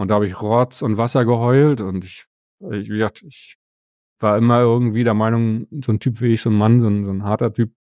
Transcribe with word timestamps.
Und 0.00 0.08
da 0.08 0.14
habe 0.14 0.26
ich 0.26 0.40
Rotz 0.40 0.80
und 0.80 0.96
Wasser 0.96 1.26
geheult 1.26 1.82
und 1.82 2.06
ich, 2.06 2.24
ich, 2.70 2.88
wie 2.88 2.96
gesagt, 2.96 3.22
ich 3.22 3.58
war 4.18 4.38
immer 4.38 4.60
irgendwie 4.60 5.04
der 5.04 5.12
Meinung, 5.12 5.66
so 5.84 5.92
ein 5.92 6.00
Typ 6.00 6.22
wie 6.22 6.32
ich, 6.32 6.40
so 6.40 6.48
ein 6.48 6.56
Mann, 6.56 6.80
so 6.80 6.88
ein, 6.88 7.04
so 7.04 7.10
ein 7.10 7.22
harter 7.22 7.52
Typ, 7.52 7.74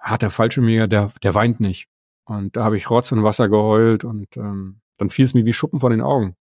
harter 0.00 0.30
Fallschirmjäger, 0.30 0.88
der, 0.88 1.12
der 1.22 1.36
weint 1.36 1.60
nicht. 1.60 1.86
Und 2.24 2.56
da 2.56 2.64
habe 2.64 2.76
ich 2.76 2.90
Rotz 2.90 3.12
und 3.12 3.22
Wasser 3.22 3.48
geheult 3.48 4.02
und 4.02 4.36
ähm, 4.36 4.80
dann 4.96 5.10
fiel 5.10 5.26
es 5.26 5.34
mir 5.34 5.46
wie 5.46 5.52
Schuppen 5.52 5.78
von 5.78 5.92
den 5.92 6.00
Augen. 6.00 6.34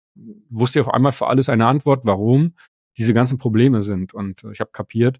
Wusste 0.49 0.79
auf 0.79 0.87
einmal 0.87 1.11
für 1.11 1.27
alles 1.27 1.49
eine 1.49 1.67
Antwort, 1.67 2.05
warum 2.05 2.53
diese 2.97 3.13
ganzen 3.13 3.37
Probleme 3.37 3.83
sind. 3.83 4.13
Und 4.13 4.45
äh, 4.45 4.53
ich 4.53 4.61
habe 4.61 4.71
kapiert, 4.71 5.19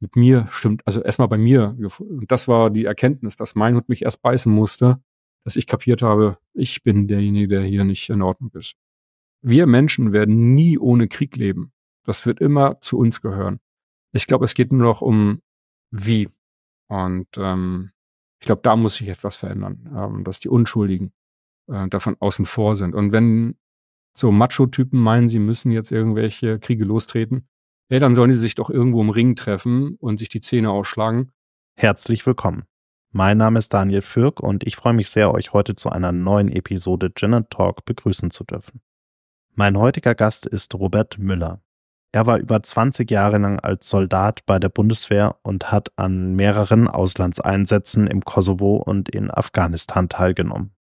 mit 0.00 0.16
mir 0.16 0.48
stimmt, 0.50 0.82
also 0.86 1.00
erstmal 1.00 1.28
bei 1.28 1.38
mir. 1.38 1.74
Und 1.98 2.30
das 2.30 2.46
war 2.46 2.68
die 2.68 2.84
Erkenntnis, 2.84 3.36
dass 3.36 3.54
mein 3.54 3.74
Hund 3.74 3.88
mich 3.88 4.02
erst 4.02 4.20
beißen 4.20 4.52
musste, 4.52 5.00
dass 5.44 5.56
ich 5.56 5.66
kapiert 5.66 6.02
habe, 6.02 6.36
ich 6.52 6.82
bin 6.82 7.08
derjenige, 7.08 7.48
der 7.48 7.62
hier 7.62 7.84
nicht 7.84 8.10
in 8.10 8.20
Ordnung 8.20 8.50
ist. 8.52 8.76
Wir 9.40 9.66
Menschen 9.66 10.12
werden 10.12 10.54
nie 10.54 10.78
ohne 10.78 11.08
Krieg 11.08 11.36
leben. 11.36 11.72
Das 12.04 12.26
wird 12.26 12.40
immer 12.40 12.80
zu 12.80 12.98
uns 12.98 13.20
gehören. 13.20 13.60
Ich 14.12 14.26
glaube, 14.26 14.44
es 14.44 14.54
geht 14.54 14.72
nur 14.72 14.82
noch 14.82 15.00
um 15.00 15.42
wie. 15.90 16.28
Und 16.88 17.28
ähm, 17.36 17.90
ich 18.40 18.46
glaube, 18.46 18.62
da 18.62 18.76
muss 18.76 18.96
sich 18.96 19.08
etwas 19.08 19.36
verändern, 19.36 19.90
ähm, 19.94 20.24
dass 20.24 20.40
die 20.40 20.48
Unschuldigen 20.48 21.12
äh, 21.70 21.88
davon 21.88 22.16
außen 22.18 22.46
vor 22.46 22.76
sind. 22.76 22.94
Und 22.94 23.12
wenn 23.12 23.56
so 24.16 24.32
Macho-Typen 24.32 24.98
meinen, 24.98 25.28
sie 25.28 25.38
müssen 25.38 25.70
jetzt 25.70 25.92
irgendwelche 25.92 26.58
Kriege 26.58 26.84
lostreten, 26.84 27.46
ja, 27.90 27.98
dann 27.98 28.14
sollen 28.14 28.32
sie 28.32 28.38
sich 28.38 28.54
doch 28.54 28.70
irgendwo 28.70 29.00
im 29.00 29.10
Ring 29.10 29.36
treffen 29.36 29.94
und 29.96 30.18
sich 30.18 30.28
die 30.28 30.40
Zähne 30.40 30.70
ausschlagen. 30.70 31.30
Herzlich 31.76 32.26
willkommen. 32.26 32.64
Mein 33.12 33.38
Name 33.38 33.58
ist 33.58 33.72
Daniel 33.72 34.02
Fürk 34.02 34.40
und 34.40 34.66
ich 34.66 34.76
freue 34.76 34.92
mich 34.92 35.08
sehr, 35.08 35.32
euch 35.32 35.52
heute 35.52 35.76
zu 35.76 35.88
einer 35.90 36.12
neuen 36.12 36.48
Episode 36.48 37.12
Gin 37.14 37.46
Talk 37.48 37.84
begrüßen 37.86 38.30
zu 38.30 38.44
dürfen. 38.44 38.82
Mein 39.58 39.76
heutiger 39.76 40.14
Gast 40.14 40.46
ist 40.46 40.72
Robert 40.76 41.18
Müller. 41.18 41.60
Er 42.12 42.26
war 42.26 42.38
über 42.38 42.62
20 42.62 43.10
Jahre 43.10 43.38
lang 43.38 43.58
als 43.58 43.88
Soldat 43.88 44.46
bei 44.46 44.60
der 44.60 44.68
Bundeswehr 44.68 45.34
und 45.42 45.72
hat 45.72 45.90
an 45.96 46.36
mehreren 46.36 46.86
Auslandseinsätzen 46.86 48.06
im 48.06 48.24
Kosovo 48.24 48.76
und 48.76 49.08
in 49.08 49.32
Afghanistan 49.32 50.08
teilgenommen. 50.08 50.76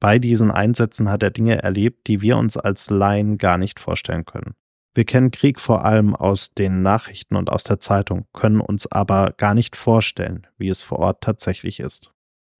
Bei 0.00 0.18
diesen 0.18 0.50
Einsätzen 0.50 1.08
hat 1.08 1.22
er 1.22 1.30
Dinge 1.30 1.62
erlebt, 1.62 2.08
die 2.08 2.20
wir 2.20 2.36
uns 2.36 2.56
als 2.56 2.90
Laien 2.90 3.38
gar 3.38 3.58
nicht 3.58 3.78
vorstellen 3.78 4.24
können. 4.24 4.56
Wir 4.92 5.04
kennen 5.04 5.30
Krieg 5.30 5.60
vor 5.60 5.84
allem 5.84 6.16
aus 6.16 6.52
den 6.52 6.82
Nachrichten 6.82 7.36
und 7.36 7.48
aus 7.48 7.62
der 7.62 7.78
Zeitung, 7.78 8.26
können 8.32 8.60
uns 8.60 8.90
aber 8.90 9.34
gar 9.36 9.54
nicht 9.54 9.76
vorstellen, 9.76 10.48
wie 10.58 10.68
es 10.68 10.82
vor 10.82 10.98
Ort 10.98 11.20
tatsächlich 11.20 11.78
ist. 11.78 12.12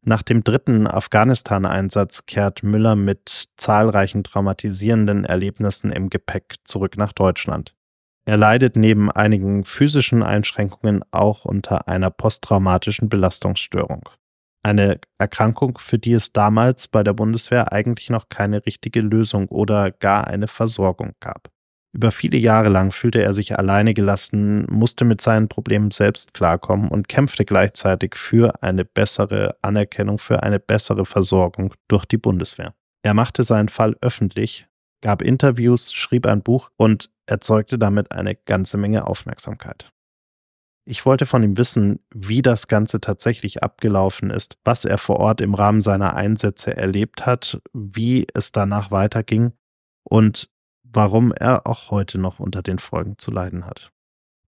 Nach 0.08 0.22
dem 0.22 0.44
dritten 0.44 0.86
Afghanistan-Einsatz 0.86 2.26
kehrt 2.26 2.62
Müller 2.62 2.94
mit 2.94 3.48
zahlreichen 3.56 4.22
traumatisierenden 4.22 5.24
Erlebnissen 5.24 5.90
im 5.90 6.10
Gepäck 6.10 6.54
zurück 6.62 6.96
nach 6.96 7.12
Deutschland. 7.12 7.74
Er 8.24 8.36
leidet 8.36 8.76
neben 8.76 9.10
einigen 9.10 9.64
physischen 9.64 10.22
Einschränkungen 10.22 11.02
auch 11.10 11.44
unter 11.44 11.88
einer 11.88 12.10
posttraumatischen 12.10 13.08
Belastungsstörung. 13.08 14.08
Eine 14.62 15.00
Erkrankung, 15.18 15.78
für 15.78 15.98
die 15.98 16.12
es 16.12 16.32
damals 16.32 16.86
bei 16.86 17.02
der 17.02 17.12
Bundeswehr 17.12 17.72
eigentlich 17.72 18.08
noch 18.08 18.28
keine 18.28 18.64
richtige 18.64 19.00
Lösung 19.00 19.48
oder 19.48 19.90
gar 19.90 20.28
eine 20.28 20.46
Versorgung 20.46 21.14
gab. 21.18 21.50
Über 21.92 22.10
viele 22.10 22.36
Jahre 22.36 22.68
lang 22.68 22.92
fühlte 22.92 23.22
er 23.22 23.32
sich 23.32 23.58
alleine 23.58 23.94
gelassen, 23.94 24.66
musste 24.70 25.04
mit 25.04 25.20
seinen 25.20 25.48
Problemen 25.48 25.90
selbst 25.90 26.34
klarkommen 26.34 26.88
und 26.88 27.08
kämpfte 27.08 27.44
gleichzeitig 27.44 28.16
für 28.16 28.62
eine 28.62 28.84
bessere 28.84 29.56
Anerkennung, 29.62 30.18
für 30.18 30.42
eine 30.42 30.60
bessere 30.60 31.06
Versorgung 31.06 31.74
durch 31.88 32.04
die 32.04 32.18
Bundeswehr. 32.18 32.74
Er 33.02 33.14
machte 33.14 33.44
seinen 33.44 33.68
Fall 33.68 33.96
öffentlich, 34.00 34.66
gab 35.00 35.22
Interviews, 35.22 35.92
schrieb 35.94 36.26
ein 36.26 36.42
Buch 36.42 36.70
und 36.76 37.10
erzeugte 37.26 37.78
damit 37.78 38.12
eine 38.12 38.34
ganze 38.34 38.76
Menge 38.76 39.06
Aufmerksamkeit. 39.06 39.92
Ich 40.88 41.04
wollte 41.04 41.26
von 41.26 41.42
ihm 41.42 41.58
wissen, 41.58 41.98
wie 42.14 42.42
das 42.42 42.68
Ganze 42.68 43.00
tatsächlich 43.00 43.62
abgelaufen 43.62 44.30
ist, 44.30 44.56
was 44.64 44.84
er 44.84 44.98
vor 44.98 45.16
Ort 45.16 45.40
im 45.40 45.54
Rahmen 45.54 45.80
seiner 45.80 46.14
Einsätze 46.14 46.76
erlebt 46.76 47.26
hat, 47.26 47.60
wie 47.72 48.26
es 48.34 48.52
danach 48.52 48.92
weiterging 48.92 49.52
und 50.04 50.48
warum 50.96 51.32
er 51.32 51.66
auch 51.66 51.90
heute 51.90 52.18
noch 52.18 52.40
unter 52.40 52.62
den 52.62 52.78
Folgen 52.78 53.18
zu 53.18 53.30
leiden 53.30 53.66
hat. 53.66 53.92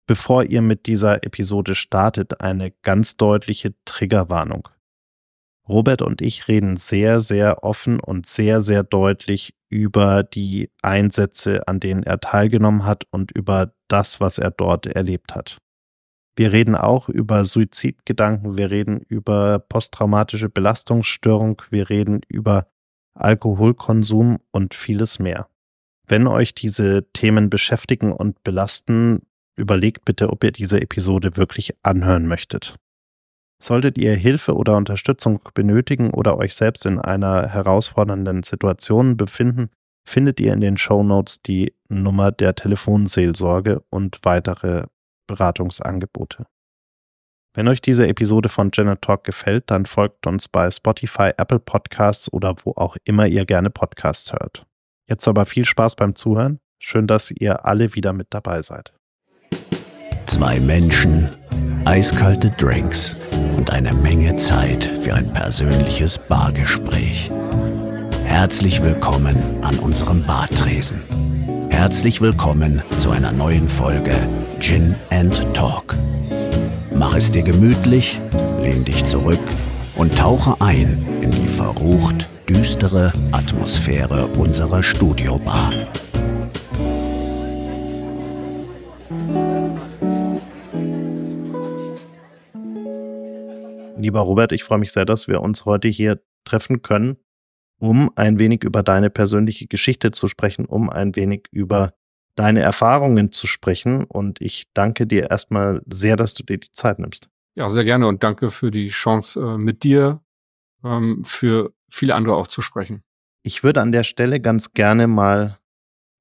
Bevor 0.06 0.44
ihr 0.44 0.62
mit 0.62 0.86
dieser 0.86 1.22
Episode 1.22 1.74
startet, 1.74 2.40
eine 2.40 2.72
ganz 2.82 3.18
deutliche 3.18 3.74
Triggerwarnung. 3.84 4.68
Robert 5.68 6.00
und 6.00 6.22
ich 6.22 6.48
reden 6.48 6.78
sehr, 6.78 7.20
sehr 7.20 7.62
offen 7.62 8.00
und 8.00 8.26
sehr, 8.26 8.62
sehr 8.62 8.82
deutlich 8.82 9.54
über 9.68 10.22
die 10.22 10.70
Einsätze, 10.80 11.68
an 11.68 11.78
denen 11.78 12.02
er 12.02 12.20
teilgenommen 12.20 12.86
hat 12.86 13.04
und 13.10 13.30
über 13.32 13.74
das, 13.88 14.18
was 14.18 14.38
er 14.38 14.50
dort 14.50 14.86
erlebt 14.86 15.34
hat. 15.34 15.58
Wir 16.36 16.52
reden 16.52 16.74
auch 16.74 17.10
über 17.10 17.44
Suizidgedanken, 17.44 18.56
wir 18.56 18.70
reden 18.70 19.00
über 19.00 19.58
posttraumatische 19.58 20.48
Belastungsstörung, 20.48 21.60
wir 21.68 21.90
reden 21.90 22.22
über 22.28 22.68
Alkoholkonsum 23.12 24.38
und 24.50 24.72
vieles 24.72 25.18
mehr. 25.18 25.48
Wenn 26.08 26.26
euch 26.26 26.54
diese 26.54 27.04
Themen 27.12 27.50
beschäftigen 27.50 28.12
und 28.12 28.42
belasten, 28.42 29.20
überlegt 29.56 30.06
bitte, 30.06 30.30
ob 30.30 30.42
ihr 30.42 30.52
diese 30.52 30.80
Episode 30.80 31.36
wirklich 31.36 31.74
anhören 31.82 32.26
möchtet. 32.26 32.76
Solltet 33.62 33.98
ihr 33.98 34.14
Hilfe 34.14 34.56
oder 34.56 34.76
Unterstützung 34.76 35.40
benötigen 35.52 36.10
oder 36.10 36.38
euch 36.38 36.54
selbst 36.54 36.86
in 36.86 36.98
einer 36.98 37.48
herausfordernden 37.48 38.42
Situation 38.42 39.16
befinden, 39.16 39.68
findet 40.06 40.40
ihr 40.40 40.54
in 40.54 40.60
den 40.60 40.78
Show 40.78 41.02
Notes 41.02 41.42
die 41.42 41.74
Nummer 41.88 42.32
der 42.32 42.54
Telefonseelsorge 42.54 43.82
und 43.90 44.20
weitere 44.22 44.84
Beratungsangebote. 45.26 46.46
Wenn 47.52 47.68
euch 47.68 47.82
diese 47.82 48.06
Episode 48.06 48.48
von 48.48 48.70
Janet 48.72 49.02
Talk 49.02 49.24
gefällt, 49.24 49.70
dann 49.70 49.84
folgt 49.84 50.26
uns 50.26 50.48
bei 50.48 50.70
Spotify, 50.70 51.32
Apple 51.36 51.58
Podcasts 51.58 52.32
oder 52.32 52.54
wo 52.64 52.72
auch 52.76 52.96
immer 53.04 53.26
ihr 53.26 53.44
gerne 53.44 53.68
Podcasts 53.68 54.32
hört. 54.32 54.67
Jetzt 55.08 55.26
aber 55.26 55.46
viel 55.46 55.64
Spaß 55.64 55.96
beim 55.96 56.14
Zuhören. 56.14 56.60
Schön, 56.78 57.06
dass 57.06 57.30
ihr 57.30 57.64
alle 57.64 57.94
wieder 57.94 58.12
mit 58.12 58.26
dabei 58.30 58.60
seid. 58.60 58.92
Zwei 60.26 60.60
Menschen, 60.60 61.30
eiskalte 61.86 62.50
Drinks 62.50 63.16
und 63.56 63.70
eine 63.70 63.94
Menge 63.94 64.36
Zeit 64.36 64.84
für 64.84 65.14
ein 65.14 65.32
persönliches 65.32 66.18
Bargespräch. 66.18 67.30
Herzlich 68.26 68.82
willkommen 68.82 69.36
an 69.62 69.78
unserem 69.78 70.22
Bartresen. 70.24 71.00
Herzlich 71.70 72.20
willkommen 72.20 72.82
zu 72.98 73.10
einer 73.10 73.32
neuen 73.32 73.66
Folge 73.66 74.14
Gin 74.60 74.94
and 75.08 75.34
Talk. 75.54 75.96
Mach 76.92 77.16
es 77.16 77.30
dir 77.30 77.42
gemütlich, 77.42 78.20
lehn 78.60 78.84
dich 78.84 79.06
zurück 79.06 79.40
und 79.96 80.14
tauche 80.18 80.60
ein 80.60 81.06
in 81.22 81.30
die 81.30 81.48
verrucht 81.48 82.26
düstere 82.48 83.12
Atmosphäre 83.30 84.26
unserer 84.28 84.82
Studiobar. 84.82 85.70
Lieber 93.98 94.20
Robert, 94.20 94.52
ich 94.52 94.64
freue 94.64 94.78
mich 94.78 94.92
sehr, 94.92 95.04
dass 95.04 95.28
wir 95.28 95.42
uns 95.42 95.66
heute 95.66 95.88
hier 95.88 96.22
treffen 96.44 96.80
können, 96.80 97.18
um 97.78 98.10
ein 98.16 98.38
wenig 98.38 98.64
über 98.64 98.82
deine 98.82 99.10
persönliche 99.10 99.66
Geschichte 99.66 100.10
zu 100.12 100.26
sprechen, 100.26 100.64
um 100.64 100.88
ein 100.88 101.14
wenig 101.16 101.48
über 101.50 101.92
deine 102.34 102.60
Erfahrungen 102.60 103.30
zu 103.30 103.46
sprechen. 103.46 104.04
Und 104.04 104.40
ich 104.40 104.72
danke 104.72 105.06
dir 105.06 105.30
erstmal 105.30 105.82
sehr, 105.86 106.16
dass 106.16 106.32
du 106.32 106.44
dir 106.44 106.56
die 106.56 106.72
Zeit 106.72 106.98
nimmst. 106.98 107.28
Ja, 107.56 107.68
sehr 107.68 107.84
gerne 107.84 108.06
und 108.06 108.22
danke 108.22 108.50
für 108.50 108.70
die 108.70 108.88
Chance, 108.88 109.38
äh, 109.38 109.58
mit 109.58 109.82
dir 109.82 110.22
ähm, 110.84 111.24
für 111.24 111.72
viele 111.88 112.14
andere 112.14 112.36
auch 112.36 112.46
zu 112.46 112.60
sprechen. 112.60 113.02
Ich 113.42 113.62
würde 113.62 113.80
an 113.80 113.92
der 113.92 114.04
Stelle 114.04 114.40
ganz 114.40 114.72
gerne 114.72 115.06
mal 115.06 115.58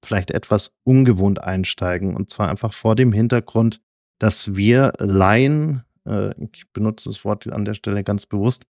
vielleicht 0.03 0.31
etwas 0.31 0.77
ungewohnt 0.83 1.41
einsteigen 1.41 2.15
und 2.15 2.29
zwar 2.29 2.49
einfach 2.49 2.73
vor 2.73 2.95
dem 2.95 3.11
Hintergrund, 3.11 3.81
dass 4.19 4.55
wir 4.55 4.93
Laien, 4.99 5.83
äh, 6.05 6.33
ich 6.53 6.71
benutze 6.71 7.09
das 7.09 7.25
Wort 7.25 7.47
an 7.47 7.65
der 7.65 7.73
Stelle 7.73 8.03
ganz 8.03 8.25
bewusst, 8.25 8.65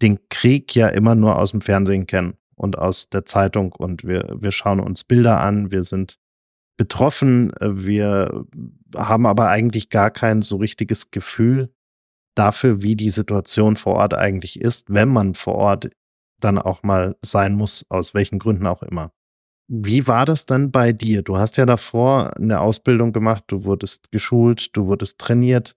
den 0.00 0.18
Krieg 0.28 0.74
ja 0.74 0.88
immer 0.88 1.14
nur 1.14 1.38
aus 1.38 1.52
dem 1.52 1.60
Fernsehen 1.60 2.06
kennen 2.06 2.34
und 2.56 2.76
aus 2.76 3.08
der 3.08 3.24
Zeitung 3.24 3.72
und 3.72 4.04
wir, 4.04 4.36
wir 4.38 4.52
schauen 4.52 4.80
uns 4.80 5.04
Bilder 5.04 5.40
an, 5.40 5.70
wir 5.70 5.84
sind 5.84 6.18
betroffen, 6.76 7.52
äh, 7.58 7.84
wir 7.84 8.44
haben 8.94 9.26
aber 9.26 9.48
eigentlich 9.48 9.88
gar 9.88 10.10
kein 10.10 10.42
so 10.42 10.56
richtiges 10.56 11.10
Gefühl 11.10 11.72
dafür, 12.34 12.82
wie 12.82 12.96
die 12.96 13.10
Situation 13.10 13.76
vor 13.76 13.94
Ort 13.96 14.14
eigentlich 14.14 14.60
ist, 14.60 14.92
wenn 14.92 15.08
man 15.08 15.34
vor 15.34 15.54
Ort 15.54 15.90
dann 16.40 16.58
auch 16.58 16.82
mal 16.82 17.16
sein 17.22 17.54
muss, 17.54 17.86
aus 17.88 18.14
welchen 18.14 18.38
Gründen 18.38 18.66
auch 18.66 18.82
immer. 18.82 19.12
Wie 19.68 20.06
war 20.06 20.26
das 20.26 20.44
dann 20.44 20.70
bei 20.70 20.92
dir? 20.92 21.22
Du 21.22 21.38
hast 21.38 21.56
ja 21.56 21.66
davor 21.66 22.36
eine 22.36 22.60
Ausbildung 22.60 23.12
gemacht, 23.12 23.44
du 23.46 23.64
wurdest 23.64 24.10
geschult, 24.10 24.76
du 24.76 24.86
wurdest 24.86 25.18
trainiert. 25.18 25.76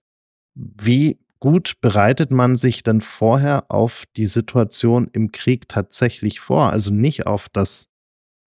Wie 0.54 1.18
gut 1.38 1.74
bereitet 1.80 2.30
man 2.30 2.56
sich 2.56 2.82
denn 2.82 3.00
vorher 3.00 3.70
auf 3.70 4.04
die 4.16 4.26
Situation 4.26 5.08
im 5.12 5.32
Krieg 5.32 5.68
tatsächlich 5.68 6.40
vor? 6.40 6.70
Also 6.70 6.92
nicht 6.92 7.26
auf 7.26 7.48
das 7.48 7.88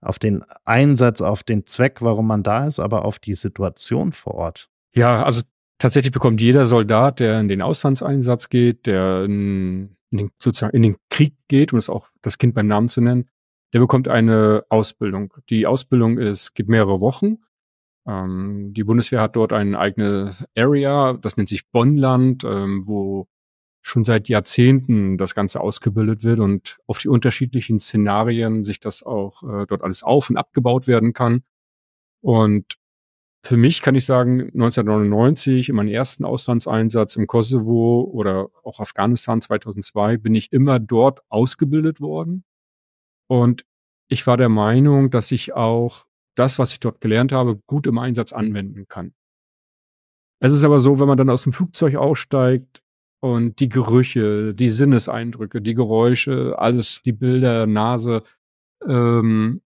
auf 0.01 0.19
den 0.19 0.45
Einsatz, 0.65 1.21
auf 1.21 1.43
den 1.43 1.67
Zweck, 1.67 2.03
warum 2.03 2.27
man 2.27 2.43
da 2.43 2.67
ist, 2.67 2.79
aber 2.79 3.05
auf 3.05 3.19
die 3.19 3.35
Situation 3.35 4.13
vor 4.13 4.35
Ort. 4.35 4.69
Ja, 4.95 5.25
also 5.25 5.43
tatsächlich 5.79 6.13
bekommt 6.13 6.41
jeder 6.41 6.67
Soldat, 6.67 7.21
der 7.21 7.41
in 7.41 7.49
den 7.49 7.63
Auslandseinsatz 7.63 8.49
geht, 8.49 8.87
der 8.87 9.25
in, 9.25 9.97
den, 10.11 10.31
sozusagen 10.39 10.77
in 10.77 10.83
den 10.83 10.97
Krieg 11.11 11.35
geht, 11.49 11.73
um 11.73 11.79
es 11.79 11.89
auch 11.89 12.09
das 12.23 12.39
Kind 12.39 12.55
beim 12.55 12.67
Namen 12.67 12.89
zu 12.89 13.01
nennen, 13.01 13.29
der 13.73 13.81
bekommt 13.81 14.09
eine 14.09 14.65
Ausbildung. 14.69 15.35
Die 15.51 15.67
Ausbildung 15.67 16.19
ist, 16.19 16.55
geht 16.55 16.69
mehrere 16.69 17.01
Wochen. 17.01 17.39
Ähm, 18.07 18.73
die 18.75 18.85
Bundeswehr 18.85 19.21
hat 19.21 19.37
dort 19.37 19.53
ein 19.53 19.75
eigenes 19.75 20.45
Area, 20.57 21.13
das 21.15 21.37
nennt 21.37 21.49
sich 21.49 21.71
Bonnland, 21.71 22.45
ähm, 22.45 22.87
wo 22.87 23.29
schon 23.83 24.05
seit 24.05 24.29
Jahrzehnten 24.29 25.19
das 25.19 25.35
Ganze 25.35 25.61
ausgebildet 25.61 26.25
wird 26.25 26.41
und 26.41 26.79
auf 26.87 26.99
die 26.99 27.09
unterschiedlichen 27.09 27.81
Szenarien 27.81 28.65
sich 28.65 28.81
das 28.81 29.03
auch 29.03 29.43
äh, 29.43 29.67
dort 29.67 29.83
alles 29.83 30.03
auf 30.03 30.31
und 30.31 30.37
abgebaut 30.37 30.87
werden 30.87 31.13
kann. 31.13 31.43
Und 32.21 32.78
für 33.45 33.57
mich 33.57 33.83
kann 33.83 33.95
ich 33.95 34.05
sagen, 34.05 34.41
1999 34.41 35.69
in 35.69 35.77
meinem 35.77 35.89
ersten 35.89 36.25
Auslandseinsatz 36.25 37.17
im 37.17 37.27
Kosovo 37.27 38.03
oder 38.13 38.49
auch 38.65 38.81
Afghanistan 38.81 39.41
2002 39.41 40.17
bin 40.19 40.35
ich 40.35 40.53
immer 40.53 40.79
dort 40.79 41.21
ausgebildet 41.29 42.01
worden. 42.01 42.45
Und 43.29 43.65
ich 44.09 44.27
war 44.27 44.37
der 44.37 44.49
Meinung, 44.49 45.11
dass 45.11 45.31
ich 45.31 45.55
auch 45.55 46.07
das, 46.35 46.59
was 46.59 46.73
ich 46.73 46.81
dort 46.81 47.01
gelernt 47.01 47.33
habe, 47.33 47.61
gut 47.67 47.87
im 47.87 47.99
Einsatz 47.99 48.33
anwenden 48.33 48.87
kann. 48.89 49.15
Es 50.41 50.53
ist 50.53 50.65
aber 50.65 50.79
so, 50.79 51.01
wenn 51.01 51.09
man 51.09 51.19
dann 51.19 51.31
aus 51.31 51.43
dem 51.43 51.53
Flugzeug 51.53 51.97
aussteigt 51.97 52.83
und 53.21 53.59
die 53.61 53.69
Gerüche, 53.69 54.55
die 54.55 54.69
Sinneseindrücke, 54.69 55.61
die 55.61 55.75
Geräusche, 55.75 56.57
alles, 56.59 57.03
die 57.03 57.13
Bilder, 57.13 57.67
Nase, 57.67 58.23
ähm, 58.87 59.63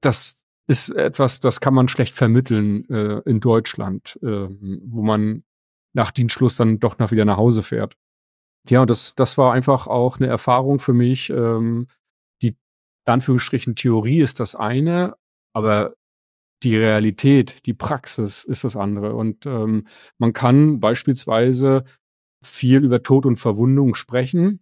das 0.00 0.44
ist 0.66 0.90
etwas, 0.90 1.40
das 1.40 1.60
kann 1.60 1.74
man 1.74 1.88
schlecht 1.88 2.14
vermitteln 2.14 2.88
äh, 2.88 3.20
in 3.28 3.40
Deutschland, 3.40 4.18
äh, 4.22 4.48
wo 4.50 5.02
man 5.02 5.44
nach 5.92 6.10
Dienstschluss 6.10 6.56
dann 6.56 6.78
doch 6.78 6.98
nach 6.98 7.10
wieder 7.10 7.24
nach 7.24 7.36
Hause 7.36 7.62
fährt. 7.62 7.96
Ja, 8.68 8.84
das, 8.84 9.14
das 9.14 9.38
war 9.38 9.52
einfach 9.52 9.86
auch 9.86 10.18
eine 10.18 10.26
Erfahrung 10.26 10.78
für 10.78 10.92
mich. 10.92 11.30
Ähm, 11.30 11.86
die 12.42 12.56
Anführungsstrichen 13.04 13.76
Theorie 13.76 14.20
ist 14.20 14.40
das 14.40 14.54
eine, 14.54 15.14
aber 15.52 15.94
die 16.62 16.76
Realität, 16.76 17.66
die 17.66 17.74
Praxis 17.74 18.42
ist 18.44 18.64
das 18.64 18.76
andere. 18.76 19.14
Und 19.14 19.46
ähm, 19.46 19.86
man 20.18 20.32
kann 20.32 20.80
beispielsweise 20.80 21.84
viel 22.42 22.84
über 22.84 23.02
Tod 23.02 23.24
und 23.26 23.36
Verwundung 23.36 23.94
sprechen, 23.94 24.60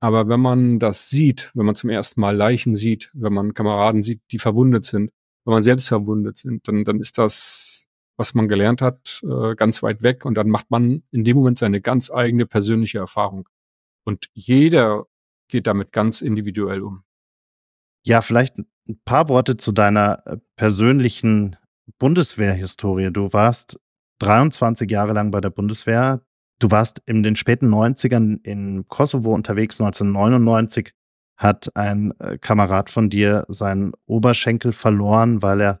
aber 0.00 0.28
wenn 0.28 0.40
man 0.40 0.78
das 0.78 1.08
sieht, 1.08 1.50
wenn 1.54 1.66
man 1.66 1.74
zum 1.74 1.90
ersten 1.90 2.20
Mal 2.20 2.36
Leichen 2.36 2.76
sieht, 2.76 3.10
wenn 3.14 3.32
man 3.32 3.54
Kameraden 3.54 4.02
sieht, 4.02 4.20
die 4.30 4.38
verwundet 4.38 4.84
sind, 4.84 5.10
wenn 5.46 5.52
man 5.54 5.62
selbst 5.62 5.88
verwundet 5.88 6.36
sind, 6.36 6.66
dann, 6.66 6.84
dann 6.84 7.00
ist 7.00 7.18
das, 7.18 7.86
was 8.16 8.34
man 8.34 8.48
gelernt 8.48 8.82
hat, 8.82 9.22
äh, 9.22 9.54
ganz 9.54 9.82
weit 9.82 10.02
weg 10.02 10.24
und 10.24 10.34
dann 10.34 10.48
macht 10.48 10.70
man 10.70 11.04
in 11.12 11.24
dem 11.24 11.36
Moment 11.36 11.58
seine 11.58 11.80
ganz 11.80 12.10
eigene 12.10 12.46
persönliche 12.46 12.98
Erfahrung. 12.98 13.48
Und 14.04 14.28
jeder 14.34 15.06
geht 15.48 15.68
damit 15.68 15.92
ganz 15.92 16.20
individuell 16.20 16.82
um. 16.82 17.04
Ja, 18.04 18.22
vielleicht 18.22 18.58
ein 18.58 19.00
paar 19.04 19.28
Worte 19.28 19.56
zu 19.56 19.70
deiner 19.70 20.26
äh, 20.26 20.36
persönlichen 20.56 21.56
Bundeswehrhistorie. 21.98 23.12
Du 23.12 23.32
warst 23.32 23.78
23 24.18 24.90
Jahre 24.90 25.12
lang 25.12 25.30
bei 25.30 25.40
der 25.40 25.50
Bundeswehr. 25.50 26.22
Du 26.58 26.70
warst 26.70 27.02
in 27.06 27.22
den 27.22 27.36
späten 27.36 27.72
90ern 27.72 28.40
in 28.42 28.88
Kosovo 28.88 29.32
unterwegs. 29.32 29.80
1999 29.80 30.92
hat 31.36 31.74
ein 31.76 32.18
äh, 32.20 32.38
Kamerad 32.38 32.90
von 32.90 33.10
dir 33.10 33.44
seinen 33.48 33.92
Oberschenkel 34.06 34.72
verloren, 34.72 35.42
weil 35.42 35.60
er 35.60 35.80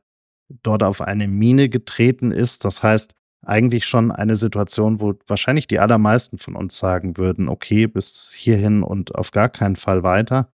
dort 0.62 0.82
auf 0.82 1.00
eine 1.00 1.28
Mine 1.28 1.68
getreten 1.68 2.30
ist. 2.30 2.64
Das 2.64 2.82
heißt, 2.82 3.14
eigentlich 3.44 3.86
schon 3.86 4.10
eine 4.10 4.36
Situation, 4.36 5.00
wo 5.00 5.14
wahrscheinlich 5.26 5.66
die 5.66 5.78
allermeisten 5.78 6.38
von 6.38 6.56
uns 6.56 6.78
sagen 6.78 7.16
würden, 7.16 7.48
okay, 7.48 7.86
bis 7.86 8.30
hierhin 8.34 8.82
und 8.82 9.14
auf 9.14 9.30
gar 9.30 9.48
keinen 9.48 9.76
Fall 9.76 10.02
weiter. 10.02 10.52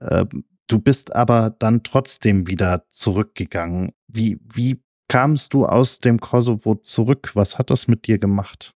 Ähm, 0.00 0.44
Du 0.70 0.78
bist 0.78 1.16
aber 1.16 1.50
dann 1.58 1.82
trotzdem 1.82 2.46
wieder 2.46 2.84
zurückgegangen. 2.92 3.92
Wie, 4.06 4.38
wie 4.54 4.80
kamst 5.08 5.52
du 5.52 5.66
aus 5.66 5.98
dem 5.98 6.20
Kosovo 6.20 6.76
zurück? 6.76 7.32
Was 7.34 7.58
hat 7.58 7.70
das 7.70 7.88
mit 7.88 8.06
dir 8.06 8.18
gemacht? 8.18 8.72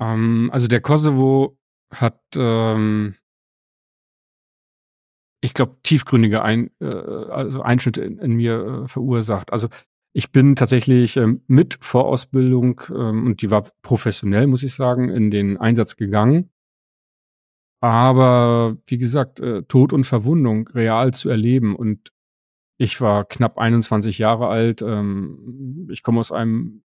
Ähm, 0.00 0.50
also 0.52 0.66
der 0.66 0.80
Kosovo 0.80 1.56
hat, 1.94 2.20
ähm, 2.34 3.14
ich 5.40 5.54
glaube, 5.54 5.76
tiefgründige 5.82 6.42
Ein, 6.42 6.70
äh, 6.80 6.86
also 6.86 7.62
Einschnitte 7.62 8.02
in, 8.02 8.18
in 8.18 8.32
mir 8.32 8.84
äh, 8.84 8.88
verursacht. 8.88 9.52
Also 9.52 9.68
ich 10.12 10.32
bin 10.32 10.56
tatsächlich 10.56 11.16
ähm, 11.16 11.42
mit 11.46 11.78
Vorausbildung 11.80 12.80
ähm, 12.90 13.26
und 13.26 13.42
die 13.42 13.50
war 13.50 13.64
professionell, 13.82 14.46
muss 14.46 14.62
ich 14.62 14.74
sagen, 14.74 15.10
in 15.10 15.30
den 15.30 15.58
Einsatz 15.58 15.96
gegangen. 15.96 16.50
Aber 17.80 18.76
wie 18.86 18.98
gesagt, 18.98 19.38
äh, 19.40 19.62
Tod 19.62 19.92
und 19.92 20.04
Verwundung 20.04 20.66
real 20.68 21.12
zu 21.12 21.28
erleben. 21.28 21.76
Und 21.76 22.12
ich 22.76 23.00
war 23.00 23.24
knapp 23.24 23.58
21 23.58 24.18
Jahre 24.18 24.48
alt. 24.48 24.82
Ähm, 24.82 25.88
ich 25.92 26.02
komme 26.02 26.18
aus 26.18 26.32
einem 26.32 26.82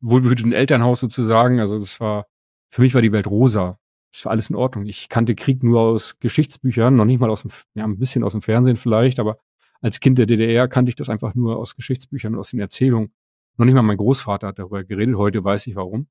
wohlbehüteten 0.00 0.52
Elternhaus 0.52 1.00
sozusagen. 1.00 1.58
Also 1.58 1.78
das 1.78 1.98
war, 1.98 2.26
für 2.70 2.82
mich 2.82 2.94
war 2.94 3.02
die 3.02 3.12
Welt 3.12 3.26
rosa. 3.26 3.80
Das 4.16 4.24
war 4.24 4.32
alles 4.32 4.48
in 4.48 4.56
Ordnung. 4.56 4.86
Ich 4.86 5.10
kannte 5.10 5.34
Krieg 5.34 5.62
nur 5.62 5.82
aus 5.82 6.18
Geschichtsbüchern, 6.20 6.96
noch 6.96 7.04
nicht 7.04 7.20
mal 7.20 7.28
aus 7.28 7.42
dem, 7.42 7.50
ja, 7.74 7.84
ein 7.84 7.98
bisschen 7.98 8.24
aus 8.24 8.32
dem 8.32 8.40
Fernsehen 8.40 8.78
vielleicht, 8.78 9.20
aber 9.20 9.36
als 9.82 10.00
Kind 10.00 10.16
der 10.16 10.24
DDR 10.24 10.68
kannte 10.68 10.88
ich 10.88 10.96
das 10.96 11.10
einfach 11.10 11.34
nur 11.34 11.58
aus 11.58 11.76
Geschichtsbüchern, 11.76 12.34
aus 12.34 12.48
den 12.50 12.60
Erzählungen. 12.60 13.12
Noch 13.58 13.66
nicht 13.66 13.74
mal 13.74 13.82
mein 13.82 13.98
Großvater 13.98 14.46
hat 14.46 14.58
darüber 14.58 14.84
geredet. 14.84 15.16
Heute 15.16 15.44
weiß 15.44 15.66
ich 15.66 15.76
warum. 15.76 16.08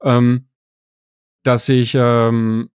Ähm, 0.00 0.48
dass 1.42 1.68
ich 1.68 1.96
ähm, 1.96 2.70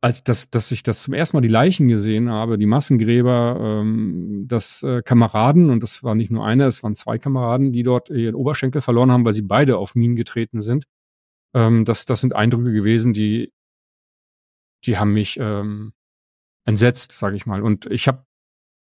als 0.00 0.22
das, 0.22 0.50
dass 0.50 0.70
ich 0.70 0.84
das 0.84 1.02
zum 1.02 1.14
ersten 1.14 1.36
Mal 1.36 1.40
die 1.40 1.48
Leichen 1.48 1.88
gesehen 1.88 2.30
habe, 2.30 2.58
die 2.58 2.66
Massengräber, 2.66 3.58
ähm, 3.60 4.44
dass 4.46 4.84
äh, 4.84 5.02
Kameraden, 5.02 5.70
und 5.70 5.82
das 5.82 6.04
war 6.04 6.14
nicht 6.14 6.30
nur 6.30 6.46
einer, 6.46 6.66
es 6.66 6.84
waren 6.84 6.94
zwei 6.94 7.18
Kameraden, 7.18 7.72
die 7.72 7.82
dort 7.82 8.08
ihren 8.08 8.36
Oberschenkel 8.36 8.82
verloren 8.82 9.10
haben, 9.10 9.24
weil 9.24 9.32
sie 9.32 9.42
beide 9.42 9.78
auf 9.78 9.96
Minen 9.96 10.14
getreten 10.14 10.60
sind. 10.60 10.84
Ähm, 11.54 11.84
das, 11.84 12.04
das 12.04 12.20
sind 12.20 12.34
Eindrücke 12.34 12.72
gewesen, 12.72 13.12
die, 13.12 13.52
die 14.84 14.98
haben 14.98 15.12
mich 15.12 15.38
ähm, 15.40 15.92
entsetzt, 16.64 17.12
sage 17.12 17.36
ich 17.36 17.46
mal. 17.46 17.62
Und 17.62 17.86
ich 17.86 18.08
habe 18.08 18.24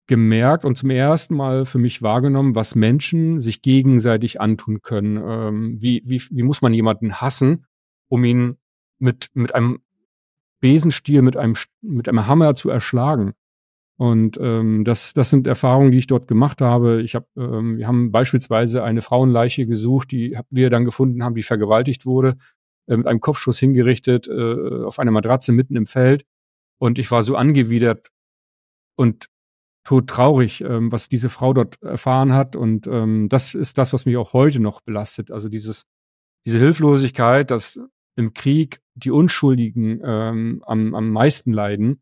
gemerkt 0.08 0.64
und 0.64 0.78
zum 0.78 0.90
ersten 0.90 1.36
Mal 1.36 1.66
für 1.66 1.80
mich 1.80 2.02
wahrgenommen, 2.02 2.56
was 2.56 2.75
Menschen 2.75 3.40
sich 3.40 3.62
gegenseitig 3.62 4.40
antun 4.40 4.81
können. 4.81 5.18
Ähm, 5.18 5.81
wie, 5.81 6.02
wie, 6.06 6.21
wie 6.30 6.44
muss 6.44 6.62
man 6.62 6.74
jemanden 6.74 7.19
hassen, 7.19 7.66
um 8.07 8.24
ihn 8.24 8.57
mit, 9.00 9.30
mit 9.33 9.54
einem 9.54 9.80
Besenstiel 10.59 11.21
mit 11.21 11.38
einem, 11.38 11.56
mit 11.81 12.09
einem 12.09 12.28
Hammer 12.28 12.56
zu 12.56 12.69
erschlagen. 12.69 13.33
Und 14.00 14.38
ähm, 14.40 14.86
das, 14.86 15.14
das 15.14 15.30
sind 15.30 15.47
Erfahrungen, 15.47 15.92
die 15.92 15.97
ich 15.97 16.07
dort 16.07 16.28
gemacht 16.28 16.62
habe. 16.62 17.02
Ich 17.02 17.16
hab, 17.16 17.28
ähm, 17.36 17.78
wir 17.78 17.88
haben 17.88 18.12
beispielsweise 18.12 18.83
eine 18.83 19.02
Frauenleiche 19.02 19.66
gesucht, 19.66 20.12
die 20.12 20.38
wir 20.50 20.69
dann 20.69 20.86
gefunden 20.86 21.24
haben, 21.24 21.36
die 21.36 21.44
vergewaltigt 21.44 22.06
wurde, 22.06 22.36
mit 22.95 23.07
einem 23.07 23.19
Kopfschuss 23.19 23.59
hingerichtet 23.59 24.27
äh, 24.27 24.83
auf 24.83 24.99
einer 24.99 25.11
Matratze 25.11 25.51
mitten 25.51 25.75
im 25.75 25.85
Feld. 25.85 26.25
Und 26.79 26.99
ich 26.99 27.11
war 27.11 27.23
so 27.23 27.35
angewidert 27.35 28.09
und 28.95 29.27
todtraurig, 29.83 30.61
ähm, 30.61 30.91
was 30.91 31.09
diese 31.09 31.29
Frau 31.29 31.53
dort 31.53 31.81
erfahren 31.81 32.33
hat. 32.33 32.56
Und 32.56 32.87
ähm, 32.87 33.29
das 33.29 33.53
ist 33.56 33.77
das, 33.77 33.94
was 33.94 34.06
mich 34.06 34.17
auch 34.17 34.33
heute 34.33 34.59
noch 34.59 34.81
belastet. 34.81 35.31
Also 35.31 35.49
dieses, 35.49 35.85
diese 36.45 36.59
Hilflosigkeit, 36.59 37.51
dass 37.51 37.79
im 38.15 38.33
Krieg 38.33 38.81
die 38.95 39.11
Unschuldigen 39.11 40.01
ähm, 40.03 40.63
am, 40.65 40.95
am 40.95 41.09
meisten 41.11 41.53
leiden 41.53 42.01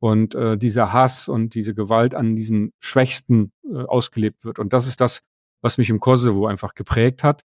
und 0.00 0.34
äh, 0.34 0.56
dieser 0.56 0.92
Hass 0.92 1.28
und 1.28 1.54
diese 1.54 1.74
Gewalt 1.74 2.14
an 2.14 2.36
diesen 2.36 2.72
Schwächsten 2.78 3.52
äh, 3.64 3.82
ausgelebt 3.82 4.44
wird. 4.44 4.58
Und 4.58 4.72
das 4.72 4.86
ist 4.86 5.00
das, 5.00 5.20
was 5.62 5.78
mich 5.78 5.90
im 5.90 6.00
Kosovo 6.00 6.46
einfach 6.46 6.74
geprägt 6.74 7.24
hat. 7.24 7.42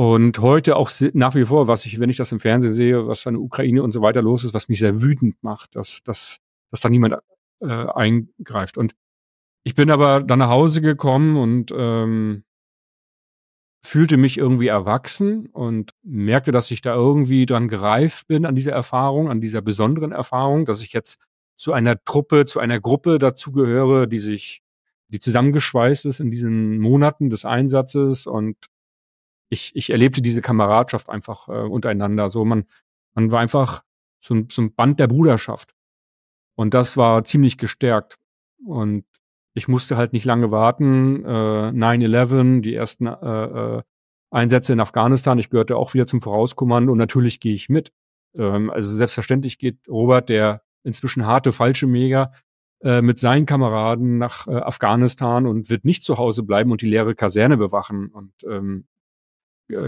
Und 0.00 0.38
heute 0.38 0.76
auch 0.76 0.90
nach 1.12 1.34
wie 1.34 1.44
vor, 1.44 1.68
was 1.68 1.84
ich, 1.84 2.00
wenn 2.00 2.08
ich 2.08 2.16
das 2.16 2.32
im 2.32 2.40
Fernsehen 2.40 2.72
sehe, 2.72 3.06
was 3.06 3.26
an 3.26 3.34
der 3.34 3.42
Ukraine 3.42 3.82
und 3.82 3.92
so 3.92 4.00
weiter 4.00 4.22
los 4.22 4.44
ist, 4.44 4.54
was 4.54 4.70
mich 4.70 4.78
sehr 4.78 5.02
wütend 5.02 5.36
macht, 5.42 5.76
dass, 5.76 6.02
dass, 6.04 6.38
dass 6.70 6.80
da 6.80 6.88
niemand 6.88 7.16
äh, 7.60 7.66
eingreift. 7.66 8.78
Und 8.78 8.94
ich 9.62 9.74
bin 9.74 9.90
aber 9.90 10.22
dann 10.22 10.38
nach 10.38 10.48
Hause 10.48 10.80
gekommen 10.80 11.36
und 11.36 11.70
ähm, 11.76 12.44
fühlte 13.84 14.16
mich 14.16 14.38
irgendwie 14.38 14.68
erwachsen 14.68 15.48
und 15.48 15.90
merkte, 16.02 16.50
dass 16.50 16.70
ich 16.70 16.80
da 16.80 16.94
irgendwie 16.94 17.44
dran 17.44 17.68
gereift 17.68 18.26
bin 18.26 18.46
an 18.46 18.54
dieser 18.54 18.72
Erfahrung, 18.72 19.28
an 19.28 19.42
dieser 19.42 19.60
besonderen 19.60 20.12
Erfahrung, 20.12 20.64
dass 20.64 20.80
ich 20.80 20.94
jetzt 20.94 21.20
zu 21.58 21.74
einer 21.74 22.02
Truppe, 22.04 22.46
zu 22.46 22.58
einer 22.58 22.80
Gruppe 22.80 23.18
dazugehöre, 23.18 24.08
die 24.08 24.18
sich, 24.18 24.62
die 25.08 25.20
zusammengeschweißt 25.20 26.06
ist 26.06 26.20
in 26.20 26.30
diesen 26.30 26.78
Monaten 26.78 27.28
des 27.28 27.44
Einsatzes 27.44 28.26
und 28.26 28.56
ich, 29.50 29.72
ich 29.74 29.90
erlebte 29.90 30.22
diese 30.22 30.40
Kameradschaft 30.40 31.10
einfach 31.10 31.48
äh, 31.48 31.52
untereinander. 31.52 32.30
So 32.30 32.44
man, 32.44 32.64
man 33.14 33.30
war 33.30 33.40
einfach 33.40 33.82
so 34.20 34.34
ein, 34.34 34.48
so 34.50 34.62
ein 34.62 34.74
Band 34.74 34.98
der 34.98 35.08
Bruderschaft 35.08 35.74
und 36.54 36.72
das 36.72 36.96
war 36.96 37.24
ziemlich 37.24 37.58
gestärkt 37.58 38.18
und 38.64 39.04
ich 39.54 39.68
musste 39.68 39.96
halt 39.96 40.12
nicht 40.12 40.24
lange 40.24 40.50
warten. 40.50 41.24
Äh, 41.24 41.28
9-11, 41.28 42.60
die 42.60 42.74
ersten 42.74 43.06
äh, 43.06 43.78
äh, 43.78 43.82
Einsätze 44.30 44.72
in 44.72 44.80
Afghanistan, 44.80 45.38
ich 45.38 45.50
gehörte 45.50 45.76
auch 45.76 45.92
wieder 45.92 46.06
zum 46.06 46.20
Vorauskommando 46.20 46.92
und 46.92 46.98
natürlich 46.98 47.40
gehe 47.40 47.54
ich 47.54 47.68
mit. 47.68 47.92
Ähm, 48.34 48.70
also 48.70 48.94
selbstverständlich 48.94 49.58
geht 49.58 49.88
Robert, 49.88 50.28
der 50.28 50.62
inzwischen 50.84 51.26
harte 51.26 51.52
falsche 51.52 51.88
Mega, 51.88 52.32
äh, 52.82 53.02
mit 53.02 53.18
seinen 53.18 53.44
Kameraden 53.44 54.18
nach 54.18 54.46
äh, 54.46 54.52
Afghanistan 54.52 55.46
und 55.46 55.68
wird 55.68 55.84
nicht 55.84 56.04
zu 56.04 56.16
Hause 56.16 56.44
bleiben 56.44 56.70
und 56.70 56.80
die 56.80 56.88
leere 56.88 57.14
Kaserne 57.14 57.56
bewachen 57.56 58.08
und 58.08 58.32
ähm, 58.44 58.86
äh, 58.86 58.99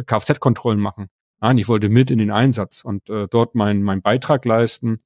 Kfz-Kontrollen 0.04 0.80
machen. 0.80 1.08
Nein, 1.40 1.58
ich 1.58 1.68
wollte 1.68 1.88
mit 1.88 2.10
in 2.10 2.18
den 2.18 2.30
Einsatz 2.30 2.84
und 2.84 3.08
äh, 3.10 3.26
dort 3.28 3.54
meinen 3.54 3.82
mein 3.82 4.02
Beitrag 4.02 4.44
leisten 4.44 5.00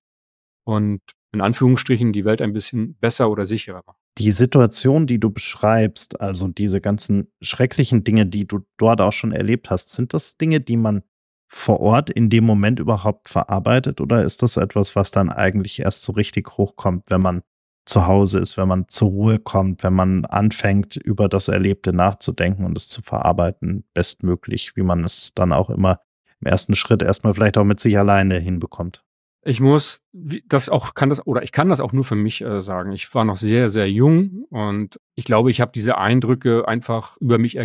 und 0.64 1.00
in 1.32 1.40
Anführungsstrichen 1.40 2.12
die 2.12 2.24
Welt 2.24 2.42
ein 2.42 2.52
bisschen 2.52 2.94
besser 2.96 3.30
oder 3.30 3.46
sicherer 3.46 3.82
machen. 3.86 3.98
Die 4.18 4.30
Situation, 4.30 5.06
die 5.06 5.20
du 5.20 5.30
beschreibst, 5.30 6.20
also 6.20 6.48
diese 6.48 6.80
ganzen 6.80 7.30
schrecklichen 7.42 8.04
Dinge, 8.04 8.26
die 8.26 8.46
du 8.46 8.60
dort 8.78 9.00
auch 9.00 9.12
schon 9.12 9.32
erlebt 9.32 9.70
hast, 9.70 9.90
sind 9.90 10.14
das 10.14 10.38
Dinge, 10.38 10.60
die 10.60 10.76
man 10.76 11.02
vor 11.48 11.80
Ort 11.80 12.10
in 12.10 12.28
dem 12.30 12.44
Moment 12.44 12.80
überhaupt 12.80 13.28
verarbeitet 13.28 14.00
oder 14.00 14.24
ist 14.24 14.42
das 14.42 14.56
etwas, 14.56 14.96
was 14.96 15.10
dann 15.10 15.30
eigentlich 15.30 15.80
erst 15.80 16.02
so 16.02 16.12
richtig 16.12 16.56
hochkommt, 16.56 17.04
wenn 17.08 17.20
man 17.20 17.42
zu 17.86 18.06
Hause 18.06 18.40
ist, 18.40 18.56
wenn 18.56 18.68
man 18.68 18.88
zur 18.88 19.08
Ruhe 19.08 19.38
kommt, 19.38 19.82
wenn 19.84 19.94
man 19.94 20.24
anfängt, 20.24 20.96
über 20.96 21.28
das 21.28 21.48
Erlebte 21.48 21.92
nachzudenken 21.92 22.64
und 22.64 22.76
es 22.76 22.88
zu 22.88 23.00
verarbeiten, 23.00 23.84
bestmöglich, 23.94 24.76
wie 24.76 24.82
man 24.82 25.04
es 25.04 25.32
dann 25.34 25.52
auch 25.52 25.70
immer 25.70 26.00
im 26.40 26.48
ersten 26.48 26.74
Schritt 26.74 27.02
erstmal 27.02 27.32
vielleicht 27.32 27.56
auch 27.56 27.64
mit 27.64 27.80
sich 27.80 27.96
alleine 27.96 28.38
hinbekommt. 28.38 29.04
Ich 29.42 29.60
muss 29.60 30.02
das 30.12 30.68
auch 30.68 30.94
kann 30.94 31.08
das 31.08 31.24
oder 31.24 31.44
ich 31.44 31.52
kann 31.52 31.68
das 31.68 31.80
auch 31.80 31.92
nur 31.92 32.02
für 32.02 32.16
mich 32.16 32.42
äh, 32.42 32.60
sagen. 32.60 32.90
Ich 32.90 33.14
war 33.14 33.24
noch 33.24 33.36
sehr 33.36 33.68
sehr 33.68 33.88
jung 33.88 34.44
und 34.50 35.00
ich 35.14 35.24
glaube, 35.24 35.52
ich 35.52 35.60
habe 35.60 35.70
diese 35.72 35.96
Eindrücke 35.96 36.66
einfach 36.66 37.16
über 37.18 37.38
mich 37.38 37.56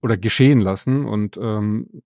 oder 0.00 0.16
geschehen 0.16 0.60
lassen 0.60 1.04
und 1.04 1.36
ähm, 1.36 2.02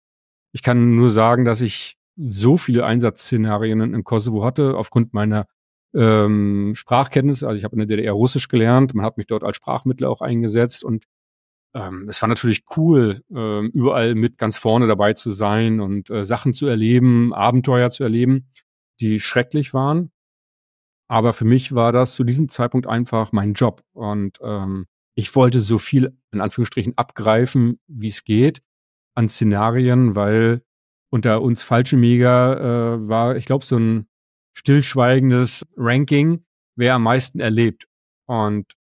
ich 0.52 0.62
kann 0.62 0.96
nur 0.96 1.10
sagen, 1.10 1.44
dass 1.44 1.60
ich 1.60 1.96
so 2.16 2.56
viele 2.56 2.84
Einsatzszenarien 2.84 3.94
im 3.94 4.04
Kosovo 4.04 4.44
hatte 4.44 4.76
aufgrund 4.76 5.14
meiner 5.14 5.46
ähm, 5.96 6.74
Sprachkenntnisse. 6.74 7.48
Also 7.48 7.58
ich 7.58 7.64
habe 7.64 7.74
in 7.74 7.78
der 7.78 7.96
DDR 7.96 8.12
Russisch 8.12 8.48
gelernt, 8.48 8.94
man 8.94 9.04
hat 9.04 9.16
mich 9.16 9.26
dort 9.26 9.42
als 9.42 9.56
Sprachmittler 9.56 10.10
auch 10.10 10.20
eingesetzt 10.20 10.84
und 10.84 11.04
ähm, 11.74 12.06
es 12.08 12.20
war 12.22 12.28
natürlich 12.28 12.64
cool, 12.76 13.22
ähm, 13.34 13.70
überall 13.72 14.14
mit 14.14 14.38
ganz 14.38 14.56
vorne 14.56 14.86
dabei 14.86 15.14
zu 15.14 15.30
sein 15.30 15.80
und 15.80 16.10
äh, 16.10 16.24
Sachen 16.24 16.54
zu 16.54 16.66
erleben, 16.66 17.34
Abenteuer 17.34 17.90
zu 17.90 18.02
erleben, 18.02 18.50
die 19.00 19.20
schrecklich 19.20 19.74
waren. 19.74 20.10
Aber 21.08 21.32
für 21.32 21.44
mich 21.44 21.74
war 21.74 21.92
das 21.92 22.14
zu 22.14 22.24
diesem 22.24 22.48
Zeitpunkt 22.48 22.86
einfach 22.86 23.32
mein 23.32 23.54
Job 23.54 23.82
und 23.92 24.38
ähm, 24.42 24.86
ich 25.14 25.34
wollte 25.34 25.60
so 25.60 25.78
viel 25.78 26.16
in 26.30 26.40
Anführungsstrichen 26.40 26.98
abgreifen, 26.98 27.80
wie 27.86 28.08
es 28.08 28.24
geht 28.24 28.62
an 29.14 29.28
Szenarien, 29.28 30.14
weil 30.14 30.62
unter 31.10 31.40
uns 31.40 31.62
falsche 31.62 31.96
Mega 31.96 32.96
äh, 32.96 33.08
war, 33.08 33.36
ich 33.36 33.46
glaube, 33.46 33.64
so 33.64 33.78
ein 33.78 34.06
stillschweigendes 34.56 35.66
Ranking, 35.76 36.44
wer 36.76 36.94
am 36.94 37.02
meisten 37.02 37.40
erlebt. 37.40 37.86
Und 38.26 38.72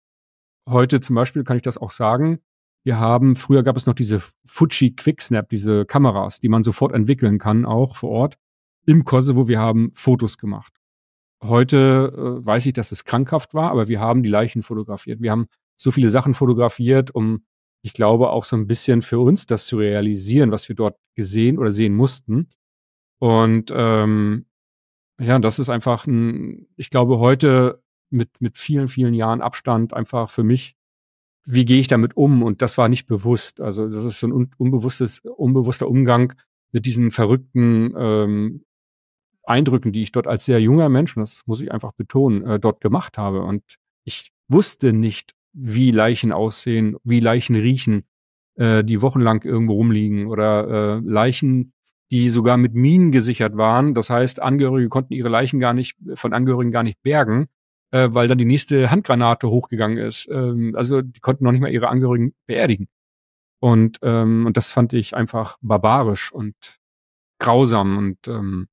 heute 0.68 1.00
zum 1.00 1.16
Beispiel 1.16 1.42
kann 1.44 1.56
ich 1.56 1.62
das 1.62 1.78
auch 1.78 1.90
sagen. 1.90 2.38
Wir 2.84 2.98
haben, 2.98 3.34
früher 3.34 3.62
gab 3.62 3.76
es 3.76 3.86
noch 3.86 3.94
diese 3.94 4.22
Fuji 4.44 4.94
Quicksnap, 4.94 5.48
diese 5.48 5.84
Kameras, 5.84 6.38
die 6.38 6.48
man 6.48 6.62
sofort 6.62 6.94
entwickeln 6.94 7.38
kann, 7.38 7.64
auch 7.64 7.96
vor 7.96 8.10
Ort. 8.10 8.38
Im 8.86 9.04
Kosovo, 9.04 9.48
wir 9.48 9.58
haben 9.58 9.90
Fotos 9.94 10.38
gemacht. 10.38 10.72
Heute 11.42 12.12
äh, 12.14 12.46
weiß 12.46 12.66
ich, 12.66 12.72
dass 12.74 12.92
es 12.92 13.04
krankhaft 13.04 13.52
war, 13.52 13.70
aber 13.70 13.88
wir 13.88 14.00
haben 14.00 14.22
die 14.22 14.28
Leichen 14.28 14.62
fotografiert. 14.62 15.20
Wir 15.20 15.30
haben 15.30 15.46
so 15.76 15.90
viele 15.90 16.10
Sachen 16.10 16.34
fotografiert, 16.34 17.10
um, 17.14 17.44
ich 17.82 17.94
glaube, 17.94 18.30
auch 18.30 18.44
so 18.44 18.56
ein 18.56 18.66
bisschen 18.66 19.02
für 19.02 19.18
uns 19.18 19.46
das 19.46 19.66
zu 19.66 19.78
realisieren, 19.78 20.52
was 20.52 20.68
wir 20.68 20.76
dort 20.76 20.98
gesehen 21.16 21.58
oder 21.58 21.72
sehen 21.72 21.94
mussten. 21.94 22.48
Und 23.18 23.72
ähm, 23.74 24.46
ja, 25.20 25.38
das 25.38 25.58
ist 25.58 25.68
einfach 25.68 26.06
ein, 26.06 26.66
ich 26.76 26.90
glaube, 26.90 27.18
heute 27.18 27.82
mit, 28.10 28.30
mit 28.40 28.58
vielen, 28.58 28.88
vielen 28.88 29.14
Jahren 29.14 29.40
Abstand 29.40 29.94
einfach 29.94 30.30
für 30.30 30.44
mich, 30.44 30.76
wie 31.46 31.64
gehe 31.64 31.80
ich 31.80 31.88
damit 31.88 32.16
um? 32.16 32.42
Und 32.42 32.62
das 32.62 32.78
war 32.78 32.88
nicht 32.88 33.06
bewusst. 33.06 33.60
Also 33.60 33.88
das 33.88 34.04
ist 34.04 34.20
so 34.20 34.28
ein 34.28 34.50
unbewusstes, 34.56 35.20
unbewusster 35.20 35.88
Umgang 35.88 36.32
mit 36.72 36.86
diesen 36.86 37.10
verrückten 37.10 37.94
ähm, 37.96 38.64
Eindrücken, 39.44 39.92
die 39.92 40.02
ich 40.02 40.12
dort 40.12 40.26
als 40.26 40.46
sehr 40.46 40.60
junger 40.60 40.88
Mensch, 40.88 41.14
das 41.16 41.42
muss 41.46 41.60
ich 41.60 41.70
einfach 41.70 41.92
betonen, 41.92 42.44
äh, 42.46 42.58
dort 42.58 42.80
gemacht 42.80 43.18
habe. 43.18 43.42
Und 43.42 43.62
ich 44.04 44.32
wusste 44.48 44.92
nicht, 44.92 45.34
wie 45.52 45.90
Leichen 45.90 46.32
aussehen, 46.32 46.96
wie 47.04 47.20
Leichen 47.20 47.54
riechen, 47.54 48.04
äh, 48.56 48.82
die 48.82 49.02
wochenlang 49.02 49.42
irgendwo 49.42 49.74
rumliegen 49.74 50.26
oder 50.26 50.96
äh, 50.96 51.00
Leichen, 51.04 51.73
die 52.10 52.28
sogar 52.28 52.56
mit 52.56 52.74
Minen 52.74 53.12
gesichert 53.12 53.56
waren. 53.56 53.94
Das 53.94 54.10
heißt, 54.10 54.40
Angehörige 54.40 54.88
konnten 54.88 55.14
ihre 55.14 55.28
Leichen 55.28 55.60
gar 55.60 55.74
nicht, 55.74 55.96
von 56.14 56.32
Angehörigen 56.32 56.70
gar 56.70 56.82
nicht 56.82 57.02
bergen, 57.02 57.48
äh, 57.90 58.08
weil 58.10 58.28
dann 58.28 58.38
die 58.38 58.44
nächste 58.44 58.90
Handgranate 58.90 59.48
hochgegangen 59.48 59.98
ist. 59.98 60.28
Ähm, 60.30 60.74
also 60.76 61.02
die 61.02 61.20
konnten 61.20 61.44
noch 61.44 61.52
nicht 61.52 61.60
mal 61.60 61.72
ihre 61.72 61.88
Angehörigen 61.88 62.34
beerdigen. 62.46 62.88
Und, 63.60 63.98
ähm, 64.02 64.46
und 64.46 64.56
das 64.56 64.72
fand 64.72 64.92
ich 64.92 65.16
einfach 65.16 65.56
barbarisch 65.62 66.32
und 66.32 66.54
grausam 67.38 67.96
und 67.96 68.28
ähm, 68.28 68.68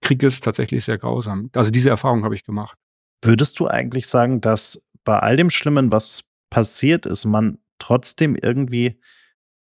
Krieg 0.00 0.22
ist 0.22 0.44
tatsächlich 0.44 0.84
sehr 0.84 0.98
grausam. 0.98 1.50
Also 1.54 1.70
diese 1.70 1.90
Erfahrung 1.90 2.24
habe 2.24 2.34
ich 2.34 2.44
gemacht. 2.44 2.78
Würdest 3.22 3.58
du 3.58 3.66
eigentlich 3.66 4.06
sagen, 4.06 4.40
dass 4.40 4.86
bei 5.04 5.18
all 5.18 5.36
dem 5.36 5.50
Schlimmen, 5.50 5.92
was 5.92 6.24
passiert 6.50 7.06
ist, 7.06 7.24
man 7.24 7.58
trotzdem 7.78 8.36
irgendwie 8.36 9.00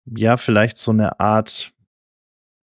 ja 0.05 0.37
vielleicht 0.37 0.77
so 0.77 0.91
eine 0.91 1.19
Art 1.19 1.72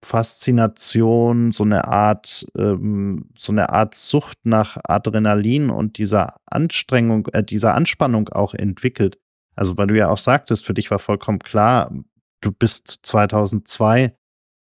Faszination, 0.04 1.50
so 1.52 1.64
eine 1.64 1.86
Art, 1.88 2.46
ähm, 2.56 3.30
so 3.36 3.52
eine 3.52 3.70
Art 3.70 3.94
Sucht 3.94 4.38
nach 4.44 4.78
Adrenalin 4.84 5.70
und 5.70 5.98
dieser 5.98 6.36
Anstrengung, 6.46 7.28
äh, 7.32 7.42
dieser 7.42 7.74
Anspannung 7.74 8.28
auch 8.28 8.54
entwickelt. 8.54 9.18
Also, 9.56 9.76
weil 9.76 9.86
du 9.86 9.96
ja 9.96 10.08
auch 10.08 10.18
sagtest, 10.18 10.66
für 10.66 10.74
dich 10.74 10.90
war 10.90 10.98
vollkommen 10.98 11.38
klar, 11.38 11.92
du 12.40 12.52
bist 12.52 13.00
2002 13.02 14.16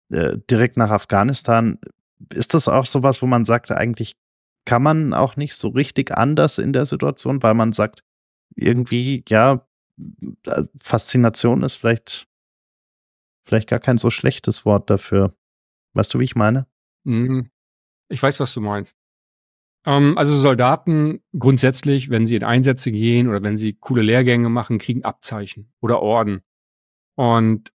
äh, 0.09 0.37
direkt 0.49 0.77
nach 0.77 0.89
Afghanistan. 0.89 1.79
Ist 2.33 2.53
das 2.53 2.67
auch 2.67 2.85
sowas, 2.85 3.21
wo 3.21 3.27
man 3.27 3.45
sagt, 3.45 3.71
eigentlich 3.71 4.17
kann 4.65 4.83
man 4.83 5.13
auch 5.13 5.35
nicht 5.35 5.55
so 5.55 5.69
richtig 5.69 6.11
anders 6.11 6.57
in 6.57 6.73
der 6.73 6.85
Situation, 6.85 7.41
weil 7.43 7.53
man 7.53 7.73
sagt, 7.73 8.03
irgendwie, 8.55 9.23
ja, 9.27 9.65
äh, 10.45 10.63
Faszination 10.81 11.63
ist 11.63 11.75
vielleicht 11.75 12.28
vielleicht 13.49 13.67
gar 13.67 13.79
kein 13.79 13.97
so 13.97 14.11
schlechtes 14.11 14.63
Wort 14.63 14.91
dafür. 14.91 15.35
Weißt 15.93 16.13
du, 16.13 16.19
wie 16.19 16.23
ich 16.23 16.35
meine? 16.35 16.67
Mhm. 17.03 17.49
Ich 18.07 18.21
weiß, 18.21 18.39
was 18.39 18.53
du 18.53 18.61
meinst. 18.61 18.95
Ähm, 19.87 20.17
also 20.19 20.37
Soldaten 20.37 21.21
grundsätzlich, 21.37 22.11
wenn 22.11 22.27
sie 22.27 22.35
in 22.35 22.43
Einsätze 22.43 22.91
gehen 22.91 23.27
oder 23.27 23.41
wenn 23.41 23.57
sie 23.57 23.73
coole 23.73 24.03
Lehrgänge 24.03 24.49
machen, 24.49 24.77
kriegen 24.77 25.03
Abzeichen 25.03 25.73
oder 25.81 26.03
Orden. 26.03 26.41
Und 27.15 27.73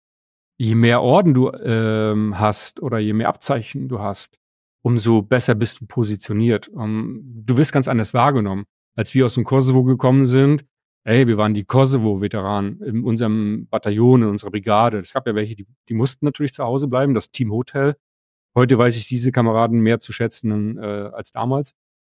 je 0.58 0.76
mehr 0.76 1.02
Orden 1.02 1.34
du 1.34 1.52
ähm, 1.52 2.40
hast 2.40 2.80
oder 2.80 3.00
je 3.00 3.14
mehr 3.14 3.30
Abzeichen 3.30 3.90
du 3.90 4.00
hast, 4.00 4.38
umso 4.84 5.24
besser 5.24 5.56
bist 5.56 5.82
du 5.82 5.88
positioniert. 5.88 6.68
Um, 6.68 6.84
ähm, 6.84 7.44
du 7.46 7.58
wirst 7.58 7.74
ganz 7.74 7.88
anders 7.88 8.14
wahrgenommen. 8.14 8.66
Als 8.96 9.16
wir 9.16 9.26
aus 9.26 9.34
dem 9.34 9.44
Kosovo 9.44 9.84
gekommen 9.84 10.28
sind, 10.28 10.66
ey, 11.06 11.28
wir 11.28 11.38
waren 11.38 11.54
die 11.54 11.66
Kosovo-Veteranen 11.66 12.82
in 12.82 13.04
unserem 13.04 13.68
Bataillon, 13.70 14.24
in 14.24 14.30
unserer 14.30 14.52
Brigade. 14.52 15.00
Es 15.00 15.14
gab 15.14 15.28
ja 15.28 15.36
welche, 15.36 15.56
die, 15.56 15.68
die 15.90 15.94
mussten 15.94 16.26
natürlich 16.26 16.54
zu 16.54 16.64
Hause 16.64 16.88
bleiben, 16.88 17.14
das 17.14 17.32
Team 17.32 17.52
Hotel. 17.52 17.96
Heute 18.56 18.78
weiß 18.78 18.96
ich 18.96 19.08
diese 19.08 19.32
Kameraden 19.32 19.80
mehr 19.82 20.00
zu 20.00 20.14
schätzen 20.14 20.78
äh, 20.78 20.82
als 21.14 21.32
damals. 21.32 21.74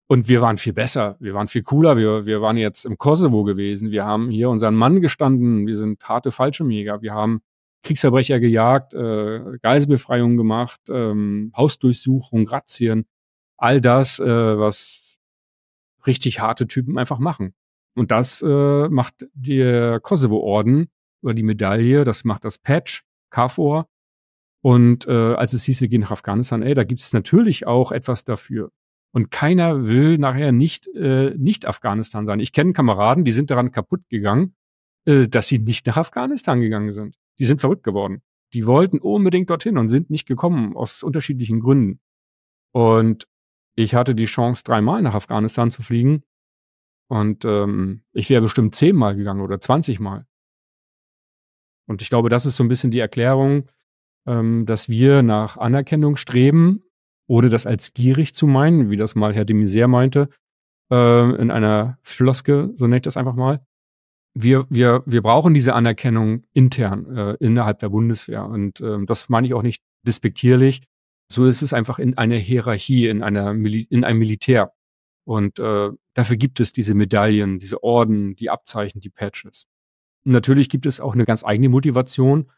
Und 0.07 0.29
wir 0.29 0.43
waren 0.43 0.59
viel 0.59 0.75
besser, 0.75 1.17
wir 1.19 1.33
waren 1.33 1.49
viel 1.49 1.63
cooler, 1.63 1.97
wir, 1.97 2.27
wir 2.27 2.43
waren 2.43 2.59
jetzt 2.59 2.85
im 2.85 2.99
Kosovo 2.99 3.43
gewesen, 3.43 3.91
wir 3.91 4.05
haben 4.05 4.29
hier 4.29 4.51
unseren 4.51 4.75
Mann 4.75 5.01
gestanden, 5.01 5.67
wir 5.67 5.79
sind 5.79 6.07
harte 6.07 6.31
Fallschirmjäger, 6.31 7.01
wir 7.01 7.15
haben 7.15 7.41
Kriegsverbrecher 7.85 8.39
gejagt, 8.39 8.93
äh, 8.93 9.59
Geiselbefreiungen 9.63 10.37
gemacht, 10.37 10.81
ähm, 10.91 11.53
Hausdurchsuchung, 11.57 12.47
Razzien, 12.47 13.07
all 13.57 13.81
das, 13.81 14.19
äh, 14.19 14.59
was 14.59 15.19
richtig 16.07 16.41
harte 16.41 16.67
Typen 16.67 16.99
einfach 16.99 17.19
machen. 17.19 17.55
Und 17.95 18.11
das 18.11 18.43
äh, 18.43 18.89
macht 18.89 19.27
der 19.35 20.01
Kosovo-Orden 20.01 20.89
oder 21.23 21.35
die 21.35 21.43
Medaille, 21.43 22.05
das 22.05 22.25
macht 22.25 22.45
das 22.45 22.59
Patch, 22.59 23.05
KFOR. 23.31 23.89
Und 24.63 25.07
äh, 25.07 25.35
als 25.35 25.53
es 25.53 25.65
hieß, 25.65 25.81
wir 25.81 25.89
gehen 25.89 26.01
nach 26.01 26.11
Afghanistan, 26.11 26.63
ey, 26.63 26.75
da 26.75 26.85
gibt 26.85 27.01
es 27.01 27.13
natürlich 27.13 27.67
auch 27.67 27.93
etwas 27.93 28.25
dafür. 28.25 28.71
Und 29.13 29.31
keiner 29.31 29.87
will 29.87 30.19
nachher 30.19 30.51
nicht, 30.51 30.89
äh, 30.89 31.35
nicht 31.37 31.67
Afghanistan 31.67 32.27
sein. 32.27 32.41
Ich 32.41 32.53
kenne 32.53 32.73
Kameraden, 32.73 33.25
die 33.25 33.33
sind 33.33 33.51
daran 33.51 33.71
kaputt 33.71 34.01
gegangen, 34.09 34.57
äh, 35.05 35.29
dass 35.29 35.47
sie 35.47 35.61
nicht 35.61 35.87
nach 35.87 35.99
Afghanistan 35.99 36.61
gegangen 36.61 36.91
sind. 36.91 37.17
Die 37.39 37.45
sind 37.45 37.61
verrückt 37.61 37.85
geworden. 37.85 38.23
Die 38.55 38.67
wollten 38.67 38.99
unbedingt 38.99 39.51
dorthin 39.51 39.79
und 39.79 39.89
sind 39.89 40.11
nicht 40.11 40.27
gekommen 40.27 40.77
aus 40.77 41.03
unterschiedlichen 41.03 41.61
Gründen. 41.61 42.01
Und 42.73 43.29
ich 43.77 43.95
hatte 43.95 44.15
die 44.15 44.27
Chance, 44.27 44.65
dreimal 44.65 45.03
nach 45.03 45.15
Afghanistan 45.15 45.71
zu 45.71 45.83
fliegen 45.83 46.25
Und 47.15 47.45
ähm, 47.45 48.03
ich 48.13 48.29
wäre 48.29 48.43
bestimmt 48.43 48.75
zehnmal 48.75 49.15
gegangen 49.15 49.41
oder 49.41 49.61
zwanzigmal. 49.61 50.27
Und 51.87 52.03
ich 52.03 52.09
glaube, 52.09 52.29
das 52.29 52.45
ist 52.45 52.57
so 52.57 52.65
ein 52.65 52.69
bisschen 52.69 52.91
die 52.91 52.99
Erklärung, 52.99 53.69
ähm, 54.27 54.67
dass 54.67 54.89
wir 54.89 55.23
nach 55.23 55.57
Anerkennung 55.57 56.17
streben, 56.17 56.83
ohne 57.29 57.51
das 57.51 57.67
als 57.67 57.95
gierig 57.95 58.35
zu 58.35 58.49
meinen, 58.49 58.91
wie 58.91 58.97
das 58.97 59.15
mal 59.15 59.33
Herr 59.33 59.45
de 59.45 59.55
Maizière 59.55 59.87
meinte, 59.87 60.29
äh, 60.91 61.41
in 61.41 61.53
einer 61.53 61.99
Floske, 62.03 62.73
so 62.75 62.87
nenne 62.87 62.97
ich 62.97 63.03
das 63.03 63.17
einfach 63.17 63.37
mal. 63.37 63.65
Wir, 64.37 64.67
wir, 64.69 65.05
wir 65.07 65.23
brauchen 65.23 65.55
diese 65.55 65.77
Anerkennung 65.77 66.43
intern, 66.53 67.17
äh, 67.17 67.35
innerhalb 67.35 67.79
der 67.79 67.91
Bundeswehr. 67.91 68.45
Und 68.45 68.81
ähm, 68.81 69.07
das 69.07 69.29
meine 69.29 69.47
ich 69.47 69.55
auch 69.55 69.63
nicht 69.63 69.85
despektierlich. 70.05 70.83
So 71.31 71.47
ist 71.47 71.63
es 71.63 71.73
einfach 71.73 72.01
in 72.01 72.19
einer 72.19 72.39
Hierarchie, 72.39 73.07
in 73.07 73.23
einer 73.23 73.55
Mil 73.55 73.87
in 73.89 74.03
einem 74.03 74.19
Militär. 74.19 74.73
Und 75.25 75.59
äh, 75.59 75.91
dafür 76.15 76.37
gibt 76.37 76.61
es 76.61 76.73
diese 76.73 76.95
Medaillen, 76.95 77.59
diese 77.59 77.83
Orden, 77.83 78.37
die 78.37 78.51
Abzeichen, 78.51 79.01
die 79.01 79.11
Patches. 79.11 79.67
Und 80.25 80.33
natürlich 80.33 80.69
gibt 80.69 80.87
es 80.87 81.01
auch 81.01 81.15
eine 81.15 81.25
ganz 81.25 81.45
eigene 81.45 81.69
Motivation. 81.69 82.51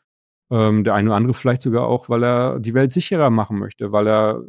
Ähm, 0.50 0.84
der 0.84 0.94
eine 0.94 1.08
oder 1.08 1.16
andere 1.16 1.34
vielleicht 1.34 1.62
sogar 1.62 1.86
auch, 1.86 2.08
weil 2.08 2.22
er 2.22 2.60
die 2.60 2.74
Welt 2.74 2.92
sicherer 2.92 3.30
machen 3.30 3.58
möchte, 3.58 3.90
weil 3.90 4.06
er 4.06 4.42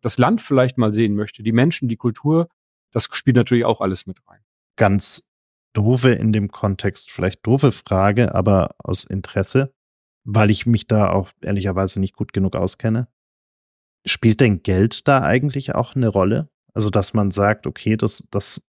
das 0.00 0.16
Land 0.16 0.40
vielleicht 0.40 0.78
mal 0.78 0.92
sehen 0.92 1.14
möchte, 1.14 1.42
die 1.42 1.52
Menschen, 1.52 1.88
die 1.88 1.96
Kultur. 1.96 2.48
Das 2.92 3.08
spielt 3.12 3.36
natürlich 3.36 3.64
auch 3.64 3.80
alles 3.80 4.06
mit 4.06 4.18
rein. 4.26 4.40
Ganz 4.76 5.28
doofe 5.74 6.10
in 6.10 6.32
dem 6.32 6.50
Kontext, 6.50 7.10
vielleicht 7.10 7.46
doofe 7.46 7.72
Frage, 7.72 8.34
aber 8.34 8.74
aus 8.78 9.04
Interesse, 9.04 9.74
weil 10.24 10.50
ich 10.50 10.64
mich 10.64 10.86
da 10.86 11.10
auch 11.10 11.30
ehrlicherweise 11.42 12.00
nicht 12.00 12.14
gut 12.14 12.32
genug 12.32 12.56
auskenne. 12.56 13.08
Spielt 14.06 14.40
denn 14.40 14.62
Geld 14.62 15.08
da 15.08 15.22
eigentlich 15.22 15.74
auch 15.74 15.94
eine 15.94 16.08
Rolle? 16.08 16.48
Also, 16.74 16.90
dass 16.90 17.14
man 17.14 17.30
sagt, 17.30 17.66
okay, 17.66 17.96
das, 17.96 18.24
das 18.30 18.62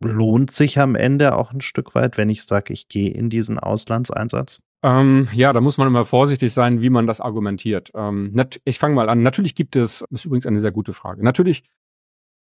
lohnt 0.00 0.50
sich 0.50 0.78
am 0.78 0.94
Ende 0.94 1.36
auch 1.36 1.52
ein 1.52 1.60
Stück 1.60 1.94
weit, 1.94 2.18
wenn 2.18 2.28
ich 2.28 2.42
sage, 2.44 2.72
ich 2.72 2.88
gehe 2.88 3.10
in 3.10 3.30
diesen 3.30 3.58
Auslandseinsatz? 3.58 4.60
Ähm, 4.82 5.28
ja, 5.32 5.52
da 5.52 5.60
muss 5.60 5.78
man 5.78 5.86
immer 5.86 6.04
vorsichtig 6.04 6.52
sein, 6.52 6.82
wie 6.82 6.90
man 6.90 7.06
das 7.06 7.20
argumentiert. 7.20 7.92
Ähm, 7.94 8.34
ich 8.64 8.78
fange 8.78 8.96
mal 8.96 9.08
an. 9.08 9.22
Natürlich 9.22 9.54
gibt 9.54 9.76
es, 9.76 10.00
das 10.10 10.20
ist 10.20 10.24
übrigens 10.24 10.46
eine 10.46 10.60
sehr 10.60 10.72
gute 10.72 10.92
Frage. 10.92 11.24
Natürlich 11.24 11.62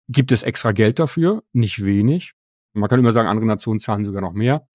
gibt 0.09 0.33
es 0.33 0.43
extra 0.43 0.73
Geld 0.73 0.99
dafür, 0.99 1.45
nicht 1.53 1.85
wenig. 1.85 2.35
Man 2.75 2.89
kann 2.89 2.99
immer 2.99 3.13
sagen, 3.13 3.29
andere 3.29 3.47
Nationen 3.47 3.81
zahlen 3.81 4.05
sogar 4.05 4.23
noch 4.23 4.33
mehr. 4.33 4.67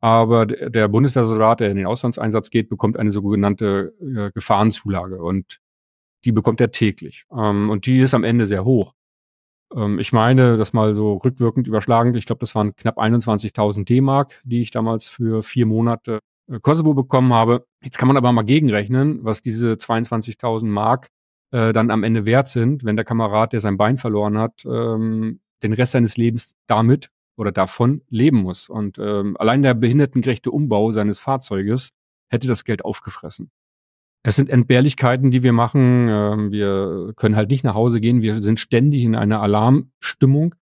Aber 0.00 0.46
der 0.46 0.88
Bundeswehrsoldat, 0.88 1.60
der 1.60 1.70
in 1.70 1.76
den 1.76 1.86
Auslandseinsatz 1.86 2.50
geht, 2.50 2.68
bekommt 2.68 2.98
eine 2.98 3.10
sogenannte 3.10 3.94
äh, 4.00 4.30
Gefahrenzulage 4.32 5.22
und 5.22 5.60
die 6.24 6.32
bekommt 6.32 6.60
er 6.60 6.70
täglich. 6.70 7.24
Ähm, 7.32 7.70
und 7.70 7.86
die 7.86 8.00
ist 8.00 8.14
am 8.14 8.24
Ende 8.24 8.46
sehr 8.46 8.64
hoch. 8.64 8.95
Ähm, 9.76 9.98
ich 9.98 10.12
meine, 10.12 10.56
das 10.56 10.72
mal 10.72 10.94
so 10.94 11.14
rückwirkend 11.14 11.68
überschlagend, 11.68 12.16
ich 12.16 12.26
glaube, 12.26 12.40
das 12.40 12.54
waren 12.54 12.74
knapp 12.74 12.98
21.000 12.98 13.84
D-Mark, 13.84 14.40
die 14.44 14.62
ich 14.62 14.70
damals 14.70 15.08
für 15.08 15.42
vier 15.42 15.66
Monate 15.66 16.20
äh, 16.50 16.58
Kosovo 16.60 16.94
bekommen 16.94 17.32
habe. 17.32 17.66
Jetzt 17.84 17.98
kann 17.98 18.08
man 18.08 18.16
aber 18.16 18.32
mal 18.32 18.42
gegenrechnen, 18.42 19.20
was 19.22 19.42
diese 19.42 19.74
22.000 19.74 20.64
Mark 20.66 21.08
äh, 21.52 21.72
dann 21.72 21.90
am 21.90 22.02
Ende 22.02 22.26
wert 22.26 22.48
sind, 22.48 22.84
wenn 22.84 22.96
der 22.96 23.04
Kamerad, 23.04 23.52
der 23.52 23.60
sein 23.60 23.76
Bein 23.76 23.98
verloren 23.98 24.38
hat, 24.38 24.64
ähm, 24.64 25.40
den 25.62 25.72
Rest 25.72 25.92
seines 25.92 26.16
Lebens 26.16 26.54
damit 26.66 27.10
oder 27.36 27.52
davon 27.52 28.02
leben 28.08 28.38
muss. 28.38 28.68
Und 28.68 28.98
ähm, 28.98 29.36
allein 29.38 29.62
der 29.62 29.74
behindertengerechte 29.74 30.50
Umbau 30.50 30.90
seines 30.90 31.18
Fahrzeuges 31.18 31.90
hätte 32.28 32.48
das 32.48 32.64
Geld 32.64 32.84
aufgefressen. 32.84 33.50
Es 34.26 34.34
sind 34.34 34.50
Entbehrlichkeiten, 34.50 35.30
die 35.30 35.44
wir 35.44 35.52
machen. 35.52 36.08
Ähm, 36.08 36.50
wir 36.50 37.12
können 37.14 37.36
halt 37.36 37.48
nicht 37.48 37.62
nach 37.62 37.76
Hause 37.76 38.00
gehen. 38.00 38.22
Wir 38.22 38.40
sind 38.40 38.58
ständig 38.58 39.04
in 39.04 39.14
einer 39.14 39.40
Alarmstimmung. 39.40 40.56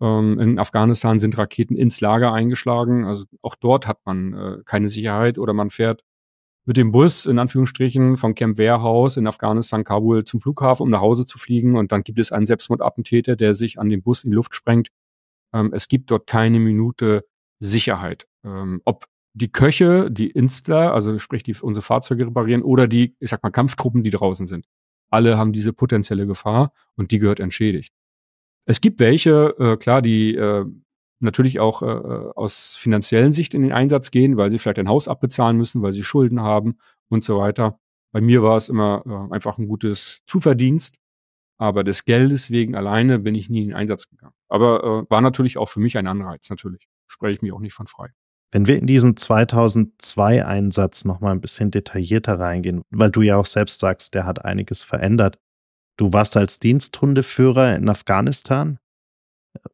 Ähm, 0.00 0.40
in 0.40 0.58
Afghanistan 0.58 1.18
sind 1.18 1.36
Raketen 1.36 1.76
ins 1.76 2.00
Lager 2.00 2.32
eingeschlagen. 2.32 3.04
Also 3.04 3.26
auch 3.42 3.54
dort 3.54 3.86
hat 3.86 3.98
man 4.06 4.32
äh, 4.32 4.62
keine 4.64 4.88
Sicherheit 4.88 5.36
oder 5.36 5.52
man 5.52 5.68
fährt 5.68 6.04
mit 6.64 6.78
dem 6.78 6.90
Bus 6.90 7.26
in 7.26 7.38
Anführungsstrichen 7.38 8.16
von 8.16 8.34
Camp 8.34 8.56
Warehouse 8.56 9.18
in 9.18 9.26
Afghanistan, 9.26 9.84
Kabul 9.84 10.24
zum 10.24 10.40
Flughafen, 10.40 10.84
um 10.84 10.88
nach 10.88 11.02
Hause 11.02 11.26
zu 11.26 11.36
fliegen. 11.36 11.76
Und 11.76 11.92
dann 11.92 12.04
gibt 12.04 12.18
es 12.18 12.32
einen 12.32 12.46
Selbstmordattentäter, 12.46 13.36
der 13.36 13.54
sich 13.54 13.78
an 13.78 13.90
den 13.90 14.02
Bus 14.02 14.24
in 14.24 14.30
die 14.30 14.36
Luft 14.36 14.54
sprengt. 14.54 14.88
Ähm, 15.52 15.70
es 15.74 15.88
gibt 15.88 16.10
dort 16.10 16.26
keine 16.26 16.60
Minute 16.60 17.26
Sicherheit. 17.58 18.26
ob 18.84 19.06
die 19.34 19.50
Köche, 19.50 20.10
die 20.10 20.30
Instler, 20.30 20.92
also 20.92 21.18
sprich 21.18 21.42
die 21.42 21.54
unsere 21.60 21.82
Fahrzeuge 21.82 22.26
reparieren, 22.26 22.62
oder 22.62 22.86
die, 22.86 23.16
ich 23.18 23.30
sag 23.30 23.42
mal, 23.42 23.50
Kampftruppen, 23.50 24.02
die 24.02 24.10
draußen 24.10 24.46
sind. 24.46 24.66
Alle 25.10 25.38
haben 25.38 25.52
diese 25.52 25.72
potenzielle 25.72 26.26
Gefahr 26.26 26.72
und 26.96 27.10
die 27.10 27.18
gehört 27.18 27.40
entschädigt. 27.40 27.94
Es 28.64 28.80
gibt 28.80 29.00
welche, 29.00 29.54
äh, 29.58 29.76
klar, 29.76 30.02
die 30.02 30.34
äh, 30.34 30.64
natürlich 31.20 31.60
auch 31.60 31.82
äh, 31.82 31.86
aus 31.86 32.74
finanziellen 32.74 33.32
Sicht 33.32 33.54
in 33.54 33.62
den 33.62 33.72
Einsatz 33.72 34.10
gehen, 34.10 34.36
weil 34.36 34.50
sie 34.50 34.58
vielleicht 34.58 34.78
ein 34.78 34.88
Haus 34.88 35.08
abbezahlen 35.08 35.56
müssen, 35.56 35.82
weil 35.82 35.92
sie 35.92 36.04
Schulden 36.04 36.42
haben 36.42 36.78
und 37.08 37.24
so 37.24 37.38
weiter. 37.38 37.78
Bei 38.12 38.20
mir 38.20 38.42
war 38.42 38.56
es 38.56 38.68
immer 38.68 39.02
äh, 39.06 39.34
einfach 39.34 39.58
ein 39.58 39.68
gutes 39.68 40.22
Zuverdienst, 40.26 40.98
aber 41.58 41.84
des 41.84 42.04
Geldes 42.04 42.50
wegen 42.50 42.74
alleine 42.74 43.18
bin 43.18 43.34
ich 43.34 43.48
nie 43.48 43.62
in 43.62 43.68
den 43.68 43.76
Einsatz 43.76 44.08
gegangen. 44.08 44.34
Aber 44.48 45.06
äh, 45.06 45.10
war 45.10 45.20
natürlich 45.20 45.58
auch 45.58 45.68
für 45.68 45.80
mich 45.80 45.96
ein 45.96 46.06
Anreiz, 46.06 46.50
natürlich. 46.50 46.88
Spreche 47.06 47.34
ich 47.34 47.42
mich 47.42 47.52
auch 47.52 47.60
nicht 47.60 47.74
von 47.74 47.86
frei. 47.86 48.08
Wenn 48.52 48.66
wir 48.66 48.78
in 48.78 48.86
diesen 48.86 49.14
2002-Einsatz 49.14 51.06
nochmal 51.06 51.32
ein 51.32 51.40
bisschen 51.40 51.70
detaillierter 51.70 52.38
reingehen, 52.38 52.82
weil 52.90 53.10
du 53.10 53.22
ja 53.22 53.36
auch 53.36 53.46
selbst 53.46 53.80
sagst, 53.80 54.14
der 54.14 54.26
hat 54.26 54.44
einiges 54.44 54.84
verändert. 54.84 55.38
Du 55.96 56.12
warst 56.12 56.36
als 56.36 56.58
Diensthundeführer 56.58 57.74
in 57.74 57.88
Afghanistan 57.88 58.78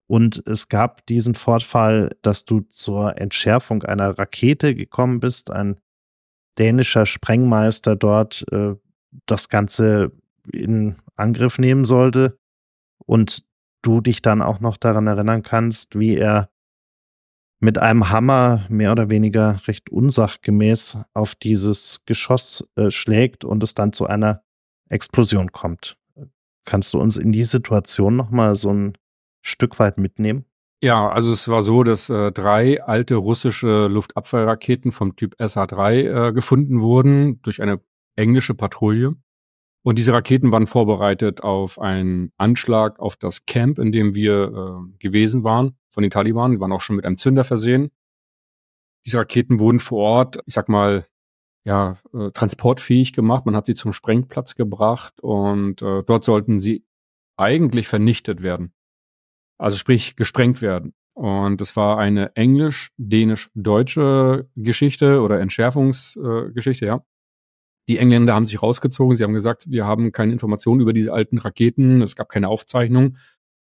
und 0.07 0.43
es 0.47 0.69
gab 0.69 1.07
diesen 1.07 1.35
Vorfall, 1.35 2.17
dass 2.23 2.45
du 2.45 2.61
zur 2.61 3.19
Entschärfung 3.19 3.83
einer 3.83 4.19
Rakete 4.19 4.75
gekommen 4.75 5.21
bist. 5.21 5.51
Ein 5.51 5.81
dänischer 6.59 7.07
Sprengmeister 7.07 7.97
dort 7.97 8.45
äh, 8.53 8.75
das 9.27 9.49
Ganze 9.49 10.13
in 10.53 10.97
Angriff 11.17 11.59
nehmen 11.59 11.85
sollte 11.85 12.39
und 13.07 13.45
du 13.83 14.01
dich 14.01 14.23
dann 14.23 14.43
auch 14.43 14.61
noch 14.61 14.77
daran 14.77 15.07
erinnern 15.07 15.43
kannst, 15.43 15.99
wie 15.99 16.17
er 16.17 16.51
mit 17.61 17.79
einem 17.79 18.11
Hammer 18.11 18.65
mehr 18.69 18.93
oder 18.93 19.11
weniger 19.11 19.61
recht 19.67 19.91
unsachgemäß 19.91 20.99
auf 21.13 21.35
dieses 21.35 22.05
Geschoss 22.07 22.69
äh, 22.77 22.91
schlägt 22.91 23.45
und 23.45 23.63
es 23.63 23.75
dann 23.75 23.93
zu 23.93 24.07
einer 24.07 24.43
Explosion 24.89 25.53
kommt. 25.53 25.97
Kannst 26.65 26.95
du 26.95 27.01
uns 27.01 27.17
in 27.17 27.33
die 27.33 27.45
Situation 27.45 28.17
nochmal 28.17 28.57
so 28.57 28.73
ein 28.73 28.93
Stück 29.43 29.79
weit 29.79 29.99
mitnehmen? 29.99 30.45
Ja, 30.81 31.09
also 31.09 31.33
es 31.33 31.49
war 31.49 31.63
so, 31.63 31.83
dass 31.83 32.09
äh, 32.09 32.31
drei 32.31 32.83
alte 32.85 33.17
russische 33.17 33.89
Luftabwehrraketen 33.89 34.93
vom 34.93 35.17
Typ 35.17 35.35
SA-3 35.39 36.29
äh, 36.29 36.33
gefunden 36.33 36.81
wurden 36.81 37.43
durch 37.43 37.61
eine 37.61 37.81
englische 38.15 38.55
Patrouille. 38.55 39.17
Und 39.83 39.99
diese 39.99 40.13
Raketen 40.13 40.53
waren 40.53 40.67
vorbereitet 40.67 41.43
auf 41.43 41.81
einen 41.81 42.31
Anschlag 42.37 43.01
auf 43.01 43.17
das 43.17 43.47
Camp, 43.47 43.79
in 43.79 43.91
dem 43.91 44.15
wir 44.15 44.45
äh, 44.45 44.99
gewesen 44.99 45.43
waren 45.43 45.78
von 45.91 46.03
den 46.03 46.11
Taliban. 46.11 46.53
Die 46.53 46.61
waren 46.61 46.73
auch 46.73 46.83
schon 46.83 46.97
mit 46.97 47.05
einem 47.05 47.17
Zünder 47.17 47.45
versehen. 47.45 47.91
Diese 49.07 49.19
Raketen 49.19 49.59
wurden 49.59 49.81
vor 49.81 50.03
Ort, 50.03 50.39
ich 50.47 50.55
sag 50.55 50.69
mal, 50.69 51.07
ja, 51.65 51.99
äh, 52.15 52.31
transportfähig 52.31 53.13
gemacht. 53.13 53.47
Man 53.47 53.57
hat 53.57 53.67
sie 53.67 53.75
zum 53.75 53.93
Sprengplatz 53.93 54.55
gebracht 54.55 55.21
und 55.21 55.83
äh, 55.83 56.03
dort 56.03 56.25
sollten 56.25 56.61
sie 56.61 56.85
eigentlich 57.37 57.89
vernichtet 57.89 58.43
werden. 58.43 58.73
Also 59.59 59.77
sprich 59.77 60.17
gesprengt 60.17 60.63
werden. 60.63 60.95
Und 61.15 61.61
es 61.61 61.77
war 61.77 61.99
eine 61.99 62.37
englisch-dänisch-deutsche 62.37 64.49
Geschichte 64.55 65.21
oder 65.21 65.41
Entschärfungsgeschichte, 65.41 66.85
äh, 66.85 66.89
ja. 66.89 67.05
Die 67.89 67.99
Engländer 67.99 68.35
haben 68.35 68.47
sich 68.47 68.63
rausgezogen. 68.63 69.17
Sie 69.17 69.25
haben 69.25 69.33
gesagt, 69.33 69.69
wir 69.69 69.85
haben 69.85 70.13
keine 70.13 70.33
Informationen 70.33 70.81
über 70.81 70.93
diese 70.93 71.13
alten 71.13 71.39
Raketen. 71.39 72.03
Es 72.03 72.15
gab 72.17 72.29
keine 72.29 72.49
Aufzeichnung. 72.49 73.17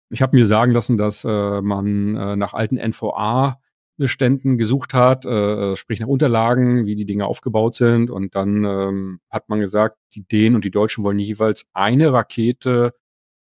Ich 0.10 0.22
habe 0.22 0.36
mir 0.38 0.46
sagen 0.46 0.72
lassen, 0.72 0.98
dass 0.98 1.24
äh, 1.24 1.62
man 1.62 2.16
äh, 2.16 2.36
nach 2.36 2.54
alten 2.54 2.78
NVA-Beständen 2.78 4.58
gesucht 4.58 4.94
hat, 4.94 5.26
äh, 5.26 5.72
äh, 5.72 5.76
sprich 5.76 6.00
nach 6.00 6.08
Unterlagen, 6.08 6.86
wie 6.86 6.96
die 6.96 7.06
Dinge 7.06 7.26
aufgebaut 7.26 7.74
sind. 7.74 8.10
Und 8.10 8.36
dann 8.36 8.63
ähm, 8.63 9.20
hat 9.30 9.50
man 9.50 9.60
gesagt, 9.60 9.98
die 10.13 10.24
Dänen 10.24 10.56
und 10.56 10.66
die 10.66 10.72
Deutschen 10.72 11.04
wollen 11.04 11.20
jeweils 11.20 11.68
eine 11.74 12.13
Rakete 12.13 12.94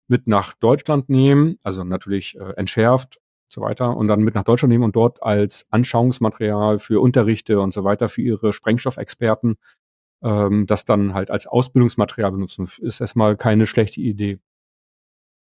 mit 0.08 0.26
nach 0.26 0.54
Deutschland 0.54 1.08
nehmen, 1.08 1.58
also 1.62 1.84
natürlich 1.84 2.38
äh, 2.38 2.52
entschärft 2.56 3.16
und 3.16 3.52
so 3.52 3.60
weiter, 3.62 3.96
und 3.96 4.08
dann 4.08 4.22
mit 4.22 4.34
nach 4.34 4.44
Deutschland 4.44 4.70
nehmen 4.70 4.84
und 4.84 4.94
dort 4.94 5.22
als 5.22 5.66
Anschauungsmaterial 5.70 6.78
für 6.78 7.00
Unterrichte 7.00 7.60
und 7.60 7.72
so 7.72 7.82
weiter 7.84 8.08
für 8.08 8.22
ihre 8.22 8.52
Sprengstoffexperten 8.52 9.56
ähm, 10.22 10.66
das 10.66 10.84
dann 10.84 11.14
halt 11.14 11.30
als 11.30 11.46
Ausbildungsmaterial 11.46 12.32
benutzen. 12.32 12.68
Ist 12.80 13.00
erstmal 13.00 13.36
keine 13.36 13.66
schlechte 13.66 14.00
Idee. 14.00 14.38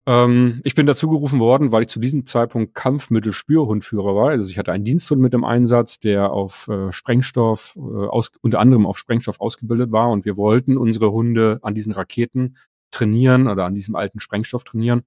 Ähm, 0.07 0.61
ich 0.63 0.75
bin 0.75 0.85
dazu 0.85 1.09
gerufen 1.09 1.39
worden, 1.39 1.71
weil 1.71 1.83
ich 1.83 1.89
zu 1.89 1.99
diesem 1.99 2.25
Zeitpunkt 2.25 2.73
Kampfmittelspürhundführer 2.75 4.15
war. 4.15 4.29
Also 4.29 4.49
ich 4.49 4.57
hatte 4.57 4.71
einen 4.71 4.85
Diensthund 4.85 5.21
mit 5.21 5.33
im 5.33 5.43
Einsatz, 5.43 5.99
der 5.99 6.31
auf 6.31 6.67
äh, 6.67 6.91
Sprengstoff, 6.91 7.75
äh, 7.77 8.07
aus, 8.07 8.31
unter 8.41 8.59
anderem 8.59 8.85
auf 8.85 8.97
Sprengstoff 8.97 9.39
ausgebildet 9.41 9.91
war. 9.91 10.09
Und 10.09 10.25
wir 10.25 10.37
wollten 10.37 10.77
unsere 10.77 11.11
Hunde 11.11 11.59
an 11.61 11.75
diesen 11.75 11.91
Raketen 11.91 12.57
trainieren 12.91 13.47
oder 13.47 13.65
an 13.65 13.75
diesem 13.75 13.95
alten 13.95 14.19
Sprengstoff 14.19 14.63
trainieren. 14.63 15.03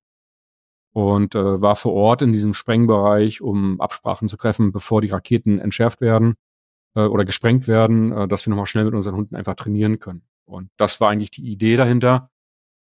und 0.92 1.34
äh, 1.34 1.60
war 1.60 1.76
vor 1.76 1.94
Ort 1.94 2.22
in 2.22 2.32
diesem 2.32 2.54
Sprengbereich, 2.54 3.40
um 3.40 3.80
Absprachen 3.80 4.28
zu 4.28 4.36
treffen, 4.36 4.72
bevor 4.72 5.00
die 5.00 5.08
Raketen 5.08 5.58
entschärft 5.58 6.00
werden 6.00 6.34
äh, 6.94 7.02
oder 7.02 7.24
gesprengt 7.24 7.66
werden, 7.68 8.12
äh, 8.12 8.28
dass 8.28 8.46
wir 8.46 8.50
nochmal 8.50 8.66
schnell 8.66 8.84
mit 8.86 8.94
unseren 8.94 9.16
Hunden 9.16 9.36
einfach 9.36 9.54
trainieren 9.54 9.98
können. 10.00 10.22
Und 10.44 10.70
das 10.76 11.00
war 11.00 11.10
eigentlich 11.10 11.30
die 11.30 11.50
Idee 11.50 11.76
dahinter. 11.76 12.30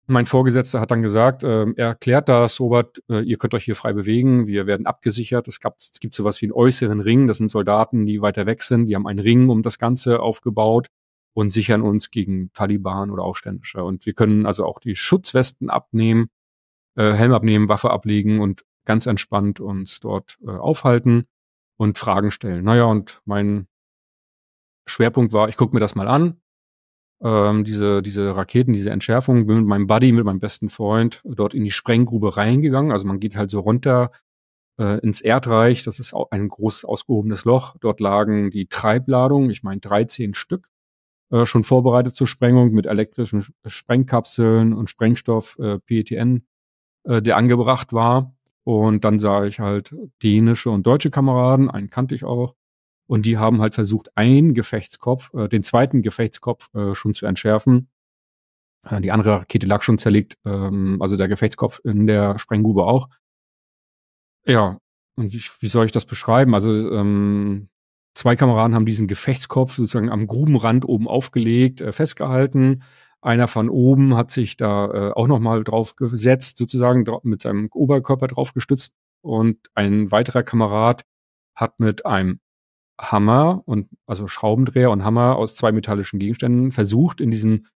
Mein 0.08 0.26
Vorgesetzter 0.26 0.80
hat 0.80 0.92
dann 0.92 1.02
gesagt, 1.02 1.42
äh, 1.42 1.66
er 1.76 1.88
erklärt 1.88 2.28
das, 2.28 2.60
Robert, 2.60 3.02
äh, 3.08 3.20
ihr 3.20 3.38
könnt 3.38 3.54
euch 3.54 3.64
hier 3.64 3.74
frei 3.74 3.92
bewegen, 3.92 4.46
wir 4.46 4.66
werden 4.66 4.86
abgesichert. 4.86 5.48
Es, 5.48 5.58
gab, 5.58 5.76
es 5.78 5.98
gibt 5.98 6.14
sowas 6.14 6.40
wie 6.40 6.46
einen 6.46 6.52
äußeren 6.52 7.00
Ring, 7.00 7.26
das 7.26 7.38
sind 7.38 7.48
Soldaten, 7.48 8.06
die 8.06 8.22
weiter 8.22 8.46
weg 8.46 8.62
sind, 8.62 8.86
die 8.86 8.94
haben 8.94 9.06
einen 9.06 9.18
Ring 9.18 9.48
um 9.48 9.62
das 9.62 9.78
Ganze 9.78 10.20
aufgebaut 10.20 10.88
und 11.34 11.50
sichern 11.50 11.82
uns 11.82 12.10
gegen 12.10 12.52
Taliban 12.52 13.10
oder 13.10 13.24
Aufständische. 13.24 13.82
Und 13.82 14.06
wir 14.06 14.14
können 14.14 14.46
also 14.46 14.64
auch 14.64 14.78
die 14.78 14.94
Schutzwesten 14.94 15.70
abnehmen 15.70 16.30
äh, 16.96 17.12
Helm 17.12 17.32
abnehmen, 17.32 17.68
Waffe 17.68 17.90
ablegen 17.90 18.40
und 18.40 18.64
ganz 18.84 19.06
entspannt 19.06 19.60
uns 19.60 20.00
dort 20.00 20.38
äh, 20.46 20.50
aufhalten 20.50 21.26
und 21.76 21.98
Fragen 21.98 22.30
stellen. 22.30 22.64
Naja, 22.64 22.84
und 22.84 23.20
mein 23.24 23.68
Schwerpunkt 24.86 25.32
war, 25.32 25.48
ich 25.48 25.56
gucke 25.56 25.74
mir 25.74 25.80
das 25.80 25.94
mal 25.94 26.08
an. 26.08 26.40
Ähm, 27.22 27.64
diese, 27.64 28.02
diese 28.02 28.36
Raketen, 28.36 28.72
diese 28.72 28.90
Entschärfung, 28.90 29.46
bin 29.46 29.58
mit 29.58 29.66
meinem 29.66 29.86
Buddy, 29.86 30.12
mit 30.12 30.24
meinem 30.24 30.40
besten 30.40 30.68
Freund 30.68 31.22
dort 31.24 31.54
in 31.54 31.64
die 31.64 31.70
Sprenggrube 31.70 32.36
reingegangen. 32.36 32.92
Also 32.92 33.06
man 33.06 33.20
geht 33.20 33.36
halt 33.36 33.50
so 33.50 33.60
runter 33.60 34.10
äh, 34.78 35.00
ins 35.00 35.20
Erdreich. 35.20 35.82
Das 35.82 35.98
ist 35.98 36.12
auch 36.12 36.30
ein 36.30 36.48
groß 36.48 36.84
ausgehobenes 36.84 37.44
Loch. 37.44 37.76
Dort 37.80 38.00
lagen 38.00 38.50
die 38.50 38.66
Treibladungen, 38.66 39.50
ich 39.50 39.62
meine 39.62 39.80
13 39.80 40.34
Stück, 40.34 40.68
äh, 41.30 41.46
schon 41.46 41.64
vorbereitet 41.64 42.14
zur 42.14 42.26
Sprengung 42.26 42.72
mit 42.72 42.86
elektrischen 42.86 43.44
Sprengkapseln 43.66 44.74
und 44.74 44.90
Sprengstoff, 44.90 45.58
äh, 45.58 45.78
PETN 45.78 46.46
äh, 47.04 47.22
der 47.22 47.36
angebracht 47.36 47.92
war. 47.92 48.34
Und 48.64 49.04
dann 49.04 49.18
sah 49.18 49.44
ich 49.44 49.60
halt 49.60 49.94
dänische 50.22 50.70
und 50.70 50.86
deutsche 50.86 51.10
Kameraden, 51.10 51.70
einen 51.70 51.88
kannte 51.88 52.14
ich 52.14 52.24
auch. 52.24 52.54
Und 53.06 53.24
die 53.26 53.38
haben 53.38 53.60
halt 53.60 53.74
versucht, 53.74 54.16
einen 54.16 54.54
Gefechtskopf, 54.54 55.32
äh, 55.34 55.48
den 55.48 55.62
zweiten 55.62 56.02
Gefechtskopf 56.02 56.74
äh, 56.74 56.94
schon 56.94 57.14
zu 57.14 57.26
entschärfen. 57.26 57.88
Äh, 58.84 59.00
die 59.00 59.12
andere 59.12 59.40
Rakete 59.40 59.66
lag 59.66 59.82
schon 59.82 59.98
zerlegt, 59.98 60.36
ähm, 60.44 61.00
also 61.00 61.16
der 61.16 61.28
Gefechtskopf 61.28 61.80
in 61.84 62.06
der 62.06 62.38
Sprenggrube 62.38 62.84
auch. 62.84 63.08
Ja, 64.44 64.78
und 65.16 65.32
wie, 65.32 65.42
wie 65.60 65.68
soll 65.68 65.86
ich 65.86 65.92
das 65.92 66.04
beschreiben? 66.04 66.54
Also 66.54 66.72
ähm, 66.92 67.68
zwei 68.14 68.36
Kameraden 68.36 68.74
haben 68.74 68.86
diesen 68.86 69.08
Gefechtskopf 69.08 69.74
sozusagen 69.74 70.10
am 70.10 70.26
Grubenrand 70.26 70.84
oben 70.84 71.08
aufgelegt, 71.08 71.80
äh, 71.80 71.92
festgehalten. 71.92 72.82
Einer 73.20 73.48
von 73.48 73.68
oben 73.68 74.16
hat 74.16 74.30
sich 74.30 74.56
da 74.56 74.86
äh, 74.86 75.12
auch 75.12 75.26
nochmal 75.26 75.64
drauf 75.64 75.96
gesetzt, 75.96 76.58
sozusagen 76.58 77.04
mit 77.22 77.42
seinem 77.42 77.68
Oberkörper 77.72 78.28
drauf 78.28 78.52
gestützt. 78.52 78.94
Und 79.22 79.58
ein 79.74 80.12
weiterer 80.12 80.42
Kamerad 80.44 81.04
hat 81.54 81.80
mit 81.80 82.06
einem 82.06 82.40
Hammer 82.98 83.62
und 83.66 83.88
also 84.06 84.28
Schraubendreher 84.28 84.90
und 84.90 85.04
Hammer 85.04 85.36
aus 85.36 85.54
zwei 85.54 85.72
metallischen 85.72 86.18
Gegenständen 86.18 86.72
versucht, 86.72 87.20
in 87.20 87.30
diesen 87.30 87.68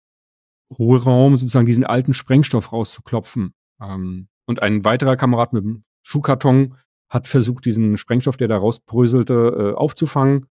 Hohlraum 0.73 1.37
sozusagen 1.37 1.67
diesen 1.67 1.85
alten 1.85 2.15
Sprengstoff 2.15 2.73
rauszuklopfen. 2.73 3.55
Ähm, 3.81 4.29
und 4.47 4.63
ein 4.63 4.85
weiterer 4.85 5.17
Kamerad 5.17 5.53
mit 5.53 5.65
dem 5.65 5.85
Schuhkarton 6.03 6.77
hat 7.09 7.27
versucht, 7.27 7.65
diesen 7.65 7.97
Sprengstoff, 7.97 8.37
der 8.37 8.49
da 8.49 8.57
rausbröselte, 8.57 9.73
äh, 9.75 9.77
aufzufangen. 9.77 10.47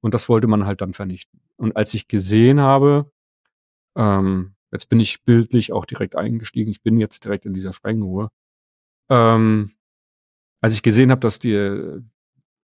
Und 0.00 0.14
das 0.14 0.28
wollte 0.28 0.46
man 0.46 0.64
halt 0.64 0.80
dann 0.80 0.92
vernichten. 0.92 1.40
Und 1.56 1.76
als 1.76 1.92
ich 1.92 2.06
gesehen 2.06 2.60
habe, 2.60 3.10
ähm, 3.96 4.54
jetzt 4.70 4.88
bin 4.88 5.00
ich 5.00 5.24
bildlich 5.24 5.72
auch 5.72 5.84
direkt 5.84 6.14
eingestiegen. 6.14 6.70
Ich 6.70 6.82
bin 6.82 6.98
jetzt 6.98 7.24
direkt 7.24 7.46
in 7.46 7.52
dieser 7.52 7.72
Sprengruhe. 7.72 8.30
Ähm, 9.10 9.72
als 10.60 10.74
ich 10.74 10.82
gesehen 10.82 11.10
habe, 11.10 11.20
dass 11.20 11.40
die 11.40 12.00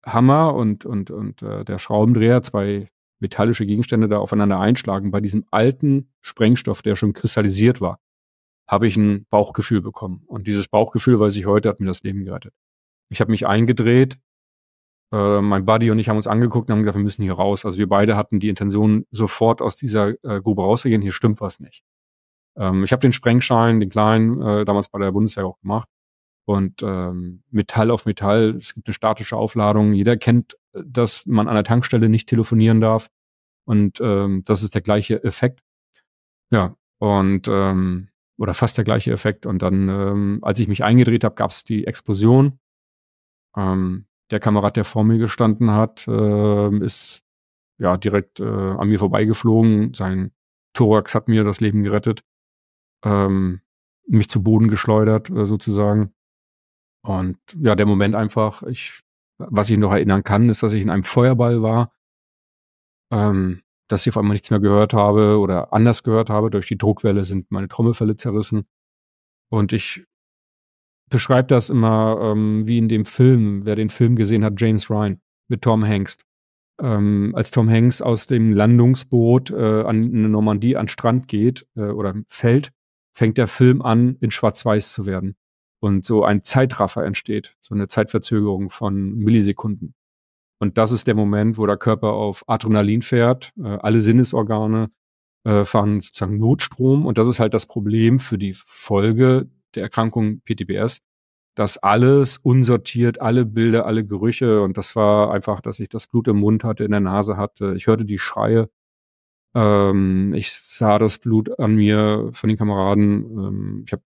Hammer 0.05 0.55
und, 0.55 0.85
und, 0.85 1.11
und 1.11 1.41
äh, 1.41 1.63
der 1.63 1.79
Schraubendreher, 1.79 2.41
zwei 2.41 2.89
metallische 3.19 3.65
Gegenstände 3.65 4.07
da 4.07 4.17
aufeinander 4.17 4.59
einschlagen, 4.59 5.11
bei 5.11 5.21
diesem 5.21 5.45
alten 5.51 6.11
Sprengstoff, 6.21 6.81
der 6.81 6.95
schon 6.95 7.13
kristallisiert 7.13 7.81
war, 7.81 7.99
habe 8.67 8.87
ich 8.87 8.97
ein 8.97 9.25
Bauchgefühl 9.29 9.81
bekommen. 9.81 10.23
Und 10.25 10.47
dieses 10.47 10.67
Bauchgefühl, 10.67 11.19
weiß 11.19 11.35
ich 11.35 11.45
heute, 11.45 11.69
hat 11.69 11.79
mir 11.79 11.87
das 11.87 12.03
Leben 12.03 12.23
gerettet. 12.23 12.53
Ich 13.09 13.21
habe 13.21 13.31
mich 13.31 13.45
eingedreht, 13.45 14.17
äh, 15.11 15.41
mein 15.41 15.65
Buddy 15.65 15.91
und 15.91 15.99
ich 15.99 16.09
haben 16.09 16.17
uns 16.17 16.27
angeguckt 16.27 16.69
und 16.69 16.75
haben 16.75 16.83
gesagt, 16.83 16.97
wir 16.97 17.03
müssen 17.03 17.23
hier 17.23 17.33
raus. 17.33 17.65
Also 17.65 17.77
wir 17.77 17.89
beide 17.89 18.15
hatten 18.15 18.39
die 18.39 18.49
Intention, 18.49 19.05
sofort 19.11 19.61
aus 19.61 19.75
dieser 19.75 20.09
äh, 20.23 20.41
Grube 20.41 20.63
rauszugehen. 20.63 21.01
Hier 21.01 21.11
stimmt 21.11 21.41
was 21.41 21.59
nicht. 21.59 21.83
Ähm, 22.57 22.83
ich 22.83 22.91
habe 22.91 23.01
den 23.01 23.13
Sprengschein, 23.13 23.79
den 23.79 23.89
kleinen, 23.89 24.41
äh, 24.41 24.65
damals 24.65 24.89
bei 24.89 24.99
der 24.99 25.11
Bundeswehr 25.11 25.45
auch 25.45 25.59
gemacht. 25.59 25.89
Und 26.51 26.83
ähm, 26.83 27.43
Metall 27.49 27.91
auf 27.91 28.05
Metall, 28.05 28.55
es 28.55 28.73
gibt 28.73 28.87
eine 28.87 28.93
statische 28.93 29.37
Aufladung. 29.37 29.93
Jeder 29.93 30.17
kennt, 30.17 30.57
dass 30.73 31.25
man 31.25 31.47
an 31.47 31.55
der 31.55 31.63
Tankstelle 31.63 32.09
nicht 32.09 32.27
telefonieren 32.29 32.81
darf. 32.81 33.09
Und 33.65 33.99
ähm, 34.01 34.43
das 34.45 34.63
ist 34.63 34.75
der 34.75 34.81
gleiche 34.81 35.23
Effekt. 35.23 35.61
Ja, 36.51 36.75
und 36.99 37.47
ähm, 37.47 38.09
oder 38.37 38.53
fast 38.53 38.77
der 38.77 38.85
gleiche 38.85 39.11
Effekt. 39.11 39.45
Und 39.45 39.61
dann, 39.61 39.87
ähm, 39.87 40.39
als 40.41 40.59
ich 40.59 40.67
mich 40.67 40.83
eingedreht 40.83 41.23
habe, 41.23 41.35
gab 41.35 41.51
es 41.51 41.63
die 41.63 41.85
Explosion. 41.85 42.59
Ähm, 43.55 44.07
der 44.31 44.39
Kamerad, 44.39 44.77
der 44.77 44.85
vor 44.85 45.03
mir 45.03 45.17
gestanden 45.17 45.71
hat, 45.71 46.07
äh, 46.07 46.77
ist 46.77 47.23
ja 47.77 47.97
direkt 47.97 48.39
äh, 48.39 48.45
an 48.45 48.87
mir 48.87 48.99
vorbeigeflogen. 48.99 49.93
Sein 49.93 50.31
Thorax 50.73 51.13
hat 51.15 51.27
mir 51.27 51.43
das 51.43 51.59
Leben 51.59 51.83
gerettet, 51.83 52.23
ähm, 53.03 53.61
mich 54.07 54.29
zu 54.29 54.41
Boden 54.41 54.69
geschleudert 54.69 55.29
äh, 55.29 55.45
sozusagen. 55.45 56.13
Und 57.03 57.37
ja, 57.59 57.75
der 57.75 57.85
Moment 57.85 58.15
einfach, 58.15 58.63
ich, 58.63 59.01
was 59.37 59.69
ich 59.69 59.77
noch 59.77 59.91
erinnern 59.91 60.23
kann, 60.23 60.49
ist, 60.49 60.63
dass 60.63 60.73
ich 60.73 60.81
in 60.81 60.89
einem 60.89 61.03
Feuerball 61.03 61.61
war, 61.61 61.93
ähm, 63.11 63.61
dass 63.87 64.05
ich 64.05 64.13
auf 64.13 64.17
einmal 64.17 64.33
nichts 64.33 64.51
mehr 64.51 64.59
gehört 64.59 64.93
habe 64.93 65.39
oder 65.39 65.73
anders 65.73 66.03
gehört 66.03 66.29
habe. 66.29 66.49
Durch 66.49 66.67
die 66.67 66.77
Druckwelle 66.77 67.25
sind 67.25 67.51
meine 67.51 67.67
Trommelfälle 67.67 68.15
zerrissen. 68.15 68.65
Und 69.49 69.73
ich 69.73 70.05
beschreibt 71.09 71.51
das 71.51 71.69
immer 71.69 72.19
ähm, 72.21 72.67
wie 72.67 72.77
in 72.77 72.87
dem 72.87 73.05
Film, 73.05 73.65
wer 73.65 73.75
den 73.75 73.89
Film 73.89 74.15
gesehen 74.15 74.45
hat, 74.45 74.59
James 74.59 74.89
Ryan 74.89 75.21
mit 75.49 75.61
Tom 75.61 75.85
Hanks. 75.85 76.17
Ähm, 76.81 77.33
als 77.35 77.51
Tom 77.51 77.69
Hanks 77.69 78.01
aus 78.01 78.27
dem 78.27 78.53
Landungsboot 78.53 79.51
äh, 79.51 79.83
an 79.83 80.03
eine 80.03 80.29
Normandie 80.29 80.77
an 80.77 80.87
Strand 80.87 81.27
geht 81.27 81.67
äh, 81.75 81.81
oder 81.81 82.15
fällt, 82.27 82.71
fängt 83.13 83.37
der 83.37 83.47
Film 83.47 83.81
an, 83.81 84.15
in 84.21 84.31
Schwarz-Weiß 84.31 84.93
zu 84.93 85.05
werden. 85.05 85.35
Und 85.81 86.05
so 86.05 86.23
ein 86.23 86.43
Zeitraffer 86.43 87.03
entsteht, 87.03 87.57
so 87.59 87.73
eine 87.73 87.87
Zeitverzögerung 87.87 88.69
von 88.69 89.15
Millisekunden. 89.15 89.95
Und 90.59 90.77
das 90.77 90.91
ist 90.91 91.07
der 91.07 91.15
Moment, 91.15 91.57
wo 91.57 91.65
der 91.65 91.77
Körper 91.77 92.13
auf 92.13 92.43
Adrenalin 92.47 93.01
fährt, 93.01 93.51
äh, 93.57 93.79
alle 93.81 93.99
Sinnesorgane 93.99 94.91
äh, 95.43 95.65
fahren 95.65 96.01
sozusagen 96.01 96.37
Notstrom. 96.37 97.07
Und 97.07 97.17
das 97.17 97.27
ist 97.27 97.39
halt 97.39 97.55
das 97.55 97.65
Problem 97.65 98.19
für 98.19 98.37
die 98.37 98.53
Folge 98.53 99.49
der 99.73 99.81
Erkrankung 99.83 100.41
PTBS, 100.41 101.01
dass 101.55 101.77
alles 101.79 102.37
unsortiert, 102.37 103.21
alle 103.21 103.45
Bilder, 103.45 103.87
alle 103.87 104.05
Gerüche 104.05 104.61
und 104.61 104.77
das 104.77 104.95
war 104.95 105.33
einfach, 105.33 105.61
dass 105.61 105.79
ich 105.79 105.89
das 105.89 106.05
Blut 106.05 106.27
im 106.27 106.37
Mund 106.37 106.63
hatte, 106.63 106.83
in 106.83 106.91
der 106.91 106.99
Nase 106.99 107.37
hatte. 107.37 107.73
Ich 107.75 107.87
hörte 107.87 108.05
die 108.05 108.19
Schreie. 108.19 108.69
Ähm, 109.55 110.33
ich 110.35 110.51
sah 110.51 110.99
das 110.99 111.17
Blut 111.17 111.59
an 111.59 111.75
mir 111.75 112.29
von 112.33 112.49
den 112.49 112.57
Kameraden. 112.57 113.23
Ähm, 113.31 113.83
ich 113.87 113.93
habe 113.93 114.03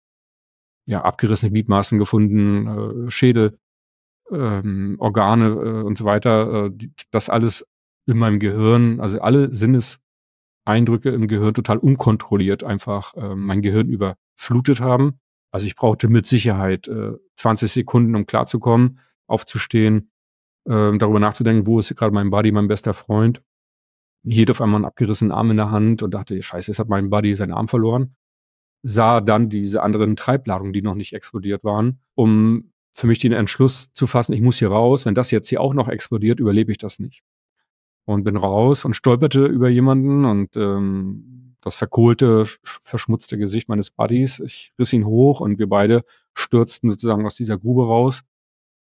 ja 0.85 1.03
abgerissene 1.03 1.51
Gliedmaßen 1.51 1.99
gefunden, 1.99 3.07
äh, 3.07 3.11
Schädel, 3.11 3.57
ähm, 4.31 4.95
Organe 4.99 5.47
äh, 5.47 5.83
und 5.83 5.97
so 5.97 6.05
weiter. 6.05 6.67
Äh, 6.67 6.87
das 7.11 7.29
alles 7.29 7.67
in 8.07 8.17
meinem 8.17 8.39
Gehirn, 8.39 8.99
also 8.99 9.19
alle 9.19 9.51
Sinneseindrücke 9.51 11.09
im 11.09 11.27
Gehirn 11.27 11.53
total 11.53 11.77
unkontrolliert 11.77 12.63
einfach 12.63 13.15
äh, 13.15 13.35
mein 13.35 13.61
Gehirn 13.61 13.89
überflutet 13.89 14.79
haben. 14.79 15.19
Also 15.51 15.65
ich 15.65 15.75
brauchte 15.75 16.07
mit 16.07 16.25
Sicherheit 16.25 16.87
äh, 16.87 17.13
20 17.35 17.71
Sekunden, 17.71 18.15
um 18.15 18.25
klarzukommen, 18.25 18.99
aufzustehen, 19.27 20.11
äh, 20.65 20.97
darüber 20.97 21.19
nachzudenken, 21.19 21.65
wo 21.65 21.79
ist 21.79 21.95
gerade 21.95 22.13
mein 22.13 22.29
Buddy, 22.29 22.51
mein 22.51 22.67
bester 22.67 22.93
Freund. 22.93 23.41
Jeder 24.23 24.51
auf 24.51 24.61
einmal 24.61 24.79
einen 24.79 24.85
abgerissenen 24.85 25.31
Arm 25.31 25.51
in 25.51 25.57
der 25.57 25.71
Hand 25.71 26.01
und 26.03 26.13
dachte, 26.13 26.41
scheiße, 26.41 26.71
jetzt 26.71 26.79
hat 26.79 26.89
mein 26.89 27.09
Buddy 27.09 27.35
seinen 27.35 27.53
Arm 27.53 27.67
verloren. 27.67 28.15
Sah 28.87 29.19
dann 29.19 29.49
diese 29.49 29.81
anderen 29.81 30.15
Treibladungen, 30.15 30.71
die 30.71 30.83
noch 30.83 30.93
nicht 30.93 31.13
explodiert 31.13 31.63
waren, 31.63 31.99
um 32.13 32.71
für 32.93 33.07
mich 33.07 33.19
den 33.19 33.31
Entschluss 33.31 33.91
zu 33.93 34.05
fassen, 34.05 34.33
ich 34.33 34.41
muss 34.41 34.59
hier 34.59 34.69
raus. 34.69 35.05
Wenn 35.05 35.15
das 35.15 35.31
jetzt 35.31 35.49
hier 35.49 35.59
auch 35.59 35.73
noch 35.73 35.89
explodiert, 35.89 36.39
überlebe 36.39 36.71
ich 36.71 36.77
das 36.77 36.99
nicht. 36.99 37.23
Und 38.05 38.23
bin 38.23 38.37
raus 38.37 38.85
und 38.85 38.95
stolperte 38.95 39.45
über 39.45 39.69
jemanden 39.69 40.23
und 40.25 40.55
ähm, 40.55 41.55
das 41.61 41.75
verkohlte, 41.75 42.45
verschmutzte 42.83 43.39
Gesicht 43.39 43.67
meines 43.67 43.89
Buddies. 43.89 44.39
Ich 44.39 44.71
riss 44.77 44.93
ihn 44.93 45.05
hoch 45.05 45.41
und 45.41 45.57
wir 45.57 45.67
beide 45.67 46.03
stürzten 46.35 46.91
sozusagen 46.91 47.25
aus 47.25 47.35
dieser 47.35 47.57
Grube 47.57 47.87
raus. 47.87 48.21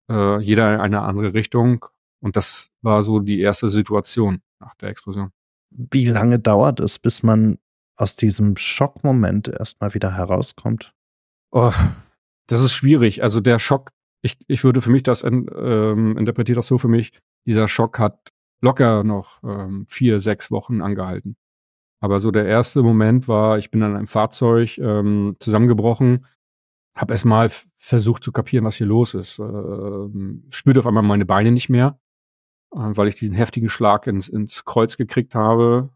Äh, 0.09 0.41
jeder 0.41 0.75
in 0.75 0.81
eine 0.81 1.01
andere 1.01 1.33
Richtung. 1.33 1.85
Und 2.19 2.35
das 2.35 2.71
war 2.81 3.01
so 3.01 3.19
die 3.19 3.39
erste 3.39 3.69
Situation 3.69 4.41
nach 4.59 4.75
der 4.75 4.89
Explosion. 4.89 5.31
Wie 5.69 6.05
lange 6.05 6.39
dauert 6.39 6.81
es, 6.81 6.99
bis 6.99 7.23
man 7.23 7.57
aus 7.95 8.15
diesem 8.15 8.57
Schockmoment 8.57 9.47
erstmal 9.47 9.93
wieder 9.93 10.15
herauskommt? 10.15 10.93
Oh, 11.51 11.71
das 12.47 12.61
ist 12.61 12.73
schwierig. 12.73 13.23
Also 13.23 13.39
der 13.39 13.59
Schock, 13.59 13.91
ich, 14.21 14.37
ich 14.47 14.63
würde 14.63 14.81
für 14.81 14.89
mich 14.89 15.03
das 15.03 15.23
ähm, 15.23 16.17
interpretiere 16.17 16.57
das 16.57 16.67
so 16.67 16.77
für 16.77 16.87
mich, 16.87 17.11
dieser 17.45 17.67
Schock 17.67 17.99
hat 17.99 18.31
locker 18.61 19.03
noch 19.03 19.43
ähm, 19.43 19.85
vier, 19.87 20.19
sechs 20.19 20.49
Wochen 20.49 20.81
angehalten. 20.81 21.35
Aber 21.99 22.19
so 22.19 22.31
der 22.31 22.45
erste 22.45 22.81
Moment 22.81 23.27
war, 23.27 23.57
ich 23.57 23.71
bin 23.71 23.83
an 23.83 23.95
einem 23.95 24.07
Fahrzeug 24.07 24.77
ähm, 24.77 25.35
zusammengebrochen, 25.39 26.25
habe 26.95 27.13
erst 27.13 27.25
mal 27.25 27.49
versucht 27.77 28.23
zu 28.23 28.31
kapieren, 28.31 28.65
was 28.65 28.75
hier 28.75 28.87
los 28.87 29.13
ist. 29.13 29.39
Ähm, 29.39 30.45
spürte 30.49 30.79
auf 30.79 30.87
einmal 30.87 31.03
meine 31.03 31.25
Beine 31.25 31.51
nicht 31.51 31.69
mehr, 31.69 31.99
äh, 32.73 32.77
weil 32.79 33.07
ich 33.07 33.15
diesen 33.15 33.35
heftigen 33.35 33.69
Schlag 33.69 34.07
ins, 34.07 34.27
ins 34.27 34.65
Kreuz 34.65 34.97
gekriegt 34.97 35.35
habe. 35.35 35.89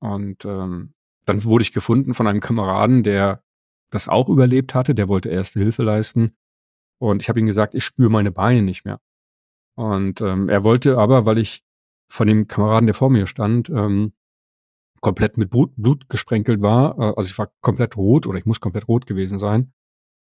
Und 0.00 0.44
ähm, 0.44 0.94
dann 1.28 1.44
wurde 1.44 1.62
ich 1.62 1.72
gefunden 1.72 2.14
von 2.14 2.26
einem 2.26 2.40
Kameraden, 2.40 3.02
der 3.02 3.42
das 3.90 4.08
auch 4.08 4.28
überlebt 4.28 4.74
hatte. 4.74 4.94
Der 4.94 5.08
wollte 5.08 5.28
erste 5.28 5.60
Hilfe 5.60 5.82
leisten. 5.82 6.32
Und 6.98 7.22
ich 7.22 7.28
habe 7.28 7.38
ihm 7.38 7.46
gesagt, 7.46 7.74
ich 7.74 7.84
spüre 7.84 8.10
meine 8.10 8.32
Beine 8.32 8.62
nicht 8.62 8.84
mehr. 8.84 9.00
Und 9.76 10.20
ähm, 10.20 10.48
er 10.48 10.64
wollte 10.64 10.98
aber, 10.98 11.26
weil 11.26 11.38
ich 11.38 11.64
von 12.10 12.26
dem 12.26 12.48
Kameraden, 12.48 12.86
der 12.86 12.94
vor 12.94 13.10
mir 13.10 13.26
stand, 13.26 13.68
ähm, 13.70 14.12
komplett 15.00 15.36
mit 15.36 15.50
Blut, 15.50 15.72
Blut 15.76 16.08
gesprenkelt 16.08 16.62
war, 16.62 16.98
äh, 16.98 17.14
also 17.16 17.28
ich 17.28 17.38
war 17.38 17.52
komplett 17.60 17.96
rot 17.96 18.26
oder 18.26 18.38
ich 18.38 18.46
muss 18.46 18.60
komplett 18.60 18.88
rot 18.88 19.06
gewesen 19.06 19.38
sein, 19.38 19.72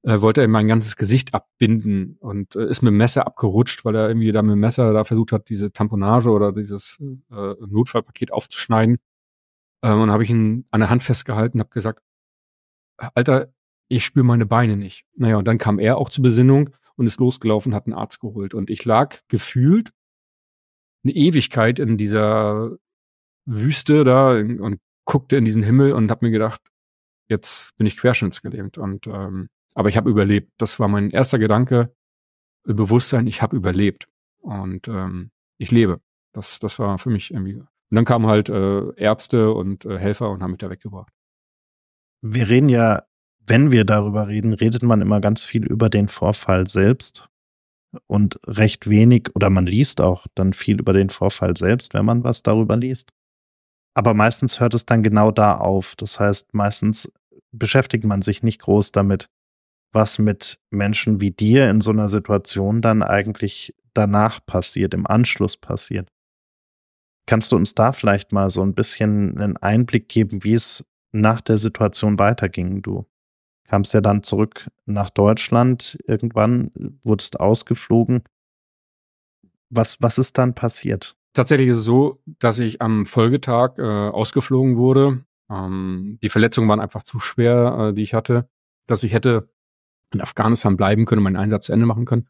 äh, 0.05 0.21
wollte 0.21 0.41
er 0.41 0.49
mein 0.49 0.69
ganzes 0.69 0.97
Gesicht 0.97 1.35
abbinden 1.35 2.17
und 2.21 2.57
äh, 2.57 2.67
ist 2.67 2.83
mit 2.83 2.93
dem 2.93 2.97
Messer 2.97 3.27
abgerutscht, 3.27 3.85
weil 3.85 3.97
er 3.97 4.09
irgendwie 4.09 4.33
da 4.33 4.43
mit 4.43 4.53
dem 4.53 4.61
Messer 4.61 4.93
da 4.93 5.05
versucht 5.05 5.33
hat, 5.33 5.49
diese 5.49 5.73
Tamponage 5.73 6.31
oder 6.31 6.53
dieses 6.53 6.99
äh, 7.31 7.55
Notfallpaket 7.67 8.33
aufzuschneiden. 8.33 8.99
Ähm, 9.83 10.01
und 10.01 10.11
habe 10.11 10.23
ich 10.25 10.31
ihn 10.31 10.65
an 10.71 10.81
der 10.81 10.91
Hand 10.91 11.03
festgehalten, 11.03 11.61
habe 11.61 11.71
gesagt, 11.71 12.03
Alter, 12.97 13.53
ich 13.89 14.05
spüre 14.05 14.25
meine 14.25 14.47
Beine 14.47 14.77
nicht. 14.77 15.05
Naja, 15.15 15.37
und 15.37 15.47
dann 15.47 15.59
kam 15.59 15.79
er 15.79 15.99
auch 15.99 16.09
zur 16.09 16.23
Besinnung 16.23 16.71
und 16.97 17.07
ist 17.07 17.21
losgelaufen, 17.21 17.75
hat 17.75 17.87
einen 17.87 17.95
Arzt 17.95 18.21
geholt. 18.21 18.55
Und 18.55 18.71
ich 18.71 18.85
lag 18.85 19.21
gefühlt 19.29 19.93
eine 21.05 21.15
Ewigkeit 21.15 21.79
in 21.79 21.99
dieser 21.99 22.77
Wüste 23.45 24.05
da 24.05 24.31
und 24.33 24.81
guckte 25.05 25.37
in 25.37 25.45
diesen 25.45 25.63
Himmel 25.63 25.93
und 25.93 26.11
habe 26.11 26.27
mir 26.27 26.33
gedacht, 26.33 26.61
jetzt 27.29 27.77
bin 27.77 27.87
ich 27.87 27.97
querschnittsgelähmt. 27.97 28.79
Und 28.79 29.07
ähm, 29.07 29.49
aber 29.75 29.89
ich 29.89 29.97
habe 29.97 30.11
überlebt. 30.11 30.53
Das 30.59 30.79
war 30.81 30.89
mein 30.89 31.11
erster 31.11 31.39
Gedanke, 31.39 31.95
Bewusstsein, 32.65 33.27
ich 33.27 33.43
habe 33.43 33.57
überlebt. 33.57 34.09
Und 34.41 34.89
ähm, 34.89 35.31
ich 35.59 35.71
lebe. 35.71 36.01
Das, 36.33 36.59
das 36.61 36.79
war 36.79 36.99
für 36.99 37.11
mich 37.11 37.33
irgendwie. 37.33 37.63
Und 37.93 37.97
dann 37.97 38.05
kamen 38.07 38.27
halt 38.27 38.49
äh, 38.49 38.95
Ärzte 38.97 39.53
und 39.53 39.85
äh, 39.85 39.99
Helfer 39.99 40.31
und 40.31 40.43
haben 40.43 40.53
mich 40.53 40.61
da 40.61 40.71
weggebracht. 40.71 41.13
Wir 42.23 42.49
reden 42.49 42.71
ja, 42.71 43.03
wenn 43.47 43.71
wir 43.71 43.85
darüber 43.85 44.29
reden, 44.29 44.55
redet 44.55 44.83
man 44.83 45.03
immer 45.03 45.21
ganz 45.21 45.45
viel 45.45 45.67
über 45.67 45.91
den 45.91 46.09
Vorfall 46.09 46.67
selbst 46.67 47.29
und 48.07 48.41
recht 48.47 48.89
wenig 48.89 49.29
oder 49.35 49.51
man 49.51 49.67
liest 49.67 50.01
auch 50.01 50.27
dann 50.35 50.55
viel 50.55 50.81
über 50.81 50.95
den 50.95 51.11
Vorfall 51.11 51.55
selbst, 51.55 51.93
wenn 51.93 52.07
man 52.07 52.25
was 52.25 52.43
darüber 52.43 52.79
liest. 52.79 53.11
Aber 53.93 54.15
meistens 54.15 54.59
hört 54.59 54.73
es 54.73 54.87
dann 54.87 55.03
genau 55.03 55.31
da 55.31 55.59
auf. 55.59 55.95
Das 55.97 56.19
heißt, 56.19 56.55
meistens 56.55 57.13
beschäftigt 57.51 58.07
man 58.07 58.23
sich 58.23 58.43
nicht 58.43 58.63
groß 58.63 58.93
damit, 58.93 59.29
was 59.93 60.19
mit 60.19 60.59
Menschen 60.71 61.21
wie 61.21 61.31
dir 61.31 61.69
in 61.69 61.83
so 61.83 61.91
einer 61.91 62.09
Situation 62.09 62.81
dann 62.81 63.03
eigentlich 63.03 63.75
danach 63.93 64.41
passiert, 64.47 64.95
im 64.95 65.07
Anschluss 65.07 65.59
passiert. 65.59 66.09
Kannst 67.27 67.53
du 67.53 67.57
uns 67.57 67.75
da 67.75 67.93
vielleicht 67.93 68.33
mal 68.33 68.51
so 68.51 68.63
ein 68.63 68.75
bisschen 68.75 69.39
einen 69.39 69.57
Einblick 69.57 70.09
geben, 70.09 70.43
wie 70.45 70.55
es 70.55 70.85
nach 71.13 71.41
der 71.41 71.59
Situation 71.59 72.19
weiterging? 72.19 72.83
Du 72.83 73.07
kamst 73.65 73.95
ja 73.95 74.01
dann 74.01 74.23
zurück 74.23 74.69
nach 74.87 75.11
Deutschland 75.11 75.99
irgendwann, 76.07 76.99
wurdest 77.05 77.41
ausgeflogen. 77.41 78.23
Was, 79.71 80.03
was 80.03 80.19
ist 80.19 80.37
dann 80.37 80.55
passiert? 80.55 81.17
Tatsächlich 81.35 81.69
ist 81.69 81.79
es 81.79 81.85
so, 81.85 82.21
dass 82.27 82.59
ich 82.59 82.83
am 82.83 83.07
Folgetag 83.07 83.79
äh, 83.79 83.83
ausgeflogen 83.83 84.77
wurde. 84.77 85.25
Ähm, 85.49 86.19
die 86.23 86.29
Verletzungen 86.29 86.69
waren 86.69 86.81
einfach 86.81 87.03
zu 87.03 87.21
schwer, 87.21 87.91
äh, 87.91 87.95
die 87.95 88.03
ich 88.03 88.13
hatte, 88.13 88.49
dass 88.87 89.03
ich 89.03 89.15
hätte 89.15 89.49
in 90.13 90.21
Afghanistan 90.21 90.77
bleiben 90.77 91.07
können, 91.07 91.23
meinen 91.23 91.37
Einsatz 91.37 91.67
zu 91.67 91.73
Ende 91.73 91.87
machen 91.87 92.05
können. 92.05 92.29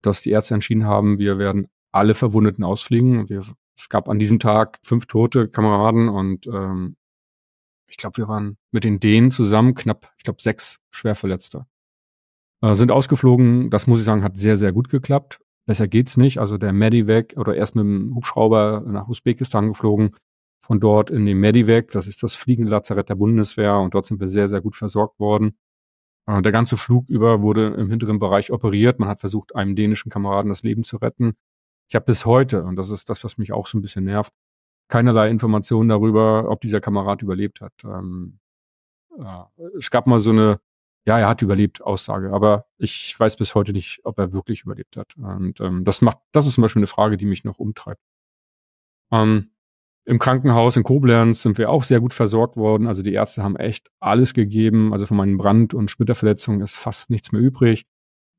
Dass 0.00 0.22
die 0.22 0.30
Ärzte 0.30 0.54
entschieden 0.54 0.86
haben, 0.86 1.18
wir 1.18 1.36
werden 1.38 1.68
alle 1.92 2.14
Verwundeten 2.14 2.64
ausfliegen. 2.64 3.28
Wir, 3.28 3.42
es 3.80 3.88
gab 3.88 4.08
an 4.08 4.18
diesem 4.18 4.38
Tag 4.38 4.78
fünf 4.82 5.06
tote 5.06 5.48
Kameraden 5.48 6.08
und 6.08 6.46
ähm, 6.46 6.96
ich 7.88 7.96
glaube, 7.96 8.18
wir 8.18 8.28
waren 8.28 8.56
mit 8.70 8.84
den 8.84 9.00
Dänen 9.00 9.30
zusammen 9.30 9.74
knapp, 9.74 10.12
ich 10.18 10.24
glaube, 10.24 10.40
sechs 10.40 10.80
Schwerverletzte. 10.90 11.66
Äh, 12.62 12.74
sind 12.74 12.92
ausgeflogen, 12.92 13.70
das 13.70 13.86
muss 13.86 14.00
ich 14.00 14.04
sagen, 14.04 14.22
hat 14.22 14.36
sehr, 14.36 14.56
sehr 14.56 14.72
gut 14.72 14.90
geklappt. 14.90 15.40
Besser 15.66 15.88
geht's 15.88 16.16
nicht. 16.16 16.38
Also 16.38 16.58
der 16.58 16.72
Medivac 16.72 17.34
oder 17.36 17.54
erst 17.54 17.74
mit 17.74 17.84
dem 17.84 18.14
Hubschrauber 18.14 18.82
nach 18.86 19.08
Usbekistan 19.08 19.68
geflogen, 19.68 20.14
von 20.62 20.78
dort 20.78 21.10
in 21.10 21.26
den 21.26 21.38
Medivac, 21.38 21.90
das 21.90 22.06
ist 22.06 22.22
das 22.22 22.34
Fliegenlazarett 22.34 23.08
der 23.08 23.14
Bundeswehr 23.16 23.78
und 23.78 23.94
dort 23.94 24.06
sind 24.06 24.20
wir 24.20 24.28
sehr, 24.28 24.48
sehr 24.48 24.60
gut 24.60 24.76
versorgt 24.76 25.18
worden. 25.18 25.56
Äh, 26.26 26.42
der 26.42 26.52
ganze 26.52 26.76
Flug 26.76 27.08
über 27.08 27.42
wurde 27.42 27.68
im 27.68 27.90
hinteren 27.90 28.18
Bereich 28.18 28.52
operiert. 28.52 28.98
Man 28.98 29.08
hat 29.08 29.20
versucht, 29.20 29.56
einem 29.56 29.74
dänischen 29.74 30.10
Kameraden 30.10 30.48
das 30.50 30.62
Leben 30.62 30.82
zu 30.82 30.98
retten. 30.98 31.34
Ich 31.90 31.96
habe 31.96 32.04
bis 32.04 32.24
heute, 32.24 32.62
und 32.62 32.76
das 32.76 32.88
ist 32.88 33.10
das, 33.10 33.24
was 33.24 33.36
mich 33.36 33.52
auch 33.52 33.66
so 33.66 33.76
ein 33.76 33.82
bisschen 33.82 34.04
nervt, 34.04 34.32
keinerlei 34.86 35.28
Informationen 35.28 35.88
darüber, 35.88 36.48
ob 36.48 36.60
dieser 36.60 36.80
Kamerad 36.80 37.20
überlebt 37.20 37.60
hat. 37.60 37.72
Ähm, 37.82 38.38
äh, 39.18 39.42
es 39.76 39.90
gab 39.90 40.06
mal 40.06 40.20
so 40.20 40.30
eine, 40.30 40.60
ja, 41.04 41.18
er 41.18 41.28
hat 41.28 41.42
überlebt, 41.42 41.82
Aussage, 41.82 42.32
aber 42.32 42.66
ich 42.78 43.18
weiß 43.18 43.36
bis 43.36 43.56
heute 43.56 43.72
nicht, 43.72 44.02
ob 44.04 44.20
er 44.20 44.32
wirklich 44.32 44.62
überlebt 44.62 44.96
hat. 44.96 45.16
Und 45.16 45.60
ähm, 45.60 45.84
das 45.84 46.00
macht, 46.00 46.18
das 46.30 46.46
ist 46.46 46.54
zum 46.54 46.62
Beispiel 46.62 46.78
eine 46.78 46.86
Frage, 46.86 47.16
die 47.16 47.26
mich 47.26 47.42
noch 47.42 47.58
umtreibt. 47.58 48.00
Ähm, 49.10 49.50
im 50.04 50.20
Krankenhaus 50.20 50.76
in 50.76 50.84
Koblenz 50.84 51.42
sind 51.42 51.58
wir 51.58 51.70
auch 51.70 51.82
sehr 51.82 51.98
gut 51.98 52.14
versorgt 52.14 52.56
worden. 52.56 52.86
Also 52.86 53.02
die 53.02 53.14
Ärzte 53.14 53.42
haben 53.42 53.56
echt 53.56 53.90
alles 53.98 54.32
gegeben. 54.32 54.92
Also 54.92 55.06
von 55.06 55.16
meinen 55.16 55.38
Brand- 55.38 55.74
und 55.74 55.90
Splitterverletzungen 55.90 56.60
ist 56.60 56.76
fast 56.76 57.10
nichts 57.10 57.32
mehr 57.32 57.42
übrig. 57.42 57.86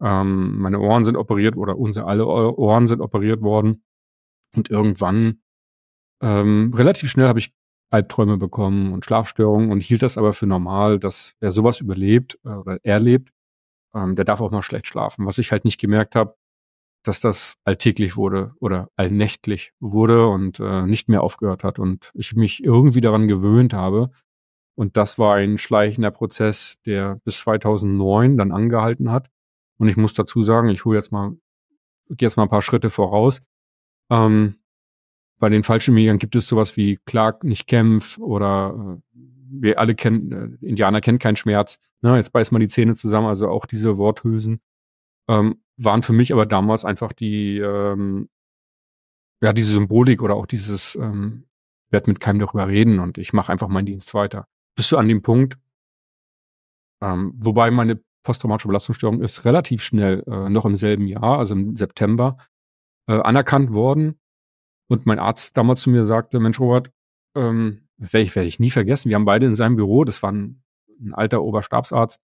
Ähm, 0.02 0.60
meine 0.60 0.80
Ohren 0.80 1.04
sind 1.04 1.16
operiert 1.16 1.56
oder 1.56 1.78
unsere 1.78 2.08
alle 2.08 2.26
Ohren 2.26 2.88
sind 2.88 3.02
operiert 3.02 3.42
worden. 3.42 3.84
Und 4.56 4.70
irgendwann, 4.70 5.42
ähm, 6.22 6.74
relativ 6.76 7.10
schnell 7.10 7.28
habe 7.28 7.40
ich 7.40 7.54
Albträume 7.92 8.38
bekommen 8.38 8.94
und 8.94 9.06
Schlafstörungen 9.06 9.72
und 9.72 9.82
hielt 9.82 10.02
das 10.02 10.18
aber 10.18 10.34
für 10.34 10.48
normal, 10.48 10.98
dass 11.00 11.36
wer 11.40 11.52
sowas 11.52 11.82
überlebt 11.82 12.40
äh, 12.46 12.50
oder 12.50 12.80
erlebt, 12.84 13.32
ähm, 13.94 14.16
der 14.16 14.26
darf 14.26 14.42
auch 14.42 14.52
mal 14.52 14.62
schlecht 14.62 14.88
schlafen. 14.88 15.26
Was 15.26 15.38
ich 15.38 15.52
halt 15.52 15.66
nicht 15.66 15.80
gemerkt 15.80 16.16
habe, 16.16 16.36
dass 17.04 17.20
das 17.20 17.58
alltäglich 17.64 18.16
wurde 18.16 18.54
oder 18.60 18.90
allnächtlich 18.96 19.74
wurde 19.80 20.28
und 20.28 20.60
äh, 20.60 20.84
nicht 20.84 21.10
mehr 21.10 21.24
aufgehört 21.24 21.64
hat 21.64 21.80
und 21.80 22.12
ich 22.14 22.36
mich 22.36 22.64
irgendwie 22.64 23.02
daran 23.02 23.28
gewöhnt 23.28 23.74
habe. 23.74 24.12
Und 24.76 24.98
das 24.98 25.20
war 25.20 25.36
ein 25.36 25.58
schleichender 25.58 26.12
Prozess, 26.12 26.80
der 26.86 27.20
bis 27.26 27.40
2009 27.40 28.38
dann 28.38 28.52
angehalten 28.52 29.12
hat. 29.12 29.30
Und 29.82 29.88
ich 29.88 29.98
muss 29.98 30.14
dazu 30.14 30.44
sagen, 30.44 30.70
ich 30.70 30.86
hole 30.86 30.96
jetzt 30.96 31.12
mal, 31.12 31.32
gehe 32.10 32.28
jetzt 32.28 32.38
mal 32.38 32.44
ein 32.44 32.50
paar 32.50 32.62
Schritte 32.62 32.92
voraus. 32.92 33.42
Ähm, 34.12 34.58
bei 35.40 35.50
den 35.50 35.64
Fallschirmjägern 35.64 36.20
gibt 36.20 36.36
es 36.36 36.46
sowas 36.46 36.78
wie 36.78 36.98
Clark 36.98 37.44
nicht 37.44 37.66
kämpf 37.66 38.20
oder 38.20 39.02
äh, 39.12 39.20
wir 39.50 39.80
alle 39.80 39.96
kennen, 39.96 40.60
äh, 40.62 40.68
Indianer 40.68 41.02
kennen 41.02 41.18
keinen 41.18 41.36
Schmerz. 41.36 41.80
Ne? 42.02 42.16
Jetzt 42.16 42.32
beißt 42.32 42.52
man 42.52 42.60
die 42.60 42.68
Zähne 42.68 42.94
zusammen, 42.94 43.26
also 43.26 43.50
auch 43.50 43.66
diese 43.66 43.98
Worthülsen. 43.98 44.62
Ähm, 45.28 45.64
waren 45.78 46.04
für 46.04 46.14
mich 46.14 46.32
aber 46.32 46.46
damals 46.46 46.86
einfach 46.86 47.12
die, 47.12 47.58
ähm, 47.58 48.30
ja, 49.42 49.52
diese 49.52 49.74
Symbolik 49.74 50.22
oder 50.22 50.36
auch 50.36 50.46
dieses, 50.46 50.94
ähm, 50.94 51.48
werd 51.90 52.06
mit 52.06 52.20
keinem 52.20 52.38
darüber 52.38 52.68
reden 52.68 53.00
und 53.00 53.18
ich 53.18 53.34
mache 53.34 53.52
einfach 53.52 53.68
meinen 53.68 53.88
Dienst 53.88 54.14
weiter. 54.14 54.48
Bist 54.76 54.92
du 54.92 54.98
an 54.98 55.08
dem 55.08 55.24
Punkt, 55.24 55.58
ähm, 57.02 57.34
wobei 57.36 57.72
meine 57.72 58.00
posttraumatische 58.24 58.68
Belastungsstörung 58.68 59.22
ist 59.22 59.46
relativ 59.46 59.84
schnell, 59.84 60.24
äh, 60.28 60.50
noch 60.50 60.66
im 60.66 60.76
selben 60.76 61.08
Jahr, 61.08 61.40
also 61.40 61.54
im 61.54 61.76
September, 61.76 62.38
äh, 63.08 63.14
anerkannt 63.14 63.72
worden. 63.72 64.20
Und 64.88 65.06
mein 65.06 65.20
Arzt 65.20 65.58
damals 65.58 65.82
zu 65.82 65.90
mir 65.90 66.04
sagte, 66.04 66.40
Mensch, 66.40 66.60
Robert, 66.60 66.92
ähm, 67.36 67.88
werde 67.98 68.24
ich, 68.24 68.36
werd 68.36 68.48
ich 68.48 68.60
nie 68.60 68.72
vergessen. 68.72 69.10
Wir 69.10 69.16
haben 69.16 69.26
beide 69.26 69.46
in 69.46 69.56
seinem 69.56 69.76
Büro, 69.76 70.04
das 70.04 70.22
war 70.22 70.32
ein, 70.32 70.64
ein 71.00 71.14
alter 71.14 71.42
Oberstabsarzt, 71.42 72.20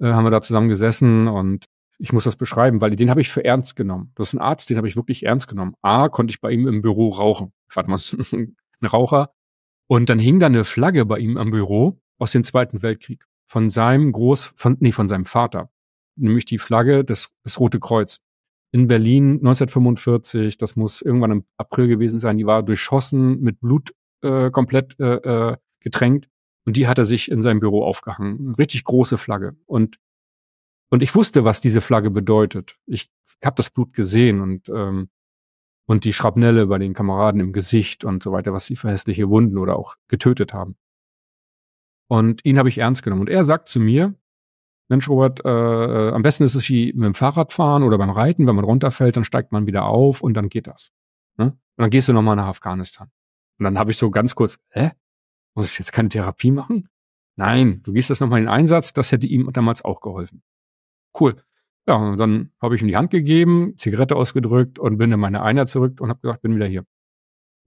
äh, 0.00 0.06
haben 0.06 0.24
wir 0.24 0.30
da 0.30 0.42
zusammen 0.42 0.68
gesessen 0.68 1.28
und 1.28 1.66
ich 1.98 2.12
muss 2.12 2.24
das 2.24 2.36
beschreiben, 2.36 2.80
weil 2.80 2.94
den 2.94 3.10
habe 3.10 3.20
ich 3.20 3.30
für 3.30 3.44
ernst 3.44 3.74
genommen. 3.76 4.12
Das 4.14 4.28
ist 4.28 4.34
ein 4.34 4.40
Arzt, 4.40 4.70
den 4.70 4.76
habe 4.76 4.88
ich 4.88 4.96
wirklich 4.96 5.24
ernst 5.24 5.48
genommen. 5.48 5.74
A, 5.82 6.08
konnte 6.08 6.30
ich 6.30 6.40
bei 6.40 6.52
ihm 6.52 6.68
im 6.68 6.80
Büro 6.80 7.08
rauchen. 7.08 7.52
Ich 7.68 7.76
war 7.76 7.82
damals 7.82 8.16
ein 8.32 8.56
Raucher. 8.86 9.32
Und 9.88 10.08
dann 10.08 10.18
hing 10.18 10.38
da 10.38 10.46
eine 10.46 10.64
Flagge 10.64 11.04
bei 11.06 11.18
ihm 11.18 11.36
am 11.36 11.50
Büro 11.50 12.00
aus 12.18 12.32
dem 12.32 12.44
Zweiten 12.44 12.82
Weltkrieg. 12.82 13.24
Von 13.48 13.70
seinem 13.70 14.12
Groß, 14.12 14.52
von, 14.56 14.76
nee, 14.80 14.92
von 14.92 15.08
seinem 15.08 15.24
Vater. 15.24 15.70
Nämlich 16.16 16.44
die 16.44 16.58
Flagge 16.58 17.04
des, 17.04 17.34
des 17.44 17.58
Rote 17.58 17.80
Kreuz. 17.80 18.22
In 18.70 18.86
Berlin 18.86 19.38
1945, 19.38 20.58
das 20.58 20.76
muss 20.76 21.02
irgendwann 21.02 21.32
im 21.32 21.44
April 21.56 21.88
gewesen 21.88 22.18
sein, 22.18 22.38
die 22.38 22.46
war 22.46 22.62
durchschossen, 22.62 23.40
mit 23.40 23.60
Blut 23.60 23.94
äh, 24.22 24.50
komplett 24.50 24.98
äh, 25.00 25.14
äh, 25.14 25.56
getränkt. 25.80 26.28
Und 26.66 26.76
die 26.76 26.86
hat 26.86 26.98
er 26.98 27.06
sich 27.06 27.30
in 27.30 27.40
seinem 27.40 27.60
Büro 27.60 27.82
aufgehangen. 27.82 28.38
Eine 28.38 28.58
richtig 28.58 28.84
große 28.84 29.16
Flagge. 29.16 29.56
Und 29.66 29.98
Und 30.90 31.02
ich 31.02 31.14
wusste, 31.14 31.44
was 31.44 31.60
diese 31.60 31.80
Flagge 31.80 32.10
bedeutet. 32.10 32.76
Ich 32.86 33.10
habe 33.44 33.56
das 33.56 33.70
Blut 33.70 33.94
gesehen 33.94 34.40
und 34.40 34.68
ähm, 34.68 35.08
und 35.88 36.04
die 36.04 36.12
Schrapnelle 36.12 36.66
bei 36.66 36.78
den 36.78 36.92
Kameraden 36.92 37.40
im 37.40 37.52
Gesicht 37.54 38.04
und 38.04 38.22
so 38.22 38.30
weiter, 38.30 38.52
was 38.52 38.66
sie 38.66 38.76
für 38.76 38.90
hässliche 38.90 39.30
Wunden 39.30 39.56
oder 39.56 39.76
auch 39.76 39.96
getötet 40.06 40.52
haben. 40.52 40.76
Und 42.08 42.44
ihn 42.44 42.58
habe 42.58 42.68
ich 42.68 42.78
ernst 42.78 43.02
genommen. 43.02 43.22
Und 43.22 43.30
er 43.30 43.44
sagt 43.44 43.68
zu 43.68 43.80
mir, 43.80 44.14
Mensch, 44.88 45.08
Robert, 45.08 45.44
äh, 45.44 45.48
äh, 45.48 46.12
am 46.12 46.22
besten 46.22 46.44
ist 46.44 46.54
es 46.54 46.68
wie 46.68 46.92
mit 46.94 47.04
dem 47.04 47.14
Fahrradfahren 47.14 47.82
oder 47.82 47.98
beim 47.98 48.10
Reiten, 48.10 48.46
wenn 48.46 48.56
man 48.56 48.64
runterfällt, 48.64 49.16
dann 49.16 49.24
steigt 49.24 49.52
man 49.52 49.66
wieder 49.66 49.84
auf 49.84 50.22
und 50.22 50.34
dann 50.34 50.48
geht 50.48 50.66
das. 50.66 50.90
Ne? 51.36 51.46
Und 51.46 51.58
dann 51.76 51.90
gehst 51.90 52.08
du 52.08 52.14
nochmal 52.14 52.36
nach 52.36 52.46
Afghanistan. 52.46 53.10
Und 53.58 53.64
dann 53.64 53.78
habe 53.78 53.90
ich 53.90 53.98
so 53.98 54.10
ganz 54.10 54.34
kurz, 54.34 54.58
hä? 54.70 54.92
Muss 55.54 55.72
ich 55.72 55.78
jetzt 55.78 55.92
keine 55.92 56.08
Therapie 56.08 56.50
machen? 56.50 56.88
Nein, 57.36 57.82
du 57.82 57.92
gehst 57.92 58.10
das 58.10 58.20
nochmal 58.20 58.40
in 58.40 58.46
den 58.46 58.52
Einsatz, 58.52 58.94
das 58.94 59.12
hätte 59.12 59.26
ihm 59.26 59.52
damals 59.52 59.84
auch 59.84 60.00
geholfen. 60.00 60.42
Cool. 61.18 61.42
Ja, 61.86 61.96
und 61.96 62.18
dann 62.18 62.52
habe 62.60 62.76
ich 62.76 62.82
ihm 62.82 62.88
die 62.88 62.96
Hand 62.96 63.10
gegeben, 63.10 63.74
Zigarette 63.76 64.16
ausgedrückt 64.16 64.78
und 64.78 64.98
bin 64.98 65.12
in 65.12 65.20
meine 65.20 65.42
Einheit 65.42 65.68
zurück 65.68 66.00
und 66.00 66.08
habe 66.08 66.20
gesagt, 66.20 66.42
bin 66.42 66.54
wieder 66.54 66.66
hier. 66.66 66.84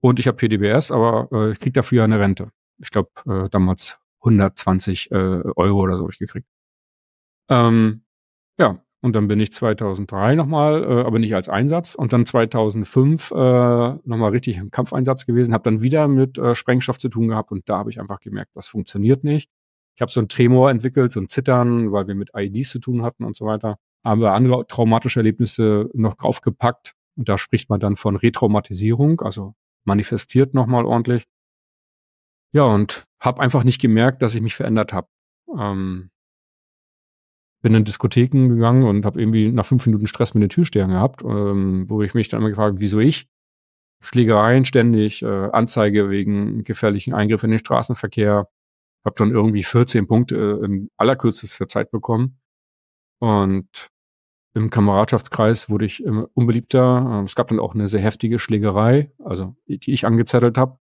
Und 0.00 0.18
ich 0.18 0.26
habe 0.26 0.36
PDBS, 0.36 0.90
aber 0.90 1.28
äh, 1.32 1.52
ich 1.52 1.60
krieg 1.60 1.74
dafür 1.74 2.04
eine 2.04 2.18
Rente. 2.18 2.50
Ich 2.78 2.90
glaube, 2.90 3.10
äh, 3.26 3.48
damals 3.50 4.01
120 4.22 5.10
äh, 5.10 5.14
Euro 5.14 5.80
oder 5.80 5.96
so 5.96 6.08
ich 6.08 6.18
gekriegt. 6.18 6.46
Ähm, 7.48 8.02
ja, 8.58 8.82
und 9.02 9.16
dann 9.16 9.26
bin 9.26 9.40
ich 9.40 9.52
2003 9.52 10.36
nochmal, 10.36 10.84
äh, 10.84 11.02
aber 11.02 11.18
nicht 11.18 11.34
als 11.34 11.48
Einsatz. 11.48 11.94
Und 11.96 12.12
dann 12.12 12.24
2005 12.24 13.32
äh, 13.32 13.34
nochmal 13.34 14.30
richtig 14.30 14.58
im 14.58 14.70
Kampfeinsatz 14.70 15.26
gewesen, 15.26 15.52
habe 15.52 15.64
dann 15.64 15.82
wieder 15.82 16.06
mit 16.06 16.38
äh, 16.38 16.54
Sprengstoff 16.54 16.98
zu 16.98 17.08
tun 17.08 17.28
gehabt 17.28 17.50
und 17.50 17.68
da 17.68 17.78
habe 17.78 17.90
ich 17.90 18.00
einfach 18.00 18.20
gemerkt, 18.20 18.56
das 18.56 18.68
funktioniert 18.68 19.24
nicht. 19.24 19.50
Ich 19.96 20.00
habe 20.00 20.10
so 20.10 20.20
ein 20.20 20.28
Tremor 20.28 20.70
entwickelt, 20.70 21.12
so 21.12 21.20
ein 21.20 21.28
Zittern, 21.28 21.92
weil 21.92 22.06
wir 22.06 22.14
mit 22.14 22.30
IEDs 22.34 22.70
zu 22.70 22.78
tun 22.78 23.02
hatten 23.02 23.24
und 23.24 23.36
so 23.36 23.44
weiter. 23.44 23.76
Aber 24.04 24.32
andere 24.32 24.66
traumatische 24.66 25.20
Erlebnisse 25.20 25.90
noch 25.92 26.14
draufgepackt. 26.14 26.94
Und 27.16 27.28
da 27.28 27.36
spricht 27.36 27.68
man 27.68 27.78
dann 27.78 27.96
von 27.96 28.16
Retraumatisierung, 28.16 29.20
also 29.20 29.54
manifestiert 29.84 30.54
nochmal 30.54 30.86
ordentlich. 30.86 31.24
Ja, 32.52 32.64
und 32.64 33.04
habe 33.20 33.40
einfach 33.40 33.64
nicht 33.64 33.80
gemerkt, 33.80 34.22
dass 34.22 34.34
ich 34.34 34.42
mich 34.42 34.54
verändert 34.54 34.92
habe. 34.92 35.08
Ähm, 35.58 36.10
bin 37.62 37.74
in 37.74 37.84
Diskotheken 37.84 38.48
gegangen 38.48 38.82
und 38.82 39.06
habe 39.06 39.20
irgendwie 39.20 39.50
nach 39.52 39.64
fünf 39.64 39.86
Minuten 39.86 40.06
Stress 40.06 40.34
mit 40.34 40.42
den 40.42 40.50
Türstehern 40.50 40.90
gehabt, 40.90 41.22
ähm, 41.22 41.88
wo 41.88 42.02
ich 42.02 42.14
mich 42.14 42.28
dann 42.28 42.40
immer 42.40 42.50
gefragt, 42.50 42.76
wieso 42.78 42.98
ich? 42.98 43.28
Schlägereien 44.02 44.64
ständig, 44.64 45.22
äh, 45.22 45.26
Anzeige 45.26 46.10
wegen 46.10 46.64
gefährlichen 46.64 47.14
Eingriffen 47.14 47.46
in 47.46 47.52
den 47.52 47.58
Straßenverkehr. 47.60 48.48
Habe 49.04 49.14
dann 49.16 49.30
irgendwie 49.30 49.62
14 49.62 50.08
Punkte 50.08 50.36
äh, 50.36 50.64
in 50.64 50.90
allerkürzester 50.96 51.68
Zeit 51.68 51.92
bekommen. 51.92 52.40
Und 53.20 53.90
im 54.54 54.70
Kameradschaftskreis 54.70 55.70
wurde 55.70 55.84
ich 55.84 56.02
immer 56.02 56.28
unbeliebter. 56.34 57.18
Ähm, 57.20 57.24
es 57.26 57.36
gab 57.36 57.48
dann 57.48 57.60
auch 57.60 57.74
eine 57.74 57.86
sehr 57.86 58.00
heftige 58.00 58.40
Schlägerei, 58.40 59.12
also 59.24 59.54
die 59.68 59.92
ich 59.92 60.04
angezettelt 60.04 60.58
habe. 60.58 60.78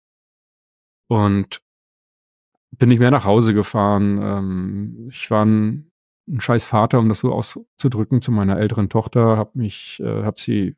Und 1.12 1.62
bin 2.72 2.90
nicht 2.90 3.00
mehr 3.00 3.12
nach 3.12 3.26
Hause 3.26 3.54
gefahren. 3.54 4.20
Ähm, 4.22 5.10
ich 5.12 5.30
war 5.30 5.46
ein 5.46 5.92
ein 6.28 6.42
scheiß 6.42 6.66
Vater, 6.66 7.00
um 7.00 7.10
das 7.10 7.20
so 7.20 7.34
auszudrücken, 7.34 8.22
zu 8.22 8.32
meiner 8.32 8.58
älteren 8.58 8.90
Tochter, 8.90 9.38
habe 9.38 9.52
mich, 9.56 10.00
äh, 10.00 10.24
habe 10.24 10.40
sie 10.40 10.76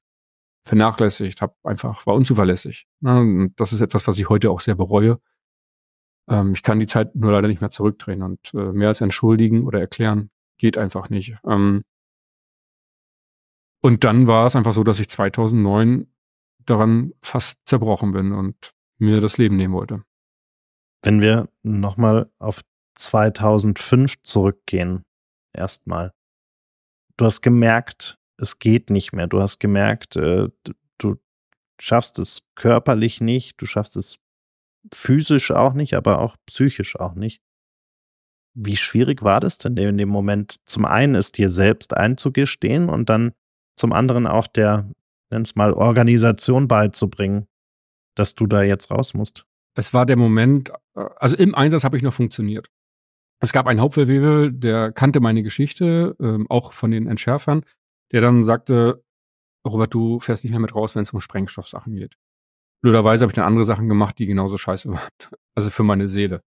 vernachlässigt, 0.66 1.42
habe 1.42 1.56
einfach 1.64 2.06
war 2.08 2.16
unzuverlässig. 2.16 2.88
Ne? 3.02 3.20
Und 3.20 3.54
das 3.60 3.74
ist 3.74 3.82
etwas, 3.82 4.08
was 4.08 4.18
ich 4.18 4.30
heute 4.30 4.50
auch 4.50 4.62
sehr 4.62 4.76
bereue. 4.76 5.20
Ähm, 6.30 6.54
ich 6.54 6.64
kann 6.64 6.80
die 6.80 6.88
Zeit 6.88 7.16
nur 7.16 7.32
leider 7.32 7.48
nicht 7.48 7.62
mehr 7.62 7.70
zurückdrehen 7.70 8.24
und 8.24 8.54
äh, 8.54 8.72
mehr 8.72 8.88
als 8.88 9.02
entschuldigen 9.02 9.66
oder 9.66 9.80
erklären 9.80 10.32
geht 10.58 10.78
einfach 10.78 11.10
nicht. 11.10 11.36
Ähm, 11.46 11.84
und 13.82 14.04
dann 14.06 14.28
war 14.28 14.48
es 14.48 14.56
einfach 14.56 14.72
so, 14.72 14.84
dass 14.84 15.00
ich 15.00 15.10
2009 15.10 16.08
daran 16.66 17.12
fast 17.22 17.60
zerbrochen 17.66 18.14
bin 18.14 18.32
und 18.32 18.74
mir 18.98 19.20
das 19.20 19.38
Leben 19.38 19.58
nehmen 19.58 19.74
wollte. 19.74 20.04
Wenn 21.04 21.20
wir 21.20 21.50
nochmal 21.64 22.32
auf 22.40 22.64
2005 22.96 24.24
zurückgehen, 24.24 25.04
erstmal. 25.54 26.14
Du 27.18 27.26
hast 27.26 27.42
gemerkt, 27.42 28.18
es 28.38 28.58
geht 28.58 28.90
nicht 28.90 29.12
mehr. 29.12 29.28
Du 29.28 29.42
hast 29.42 29.60
gemerkt, 29.60 30.16
äh, 30.16 30.48
du 30.98 31.16
schaffst 31.80 32.20
es 32.20 32.44
körperlich 32.56 33.22
nicht, 33.22 33.62
du 33.62 33.66
schaffst 33.66 33.98
es 33.98 34.18
physisch 34.94 35.52
auch 35.52 35.74
nicht, 35.74 35.94
aber 35.94 36.20
auch 36.20 36.38
psychisch 36.46 36.98
auch 37.00 37.16
nicht. 37.16 37.42
Wie 38.56 38.78
schwierig 38.78 39.24
war 39.24 39.40
das 39.40 39.58
denn 39.58 39.76
in 39.76 39.98
dem 39.98 40.10
Moment? 40.10 40.58
Zum 40.66 40.86
einen 40.86 41.16
es 41.16 41.32
dir 41.32 41.50
selbst 41.50 41.96
einzugestehen 41.96 42.90
und 42.90 43.10
dann 43.10 43.34
zum 43.76 43.92
anderen 43.92 44.28
auch 44.28 44.48
der, 44.48 44.90
nenn's 45.32 45.56
mal, 45.56 45.74
Organisation 45.74 46.68
beizubringen, 46.68 47.48
dass 48.16 48.36
du 48.36 48.46
da 48.46 48.62
jetzt 48.62 48.92
raus 48.92 49.14
musst. 49.14 49.46
Es 49.76 49.94
war 49.94 50.06
der 50.06 50.18
Moment, 50.18 50.72
äh, 50.96 51.06
also 51.18 51.36
im 51.36 51.56
Einsatz 51.56 51.84
habe 51.84 51.98
ich 51.98 52.04
noch 52.04 52.14
funktioniert. 52.14 52.70
Es 53.40 53.52
gab 53.52 53.68
einen 53.68 53.82
Hauptfeldwebel, 53.82 54.54
der 54.54 54.92
kannte 54.92 55.20
meine 55.20 55.44
Geschichte, 55.44 56.16
ähm, 56.20 56.48
auch 56.50 56.72
von 56.74 56.92
den 56.92 57.08
Entschärfern, 57.08 57.66
der 58.12 58.22
dann 58.22 58.44
sagte, 58.44 59.04
Robert, 59.68 59.94
du 59.94 60.20
fährst 60.20 60.44
nicht 60.44 60.52
mehr 60.52 60.60
mit 60.60 60.76
raus, 60.76 60.96
wenn 60.96 61.04
es 61.04 61.12
um 61.12 61.22
Sprengstoffsachen 61.22 61.94
geht. 61.94 62.16
Blöderweise 62.82 63.24
habe 63.24 63.32
ich 63.32 63.36
dann 63.36 63.46
andere 63.46 63.66
Sachen 63.66 63.90
gemacht, 63.90 64.20
die 64.20 64.26
genauso 64.26 64.58
scheiße 64.58 64.90
waren. 64.92 65.10
Also 65.56 65.70
für 65.70 65.84
meine 65.84 66.08
Seele. 66.08 66.42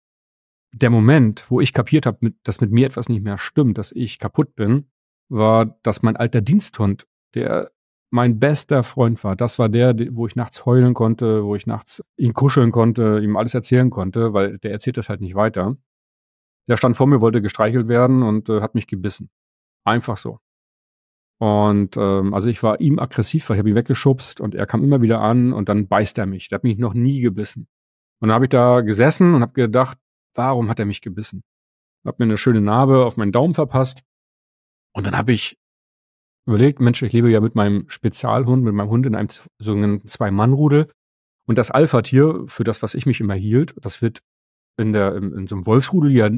Der 0.72 0.90
Moment, 0.90 1.50
wo 1.50 1.60
ich 1.60 1.72
kapiert 1.72 2.06
habe, 2.06 2.32
dass 2.42 2.60
mit 2.60 2.72
mir 2.72 2.86
etwas 2.86 3.08
nicht 3.08 3.22
mehr 3.22 3.38
stimmt, 3.38 3.78
dass 3.78 3.92
ich 3.92 4.18
kaputt 4.18 4.54
bin, 4.56 4.90
war, 5.28 5.78
dass 5.82 6.02
mein 6.02 6.16
alter 6.16 6.40
Diensthund, 6.40 7.06
der 7.34 7.72
mein 8.14 8.38
bester 8.38 8.84
Freund 8.84 9.22
war, 9.24 9.34
das 9.34 9.58
war 9.58 9.68
der, 9.68 9.96
wo 10.12 10.28
ich 10.28 10.36
nachts 10.36 10.64
heulen 10.66 10.94
konnte, 10.94 11.44
wo 11.44 11.56
ich 11.56 11.66
nachts 11.66 12.00
ihn 12.16 12.32
kuscheln 12.32 12.70
konnte, 12.70 13.18
ihm 13.20 13.36
alles 13.36 13.54
erzählen 13.54 13.90
konnte, 13.90 14.32
weil 14.32 14.58
der 14.58 14.70
erzählt 14.70 14.96
das 14.98 15.08
halt 15.08 15.20
nicht 15.20 15.34
weiter. 15.34 15.74
Der 16.68 16.76
stand 16.76 16.96
vor 16.96 17.08
mir, 17.08 17.20
wollte 17.20 17.42
gestreichelt 17.42 17.88
werden 17.88 18.22
und 18.22 18.48
äh, 18.48 18.60
hat 18.60 18.76
mich 18.76 18.86
gebissen. 18.86 19.30
Einfach 19.84 20.16
so. 20.16 20.38
Und 21.40 21.96
ähm, 21.96 22.34
also 22.34 22.48
ich 22.48 22.62
war 22.62 22.80
ihm 22.80 23.00
aggressiv, 23.00 23.48
weil 23.48 23.56
ich 23.56 23.58
habe 23.58 23.70
ihn 23.70 23.74
weggeschubst 23.74 24.40
und 24.40 24.54
er 24.54 24.66
kam 24.66 24.84
immer 24.84 25.02
wieder 25.02 25.20
an 25.20 25.52
und 25.52 25.68
dann 25.68 25.88
beißt 25.88 26.16
er 26.18 26.26
mich. 26.26 26.48
Der 26.48 26.58
hat 26.58 26.64
mich 26.64 26.78
noch 26.78 26.94
nie 26.94 27.20
gebissen. 27.20 27.66
Und 28.20 28.28
dann 28.28 28.34
habe 28.36 28.44
ich 28.44 28.50
da 28.50 28.82
gesessen 28.82 29.34
und 29.34 29.42
habe 29.42 29.54
gedacht, 29.54 29.98
warum 30.34 30.68
hat 30.68 30.78
er 30.78 30.86
mich 30.86 31.00
gebissen? 31.00 31.42
Hab 32.04 32.20
mir 32.20 32.26
eine 32.26 32.36
schöne 32.36 32.60
Narbe 32.60 33.04
auf 33.06 33.16
meinen 33.16 33.32
Daumen 33.32 33.54
verpasst. 33.54 34.04
Und 34.92 35.04
dann 35.04 35.18
habe 35.18 35.32
ich 35.32 35.58
überlegt, 36.46 36.80
Mensch, 36.80 37.02
ich 37.02 37.12
lebe 37.12 37.30
ja 37.30 37.40
mit 37.40 37.54
meinem 37.54 37.88
Spezialhund, 37.88 38.64
mit 38.64 38.74
meinem 38.74 38.90
Hund 38.90 39.06
in 39.06 39.14
einem 39.14 39.28
sogenannten 39.58 40.08
Zwei-Mann-Rudel. 40.08 40.90
Und 41.46 41.58
das 41.58 41.70
Alpha-Tier, 41.70 42.44
für 42.46 42.64
das, 42.64 42.82
was 42.82 42.94
ich 42.94 43.06
mich 43.06 43.20
immer 43.20 43.34
hielt, 43.34 43.74
das 43.80 44.02
wird 44.02 44.22
in, 44.76 44.92
der, 44.92 45.14
in, 45.14 45.32
in 45.32 45.46
so 45.46 45.56
einem 45.56 45.66
Wolfsrudel 45.66 46.10
ja 46.10 46.30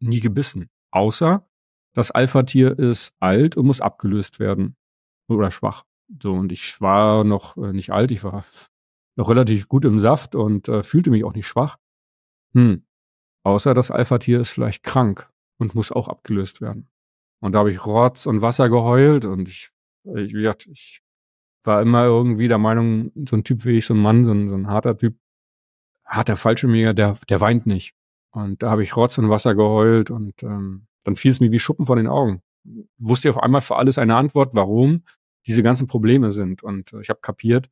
nie 0.00 0.20
gebissen. 0.20 0.68
Außer 0.90 1.46
das 1.94 2.10
Alpha-Tier 2.10 2.78
ist 2.78 3.14
alt 3.20 3.56
und 3.56 3.66
muss 3.66 3.80
abgelöst 3.80 4.40
werden. 4.40 4.76
Oder 5.28 5.50
schwach. 5.50 5.84
So, 6.22 6.32
und 6.32 6.52
ich 6.52 6.80
war 6.80 7.24
noch 7.24 7.56
äh, 7.58 7.72
nicht 7.72 7.90
alt, 7.90 8.10
ich 8.10 8.24
war 8.24 8.44
noch 9.16 9.28
relativ 9.28 9.68
gut 9.68 9.84
im 9.84 9.98
Saft 9.98 10.34
und 10.34 10.68
äh, 10.68 10.82
fühlte 10.82 11.10
mich 11.10 11.24
auch 11.24 11.34
nicht 11.34 11.46
schwach. 11.46 11.76
Hm. 12.54 12.84
Außer 13.44 13.74
das 13.74 13.90
Alpha-Tier 13.90 14.40
ist 14.40 14.50
vielleicht 14.50 14.82
krank 14.82 15.30
und 15.58 15.74
muss 15.74 15.92
auch 15.92 16.08
abgelöst 16.08 16.60
werden. 16.60 16.88
Und 17.40 17.52
da 17.52 17.60
habe 17.60 17.70
ich 17.70 17.84
Rotz 17.84 18.26
und 18.26 18.42
Wasser 18.42 18.68
geheult 18.68 19.24
und 19.24 19.48
ich, 19.48 19.70
ich, 20.04 20.34
wie 20.34 20.42
gesagt, 20.42 20.66
ich 20.66 21.02
war 21.64 21.82
immer 21.82 22.04
irgendwie 22.04 22.48
der 22.48 22.58
Meinung, 22.58 23.12
so 23.28 23.36
ein 23.36 23.44
Typ 23.44 23.64
wie 23.64 23.78
ich, 23.78 23.86
so 23.86 23.94
ein 23.94 24.00
Mann, 24.00 24.24
so 24.24 24.32
ein, 24.32 24.48
so 24.48 24.54
ein 24.54 24.68
harter 24.68 24.96
Typ, 24.96 25.16
hat 26.04 26.28
der 26.28 26.36
Fallschirmjäger, 26.36 26.94
der, 26.94 27.18
der 27.28 27.40
weint 27.40 27.66
nicht. 27.66 27.94
Und 28.30 28.62
da 28.62 28.70
habe 28.70 28.82
ich 28.82 28.96
Rotz 28.96 29.18
und 29.18 29.28
Wasser 29.28 29.54
geheult 29.54 30.10
und 30.10 30.42
ähm, 30.42 30.86
dann 31.04 31.16
fiel 31.16 31.30
es 31.30 31.40
mir 31.40 31.52
wie 31.52 31.58
Schuppen 31.58 31.86
von 31.86 31.98
den 31.98 32.06
Augen. 32.06 32.42
Wusste 32.98 33.30
auf 33.30 33.38
einmal 33.38 33.60
für 33.60 33.76
alles 33.76 33.98
eine 33.98 34.16
Antwort, 34.16 34.50
warum 34.54 35.04
diese 35.46 35.62
ganzen 35.62 35.86
Probleme 35.86 36.32
sind. 36.32 36.62
Und 36.62 36.92
äh, 36.92 37.00
ich 37.00 37.10
habe 37.10 37.20
kapiert, 37.20 37.70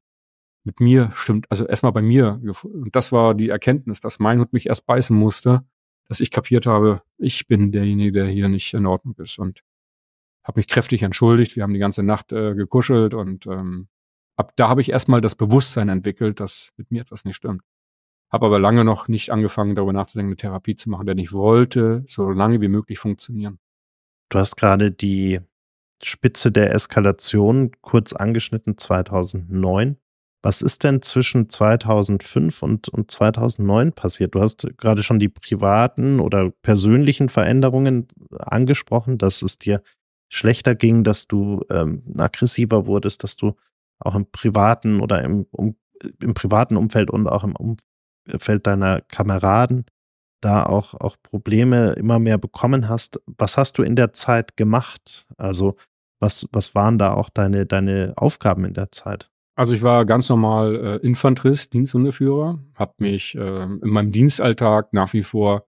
mit 0.64 0.81
mir 0.81 1.12
stimmt, 1.14 1.47
also 1.51 1.67
erstmal 1.67 1.93
bei 1.93 2.03
mir. 2.03 2.41
Und 2.64 2.97
das 2.97 3.12
war 3.12 3.35
die 3.35 3.49
Erkenntnis, 3.49 4.01
dass 4.01 4.19
mein 4.19 4.41
Hund 4.41 4.53
mich 4.53 4.67
erst 4.67 4.87
beißen 4.87 5.17
musste, 5.17 5.64
dass 6.09 6.21
ich 6.21 6.31
kapiert 6.31 6.67
habe, 6.67 7.03
ich 7.19 7.47
bin 7.47 7.73
derjenige, 7.73 8.13
der 8.13 8.27
hier 8.27 8.49
nicht 8.49 8.75
in 8.75 8.87
Ordnung 8.87 9.15
ist. 9.19 9.39
Und 9.39 9.63
habe 10.47 10.61
mich 10.61 10.69
kräftig 10.69 11.03
entschuldigt. 11.03 11.57
Wir 11.57 11.65
haben 11.65 11.73
die 11.73 11.81
ganze 11.81 12.03
Nacht 12.03 12.33
äh, 12.33 12.55
gekuschelt 12.55 13.15
und 13.15 13.47
ähm, 13.47 13.89
ab 14.37 14.53
da 14.57 14.69
habe 14.69 14.81
ich 14.81 14.91
erstmal 14.91 15.21
das 15.21 15.35
Bewusstsein 15.35 15.89
entwickelt, 15.89 16.39
dass 16.39 16.73
mit 16.77 16.91
mir 16.93 17.01
etwas 17.01 17.25
nicht 17.25 17.37
stimmt. 17.37 17.63
Habe 18.31 18.47
aber 18.47 18.59
lange 18.59 18.85
noch 18.85 19.09
nicht 19.09 19.31
angefangen, 19.31 19.75
darüber 19.75 19.93
nachzudenken, 19.93 20.31
eine 20.31 20.37
Therapie 20.37 20.75
zu 20.77 20.91
machen, 20.91 21.07
denn 21.07 21.19
ich 21.19 21.33
wollte 21.33 22.03
so 22.07 22.31
lange 22.31 22.61
wie 22.61 22.69
möglich 22.69 22.99
funktionieren. 22.99 23.59
Du 24.29 24.39
hast 24.39 24.57
gerade 24.57 24.93
die 24.93 25.41
Spitze 26.03 26.53
der 26.53 26.73
Eskalation 26.73 27.73
kurz 27.81 28.13
angeschnitten 28.13 28.77
2009. 28.79 29.97
Was 30.47 30.62
ist 30.62 30.84
denn 30.84 31.03
zwischen 31.03 31.51
2005 31.51 32.62
und, 32.62 32.88
und 32.88 33.11
2009 33.11 33.90
passiert? 33.90 34.36
Du 34.36 34.40
hast 34.40 34.64
gerade 34.78 35.03
schon 35.03 35.18
die 35.18 35.28
privaten 35.28 36.20
oder 36.20 36.53
persönlichen 36.62 37.28
Veränderungen 37.28 38.07
angesprochen, 38.30 39.18
dass 39.18 39.42
es 39.42 39.59
dir 39.59 39.82
schlechter 40.28 40.76
ging, 40.76 41.03
dass 41.03 41.26
du 41.26 41.64
ähm, 41.68 42.05
aggressiver 42.16 42.86
wurdest, 42.86 43.24
dass 43.24 43.36
du 43.36 43.57
auch 43.99 44.14
im 44.14 44.30
privaten 44.30 45.01
oder 45.01 45.20
im, 45.24 45.47
um, 45.51 45.74
im 46.22 46.34
privaten 46.34 46.76
Umfeld 46.76 47.11
und 47.11 47.26
auch 47.26 47.42
im 47.42 47.57
Umfeld 47.57 48.68
deiner 48.68 49.01
Kameraden 49.01 49.84
da 50.40 50.64
auch, 50.64 50.94
auch 50.94 51.16
Probleme 51.24 51.94
immer 51.94 52.20
mehr 52.20 52.38
bekommen 52.38 52.88
hast. 52.88 53.20
Was 53.26 53.59
hast 53.59 53.78
du 53.78 53.82
in 53.82 53.97
der 53.97 54.12
Zeit 54.12 54.57
gemacht? 54.57 55.26
Also 55.38 55.74
was, 56.20 56.49
was 56.53 56.76
waren 56.76 56.99
da 56.99 57.14
auch 57.14 57.30
deine, 57.30 57.66
deine 57.66 58.12
Aufgaben 58.14 58.64
in 58.64 58.74
der 58.74 58.92
Zeit? 58.92 59.28
Also 59.57 59.73
ich 59.73 59.83
war 59.83 60.05
ganz 60.05 60.29
normal 60.29 60.77
äh, 60.77 60.97
Infanterist, 61.07 61.73
Diensthundeführer, 61.73 62.61
habe 62.75 62.95
mich 62.99 63.35
äh, 63.35 63.63
in 63.63 63.89
meinem 63.89 64.13
Dienstalltag 64.13 64.93
nach 64.93 65.15
wie 65.15 65.23
vor, 65.23 65.67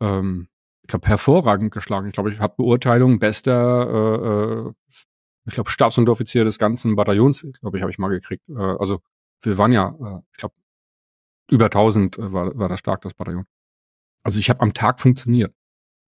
ähm, 0.00 0.48
ich 0.82 0.88
glaube, 0.88 1.06
hervorragend 1.06 1.72
geschlagen. 1.72 2.08
Ich 2.08 2.12
glaube, 2.12 2.32
ich 2.32 2.40
habe 2.40 2.56
Beurteilung 2.56 3.20
bester, 3.20 4.66
äh, 4.66 4.68
äh, 4.68 4.72
ich 5.46 5.54
glaube, 5.54 5.70
Stabsunteroffizier 5.70 6.44
des 6.44 6.58
ganzen 6.58 6.96
Bataillons, 6.96 7.46
glaube 7.60 7.78
ich, 7.78 7.82
habe 7.82 7.92
ich 7.92 7.98
mal 7.98 8.08
gekriegt. 8.08 8.48
Äh, 8.48 8.54
also 8.54 9.00
wir 9.42 9.58
waren 9.58 9.70
ja, 9.70 9.90
äh, 9.90 10.20
ich 10.32 10.38
glaube, 10.38 10.54
über 11.48 11.66
1000 11.66 12.18
äh, 12.18 12.32
war, 12.32 12.58
war 12.58 12.68
das 12.68 12.80
stark, 12.80 13.02
das 13.02 13.14
Bataillon. 13.14 13.46
Also 14.24 14.40
ich 14.40 14.50
habe 14.50 14.60
am 14.60 14.74
Tag 14.74 15.00
funktioniert, 15.00 15.54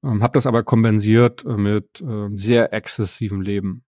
ähm, 0.06 0.24
habe 0.24 0.36
das 0.36 0.48
aber 0.48 0.64
kompensiert 0.64 1.44
äh, 1.44 1.58
mit 1.58 2.00
äh, 2.00 2.30
sehr 2.32 2.72
exzessivem 2.72 3.42
Leben 3.42 3.84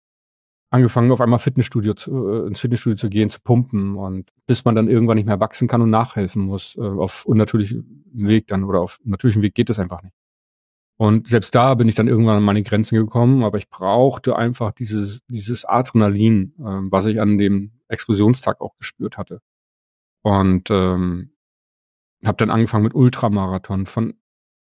angefangen, 0.76 1.12
auf 1.12 1.22
einmal 1.22 1.40
Fitnessstudio 1.40 1.94
zu, 1.94 2.28
äh, 2.28 2.48
ins 2.48 2.60
Fitnessstudio 2.60 2.98
zu 2.98 3.10
gehen, 3.10 3.30
zu 3.30 3.40
pumpen 3.42 3.96
und 3.96 4.30
bis 4.46 4.66
man 4.66 4.76
dann 4.76 4.88
irgendwann 4.88 5.16
nicht 5.16 5.26
mehr 5.26 5.40
wachsen 5.40 5.68
kann 5.68 5.82
und 5.82 5.90
nachhelfen 5.90 6.44
muss, 6.44 6.76
äh, 6.78 6.82
auf 6.82 7.26
unnatürlichem 7.26 8.06
Weg 8.14 8.48
dann 8.48 8.64
oder 8.64 8.82
auf 8.82 9.00
natürlichem 9.04 9.42
Weg 9.42 9.56
geht 9.56 9.70
das 9.70 9.80
einfach 9.80 10.04
nicht. 10.04 10.16
Und 10.98 11.28
selbst 11.28 11.54
da 11.56 11.76
bin 11.76 11.90
ich 11.90 11.96
dann 11.96 12.08
irgendwann 12.08 12.38
an 12.38 12.44
meine 12.44 12.64
Grenzen 12.64 12.96
gekommen, 12.96 13.44
aber 13.44 13.58
ich 13.58 13.70
brauchte 13.70 14.36
einfach 14.38 14.72
dieses, 14.72 15.22
dieses 15.28 15.66
Adrenalin, 15.66 16.54
äh, 16.60 16.92
was 16.92 17.06
ich 17.08 17.20
an 17.20 17.38
dem 17.38 17.72
Explosionstag 17.88 18.62
auch 18.62 18.78
gespürt 18.78 19.18
hatte. 19.18 19.42
Und 20.22 20.70
ähm, 20.72 21.32
habe 22.26 22.38
dann 22.38 22.50
angefangen 22.50 22.84
mit 22.84 22.96
Ultramarathon. 22.96 23.86
Von 23.86 24.16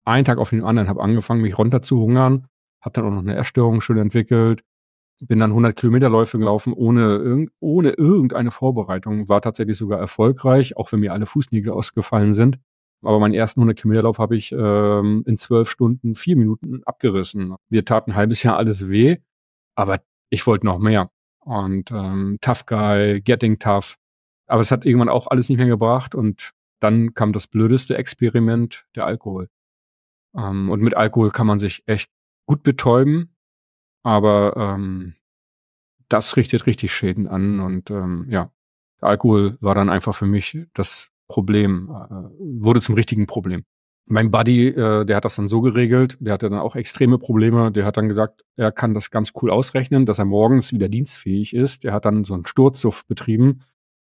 einem 0.05 0.25
Tag 0.25 0.37
auf 0.37 0.51
den 0.51 0.63
anderen 0.63 0.87
habe 0.87 1.01
angefangen, 1.01 1.41
mich 1.41 1.57
runter 1.57 1.81
zu 1.81 1.99
hungern, 1.99 2.47
habe 2.81 2.93
dann 2.93 3.05
auch 3.05 3.11
noch 3.11 3.19
eine 3.19 3.35
Erstörung 3.35 3.81
schön 3.81 3.97
entwickelt, 3.97 4.63
bin 5.21 5.39
dann 5.39 5.51
100 5.51 5.75
Kilometerläufe 5.75 6.37
gelaufen 6.37 6.73
ohne, 6.73 7.15
irgend, 7.17 7.51
ohne 7.59 7.91
irgendeine 7.91 8.51
Vorbereitung, 8.51 9.27
war 9.29 9.41
tatsächlich 9.41 9.77
sogar 9.77 9.99
erfolgreich, 9.99 10.77
auch 10.77 10.91
wenn 10.91 11.01
mir 11.01 11.13
alle 11.13 11.25
Fußnägel 11.25 11.71
ausgefallen 11.71 12.33
sind. 12.33 12.59
Aber 13.01 13.19
meinen 13.19 13.33
ersten 13.33 13.61
100 13.61 13.77
Kilometerlauf 13.77 14.19
habe 14.19 14.35
ich 14.35 14.51
ähm, 14.51 15.23
in 15.25 15.37
zwölf 15.37 15.69
Stunden 15.69 16.15
vier 16.15 16.35
Minuten 16.35 16.83
abgerissen. 16.83 17.55
Wir 17.69 17.85
taten 17.85 18.11
ein 18.11 18.17
halbes 18.17 18.43
Jahr 18.43 18.57
alles 18.57 18.89
weh, 18.89 19.17
aber 19.75 20.01
ich 20.29 20.45
wollte 20.47 20.65
noch 20.65 20.79
mehr. 20.79 21.09
Und 21.39 21.91
ähm, 21.91 22.37
Tough 22.41 22.65
Guy, 22.65 23.21
Getting 23.21 23.59
Tough. 23.59 23.95
Aber 24.47 24.61
es 24.61 24.71
hat 24.71 24.85
irgendwann 24.85 25.09
auch 25.09 25.27
alles 25.27 25.47
nicht 25.49 25.57
mehr 25.57 25.67
gebracht 25.67 26.15
und 26.15 26.51
dann 26.79 27.13
kam 27.13 27.33
das 27.33 27.47
blödeste 27.47 27.97
Experiment, 27.97 28.85
der 28.95 29.05
Alkohol. 29.05 29.49
Ähm, 30.35 30.69
und 30.69 30.81
mit 30.81 30.95
Alkohol 30.95 31.31
kann 31.31 31.47
man 31.47 31.59
sich 31.59 31.83
echt 31.85 32.09
gut 32.45 32.63
betäuben, 32.63 33.35
aber 34.03 34.55
ähm, 34.57 35.15
das 36.07 36.37
richtet 36.37 36.65
richtig 36.65 36.93
Schäden 36.93 37.27
an 37.27 37.59
und 37.59 37.91
ähm, 37.91 38.25
ja, 38.29 38.51
Alkohol 39.01 39.57
war 39.61 39.75
dann 39.75 39.89
einfach 39.89 40.15
für 40.15 40.25
mich 40.25 40.57
das 40.73 41.11
Problem, 41.27 41.89
äh, 41.89 42.13
wurde 42.39 42.81
zum 42.81 42.95
richtigen 42.95 43.27
Problem. 43.27 43.63
Mein 44.11 44.31
Buddy, 44.31 44.69
äh, 44.69 45.05
der 45.05 45.15
hat 45.15 45.25
das 45.25 45.35
dann 45.35 45.47
so 45.47 45.61
geregelt, 45.61 46.17
der 46.19 46.33
hatte 46.33 46.49
dann 46.49 46.59
auch 46.59 46.75
extreme 46.75 47.19
Probleme. 47.19 47.71
Der 47.71 47.85
hat 47.85 47.95
dann 47.95 48.09
gesagt, 48.09 48.43
er 48.55 48.71
kann 48.71 48.95
das 48.95 49.11
ganz 49.11 49.33
cool 49.39 49.51
ausrechnen, 49.51 50.07
dass 50.07 50.17
er 50.17 50.25
morgens 50.25 50.73
wieder 50.73 50.89
dienstfähig 50.89 51.53
ist. 51.53 51.83
Der 51.83 51.93
hat 51.93 52.05
dann 52.05 52.23
so 52.23 52.33
einen 52.33 52.47
Sturzsuff 52.47 53.05
betrieben. 53.05 53.61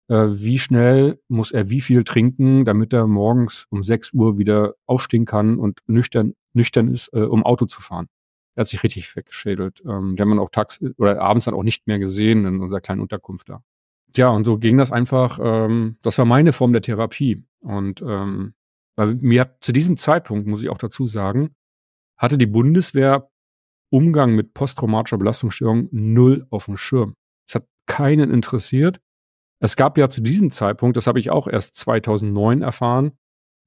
Äh, 0.08 0.28
wie 0.30 0.60
schnell 0.60 1.20
muss 1.28 1.52
er 1.52 1.70
wie 1.70 1.82
viel 1.82 2.06
trinken, 2.06 2.64
damit 2.64 2.94
er 2.94 3.06
morgens 3.06 3.68
um 3.70 3.84
6 3.84 4.14
Uhr 4.14 4.38
wieder 4.38 4.76
aufstehen 4.86 5.26
kann 5.26 5.60
und 5.60 5.82
nüchtern, 5.88 6.36
nüchtern 6.54 6.88
ist, 6.88 7.10
äh, 7.14 7.24
um 7.24 7.44
Auto 7.44 7.66
zu 7.66 7.82
fahren. 7.82 8.08
Er 8.56 8.62
hat 8.62 8.68
sich 8.68 8.84
richtig 8.84 9.16
weggeschädelt. 9.16 9.82
Ähm, 9.86 10.16
den 10.16 10.22
haben 10.22 10.36
wir 10.36 10.42
auch 10.42 10.50
tags 10.50 10.82
oder 10.98 11.22
abends 11.22 11.46
dann 11.46 11.54
auch 11.54 11.64
nicht 11.64 11.88
mehr 11.88 12.00
gesehen 12.00 12.46
in 12.46 12.60
unserer 12.60 12.82
kleinen 12.82 13.02
Unterkunft 13.02 13.50
da. 13.50 13.64
Ja, 14.16 14.30
und 14.30 14.46
so 14.46 14.58
ging 14.58 14.78
das 14.78 14.92
einfach. 14.92 15.40
Ähm, 15.42 15.98
das 16.02 16.18
war 16.18 16.26
meine 16.26 16.54
Form 16.54 16.74
der 16.74 16.82
Therapie. 16.82 17.44
Und 17.62 18.02
ähm, 18.02 18.54
weil 18.96 19.16
mir 19.16 19.42
hat 19.42 19.58
zu 19.62 19.72
diesem 19.72 19.96
Zeitpunkt, 19.98 20.48
muss 20.48 20.64
ich 20.64 20.70
auch 20.70 20.78
dazu 20.78 21.08
sagen, 21.08 21.56
hatte 22.18 22.38
die 22.38 22.46
Bundeswehr 22.46 23.30
Umgang 23.90 24.36
mit 24.36 24.54
posttraumatischer 24.54 25.18
Belastungsstörung 25.18 25.90
null 25.92 26.46
auf 26.50 26.66
dem 26.66 26.78
Schirm. 26.78 27.16
Es 27.48 27.56
hat 27.56 27.66
keinen 27.88 28.32
interessiert. 28.32 29.02
Es 29.60 29.76
gab 29.76 29.98
ja 29.98 30.10
zu 30.10 30.22
diesem 30.22 30.50
Zeitpunkt, 30.50 30.98
das 30.98 31.08
habe 31.08 31.20
ich 31.20 31.30
auch 31.30 31.48
erst 31.48 31.76
2009 31.76 32.62
erfahren, 32.62 33.12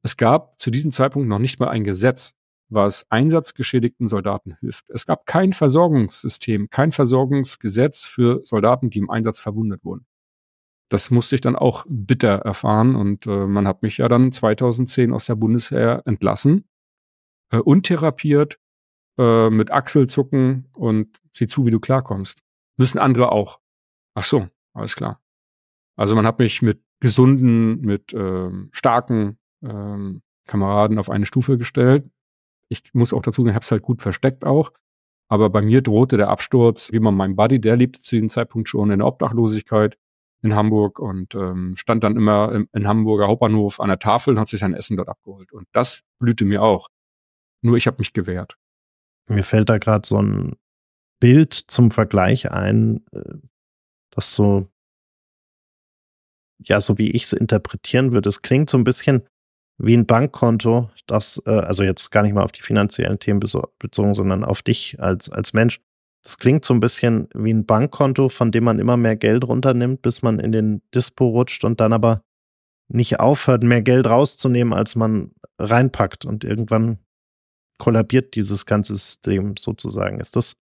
es 0.05 0.19
gab 0.19 0.61
zu 0.61 0.71
diesem 0.71 0.93
Zeitpunkt 0.93 1.29
noch 1.29 1.39
nicht 1.39 1.59
mal 1.59 1.69
ein 1.69 1.83
Gesetz, 1.83 2.37
was 2.69 3.11
einsatzgeschädigten 3.11 4.09
Soldaten 4.09 4.57
hilft. 4.61 4.89
Es 4.91 5.07
gab 5.07 5.27
kein 5.27 5.53
Versorgungssystem, 5.53 6.71
kein 6.71 6.93
Versorgungsgesetz 6.93 8.05
für 8.05 8.41
Soldaten, 8.45 8.91
die 8.91 8.99
im 8.99 9.11
Einsatz 9.11 9.39
verwundet 9.39 9.85
wurden. 9.85 10.07
Das 10.91 11.11
musste 11.11 11.35
ich 11.35 11.41
dann 11.41 11.57
auch 11.57 11.87
bitter 11.89 12.41
erfahren 12.41 12.95
und 12.95 13.27
äh, 13.27 13.47
man 13.47 13.67
hat 13.67 13.83
mich 13.83 13.99
ja 13.99 14.09
dann 14.09 14.33
2010 14.33 15.13
aus 15.13 15.27
der 15.27 15.35
Bundeswehr 15.35 16.03
entlassen, 16.05 16.69
äh, 17.51 17.59
untherapiert, 17.59 18.59
äh, 19.19 19.51
mit 19.51 19.71
Achselzucken 19.71 20.69
und 20.75 21.21
sieh 21.33 21.47
zu, 21.47 21.67
wie 21.67 21.71
du 21.71 21.81
klarkommst. 21.81 22.43
Müssen 22.77 22.99
andere 22.99 23.33
auch. 23.33 23.61
Ach 24.15 24.25
so, 24.25 24.49
alles 24.73 24.97
klar. 24.97 25.21
Also 25.97 26.15
man 26.15 26.27
hat 26.27 26.39
mich 26.39 26.63
mit 26.63 26.83
gesunden, 27.01 27.81
mit 27.81 28.13
ähm, 28.13 28.69
starken 28.73 29.39
ähm, 29.63 30.23
Kameraden 30.47 30.99
auf 30.99 31.11
eine 31.11 31.27
Stufe 31.27 31.59
gestellt 31.59 32.11
ich 32.69 32.83
muss 32.95 33.13
auch 33.13 33.23
dazu 33.23 33.43
sagen, 33.43 33.51
ich 33.51 33.55
habe 33.55 33.65
es 33.65 33.71
halt 33.71 33.83
gut 33.83 34.03
versteckt 34.03 34.45
auch. 34.45 34.73
Aber 35.29 35.51
bei 35.51 35.63
mir 35.63 35.83
drohte 35.83 36.17
der 36.17 36.29
Absturz, 36.29 36.93
wie 36.93 37.01
man 37.01 37.15
mein 37.15 37.37
Buddy, 37.37 37.61
der 37.61 37.77
lebte 37.77 38.01
zu 38.01 38.17
diesem 38.17 38.29
Zeitpunkt 38.29 38.69
schon 38.69 38.91
in 38.91 38.99
der 38.99 39.09
Obdachlosigkeit 39.09 39.97
in 40.43 40.55
Hamburg 40.55 40.99
und 40.99 41.35
ähm, 41.35 41.75
stand 41.77 42.05
dann 42.05 42.17
immer 42.17 42.53
im, 42.53 42.69
in 42.75 42.87
Hamburger 42.87 43.29
Hauptbahnhof 43.29 43.81
an 43.81 43.89
der 43.89 43.99
Tafel 43.99 44.35
und 44.35 44.41
hat 44.41 44.49
sich 44.49 44.61
sein 44.61 44.75
Essen 44.75 44.97
dort 44.97 45.09
abgeholt. 45.09 45.53
Und 45.53 45.67
das 45.73 46.03
blühte 46.19 46.45
mir 46.45 46.63
auch. 46.63 46.89
Nur 47.63 47.77
ich 47.79 47.87
habe 47.87 47.97
mich 47.99 48.13
gewehrt. 48.13 48.59
Mir 49.27 49.43
fällt 49.43 49.71
da 49.71 49.79
gerade 49.79 50.07
so 50.07 50.21
ein 50.21 50.57
Bild 51.19 51.55
zum 51.55 51.91
Vergleich 51.91 52.53
ein, 52.53 53.07
äh, 53.13 53.39
das 54.11 54.35
so, 54.35 54.69
ja, 56.59 56.81
so 56.81 56.99
wie 56.99 57.11
ich 57.11 57.25
es 57.25 57.33
interpretieren 57.33 58.13
würde. 58.13 58.29
Es 58.29 58.43
klingt 58.43 58.69
so 58.69 58.77
ein 58.77 58.85
bisschen 58.85 59.27
wie 59.79 59.97
ein 59.97 60.07
Bankkonto, 60.07 60.91
das, 61.07 61.43
äh, 61.47 61.51
also 61.51 61.83
jetzt 61.85 62.11
gar 62.11 62.23
nicht 62.23 62.35
mal 62.35 62.45
auf 62.45 62.53
die 62.53 62.63
finanziellen 62.63 63.19
Themen 63.19 63.41
bezogen, 63.41 64.15
sondern 64.15 64.45
auf 64.45 64.63
dich 64.63 65.01
als, 65.01 65.31
als 65.31 65.53
Mensch. 65.53 65.81
Das 66.23 66.39
klingt 66.39 66.65
so 66.65 66.73
ein 66.73 66.81
bisschen 66.81 67.29
wie 67.35 67.53
ein 67.53 67.67
Bankkonto, 67.67 68.29
von 68.29 68.51
dem 68.51 68.65
man 68.65 68.79
immer 68.79 68.97
mehr 68.97 69.17
Geld 69.17 69.45
runternimmt, 69.45 70.01
bis 70.01 70.23
man 70.23 70.39
in 70.39 70.53
den 70.53 70.83
Dispo 70.95 71.29
rutscht 71.29 71.65
und 71.65 71.81
dann 71.81 71.93
aber 71.93 72.23
nicht 72.89 73.21
aufhört, 73.21 73.63
mehr 73.63 73.83
Geld 73.83 74.07
rauszunehmen, 74.07 74.73
als 74.73 74.97
man 74.97 75.33
reinpackt. 75.59 76.25
Und 76.25 76.45
irgendwann 76.45 76.99
kollabiert 77.79 78.35
dieses 78.37 78.65
ganze 78.67 78.95
System 78.95 79.57
sozusagen. 79.59 80.21
Ist 80.21 80.37
das, 80.37 80.57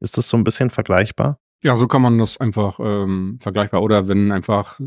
ist 0.00 0.16
das 0.18 0.28
so 0.28 0.36
ein 0.36 0.44
bisschen 0.44 0.70
vergleichbar? 0.70 1.38
Ja, 1.62 1.76
so 1.76 1.86
kann 1.86 2.02
man 2.02 2.18
das 2.18 2.38
einfach 2.38 2.78
ähm, 2.80 3.38
vergleichbar. 3.40 3.82
Oder 3.82 4.08
wenn 4.08 4.32
einfach 4.32 4.80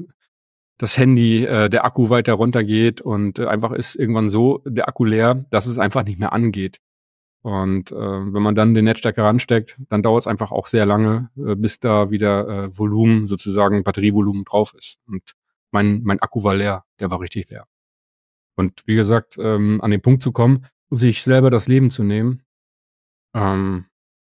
das 0.78 0.98
Handy, 0.98 1.46
äh, 1.46 1.70
der 1.70 1.86
Akku 1.86 2.10
weiter 2.10 2.34
runtergeht 2.34 3.02
und 3.02 3.40
äh, 3.40 3.48
einfach 3.48 3.72
ist 3.72 3.96
irgendwann 3.96 4.30
so 4.30 4.62
der 4.66 4.88
Akku 4.88 5.06
leer, 5.06 5.46
dass 5.50 5.66
es 5.66 5.80
einfach 5.80 6.04
nicht 6.04 6.20
mehr 6.20 6.34
angeht. 6.34 6.80
Und 7.42 7.92
äh, 7.92 7.96
wenn 7.96 8.44
man 8.44 8.56
dann 8.56 8.74
den 8.74 8.86
Netzstecker 8.86 9.24
ransteckt, 9.24 9.80
dann 9.90 10.04
dauert 10.04 10.24
es 10.24 10.28
einfach 10.28 10.52
auch 10.52 10.68
sehr 10.68 10.86
lange, 10.86 11.30
äh, 11.38 11.56
bis 11.56 11.80
da 11.80 12.12
wieder 12.12 12.48
äh, 12.48 12.78
Volumen, 12.78 13.26
sozusagen 13.28 13.84
Batterievolumen 13.84 14.44
drauf 14.44 14.74
ist. 14.78 15.00
Und 15.08 15.36
mein, 15.72 16.02
mein 16.04 16.20
Akku 16.20 16.44
war 16.44 16.56
leer, 16.56 16.84
der 17.00 17.10
war 17.10 17.22
richtig 17.22 17.50
leer. 17.50 17.66
Und 18.56 18.84
wie 18.86 18.96
gesagt, 18.96 19.38
ähm, 19.40 19.80
an 19.82 19.92
den 19.92 20.02
Punkt 20.02 20.24
zu 20.24 20.32
kommen, 20.32 20.66
sich 20.90 21.24
selber 21.24 21.50
das 21.50 21.68
Leben 21.68 21.90
zu 21.90 22.04
nehmen, 22.04 22.44
ähm, 23.34 23.86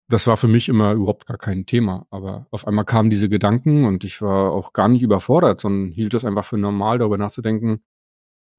das 0.09 0.26
war 0.26 0.36
für 0.36 0.48
mich 0.48 0.68
immer 0.68 0.92
überhaupt 0.92 1.26
gar 1.26 1.38
kein 1.38 1.66
Thema. 1.66 2.07
Aber 2.11 2.46
auf 2.50 2.66
einmal 2.66 2.84
kamen 2.84 3.11
diese 3.11 3.28
Gedanken 3.28 3.84
und 3.84 4.05
ich 4.05 4.20
war 4.22 4.52
auch 4.52 4.72
gar 4.72 4.88
nicht 4.88 5.02
überfordert, 5.02 5.61
sondern 5.61 5.90
hielt 5.92 6.14
das 6.14 6.24
einfach 6.24 6.44
für 6.44 6.59
normal, 6.59 6.98
darüber 6.98 7.18
nachzudenken, 7.18 7.82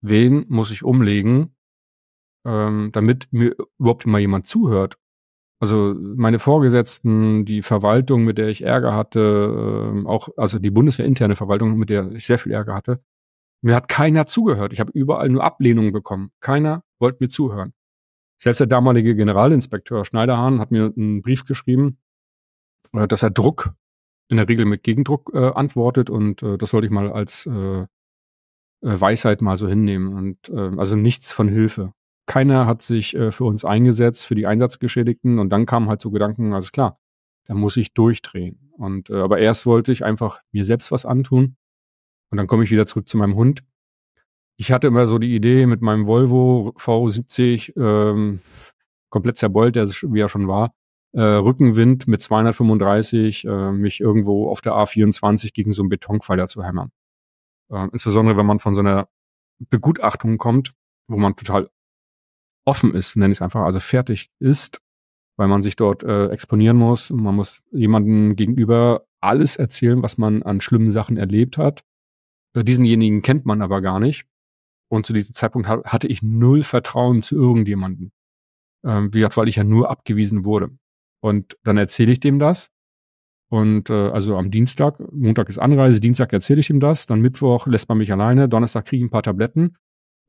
wen 0.02 0.46
muss 0.50 0.72
ich 0.72 0.84
umlegen, 0.84 1.56
ähm, 2.46 2.90
damit 2.94 3.28
mir 3.32 3.56
überhaupt 3.80 4.06
mal 4.08 4.20
jemand 4.20 4.48
zuhört. 4.48 4.98
Also 5.60 5.96
meine 5.98 6.40
Vorgesetzten, 6.40 7.46
die 7.46 7.62
Verwaltung, 7.62 8.26
mit 8.26 8.38
der 8.38 8.50
ich 8.50 8.64
Ärger 8.64 8.94
hatte, 8.94 9.92
ähm, 9.94 10.08
auch 10.08 10.30
also 10.38 10.60
die 10.60 10.72
Bundeswehr-interne 10.72 11.36
Verwaltung, 11.36 11.78
mit 11.78 11.90
der 11.90 12.12
ich 12.12 12.26
sehr 12.26 12.40
viel 12.40 12.52
Ärger 12.52 12.76
hatte, 12.76 13.02
mir 13.62 13.76
hat 13.76 13.88
keiner 13.88 14.28
zugehört. 14.28 14.74
Ich 14.74 14.80
habe 14.80 14.92
überall 14.94 15.30
nur 15.30 15.44
Ablehnungen 15.44 15.94
bekommen. 15.94 16.32
Keiner 16.40 16.84
wollte 17.00 17.24
mir 17.24 17.30
zuhören. 17.30 17.74
Selbst 18.38 18.60
der 18.60 18.68
damalige 18.68 19.16
Generalinspekteur 19.16 20.06
Schneiderhahn 20.06 20.60
hat 20.60 20.72
mir 20.72 20.94
einen 20.96 21.22
Brief 21.22 21.46
geschrieben 21.46 21.98
äh, 22.96 23.08
dass 23.08 23.24
er 23.24 23.30
Druck 23.30 23.74
in 24.28 24.38
der 24.38 24.48
Regel 24.48 24.66
mit 24.66 24.84
Gegendruck 24.84 25.32
äh, 25.34 25.52
antwortet 25.54 26.10
und 26.10 26.42
äh, 26.42 26.58
das 26.58 26.72
sollte 26.72 26.88
ich 26.88 26.92
mal 26.92 27.12
als 27.12 27.46
äh, 27.46 27.82
äh, 27.82 27.86
Weisheit 28.82 29.42
mal 29.42 29.58
so 29.58 29.68
hinnehmen 29.68 30.14
und 30.14 30.50
äh, 30.50 30.78
also 30.78 30.96
nichts 30.96 31.32
von 31.32 31.48
Hilfe. 31.48 31.94
Keiner 32.26 32.66
hat 32.66 32.82
sich 32.82 33.16
äh, 33.16 33.32
für 33.32 33.44
uns 33.44 33.66
eingesetzt, 33.66 34.26
für 34.26 34.36
die 34.36 34.48
Einsatzgeschädigten 34.48 35.38
und 35.38 35.50
dann 35.52 35.68
kamen 35.68 35.90
halt 35.90 36.02
so 36.02 36.10
Gedanken, 36.10 36.54
alles 36.54 36.72
klar, 36.72 37.00
da 37.46 37.54
muss 37.54 37.78
ich 37.78 37.94
durchdrehen. 37.94 38.72
Und 38.72 39.10
äh, 39.12 39.22
aber 39.22 39.38
erst 39.38 39.68
wollte 39.68 39.92
ich 39.92 40.04
einfach 40.04 40.42
mir 40.52 40.66
selbst 40.66 40.92
was 40.92 41.06
antun 41.06 41.56
und 42.32 42.38
dann 42.38 42.48
komme 42.48 42.64
ich 42.64 42.72
wieder 42.72 42.88
zurück 42.88 43.08
zu 43.08 43.18
meinem 43.18 43.36
Hund. 43.36 43.64
Ich 44.58 44.72
hatte 44.72 44.88
immer 44.88 45.08
so 45.08 45.20
die 45.20 45.36
Idee 45.36 45.66
mit 45.66 45.82
meinem 45.82 46.08
Volvo 46.08 46.74
V70 46.78 47.74
ähm, 47.78 48.40
komplett 49.10 49.38
zerbeult, 49.38 49.76
der 49.76 49.88
wie 49.88 50.20
er 50.20 50.30
schon 50.30 50.48
war, 50.48 50.74
äh, 51.14 51.22
Rückenwind 51.22 52.08
mit 52.08 52.22
235 52.22 53.46
äh, 53.46 53.72
mich 53.72 54.02
irgendwo 54.02 54.50
auf 54.50 54.62
der 54.62 54.74
A24 54.74 55.54
gegen 55.54 55.72
so 55.72 55.82
einen 55.82 55.90
Betonpfeiler 55.90 56.48
zu 56.48 56.64
hämmern. 56.64 56.92
Äh, 57.70 57.88
insbesondere 57.92 58.38
wenn 58.38 58.46
man 58.46 58.60
von 58.60 58.76
so 58.76 58.82
einer 58.82 59.08
Begutachtung 59.60 60.38
kommt, 60.38 60.74
wo 61.08 61.18
man 61.18 61.36
total 61.36 61.70
offen 62.66 62.94
ist, 62.94 63.16
nenne 63.16 63.32
ich 63.32 63.38
es 63.38 63.42
einfach, 63.42 63.62
also 63.62 63.80
fertig 63.80 64.32
ist, 64.40 64.82
weil 65.38 65.48
man 65.48 65.62
sich 65.62 65.76
dort 65.76 66.04
äh, 66.04 66.28
exponieren 66.28 66.78
muss. 66.78 67.10
Man 67.12 67.36
muss 67.36 67.64
jemandem 67.72 68.36
gegenüber 68.36 69.06
alles 69.22 69.56
erzählen, 69.56 70.02
was 70.02 70.18
man 70.18 70.44
an 70.44 70.62
schlimmen 70.62 70.92
Sachen 70.92 71.18
erlebt 71.18 71.58
hat. 71.58 71.84
Äh, 72.54 72.64
diesenjenigen 72.64 73.22
kennt 73.22 73.46
man 73.46 73.62
aber 73.62 73.82
gar 73.82 74.00
nicht. 74.00 74.26
Und 74.90 75.06
zu 75.06 75.14
diesem 75.14 75.34
Zeitpunkt 75.34 75.68
hatte 75.68 76.08
ich 76.08 76.22
null 76.22 76.64
Vertrauen 76.64 77.22
zu 77.22 77.36
irgendjemanden. 77.36 78.12
Ähm, 78.84 79.14
wie 79.14 79.20
gesagt, 79.20 79.38
weil 79.38 79.48
ich 79.48 79.56
ja 79.56 79.64
nur 79.64 79.90
abgewiesen 79.90 80.46
wurde. 80.46 80.70
Und 81.22 81.58
dann 81.64 81.78
erzähle 81.78 82.12
ich 82.12 82.20
dem 82.20 82.40
das. 82.40 82.72
Und 83.50 83.90
äh, 83.90 84.10
also 84.10 84.38
am 84.38 84.52
Dienstag, 84.52 85.00
Montag 85.12 85.50
ist 85.50 85.60
Anreise, 85.60 86.00
Dienstag 86.00 86.34
erzähle 86.34 86.60
ich 86.60 86.70
ihm 86.70 86.80
das, 86.80 87.06
dann 87.06 87.22
Mittwoch 87.22 87.68
lässt 87.68 87.90
man 87.90 88.00
mich 88.00 88.12
alleine, 88.12 88.50
Donnerstag 88.50 88.86
kriege 88.86 89.04
ich 89.04 89.08
ein 89.08 89.12
paar 89.12 89.24
Tabletten, 89.24 89.78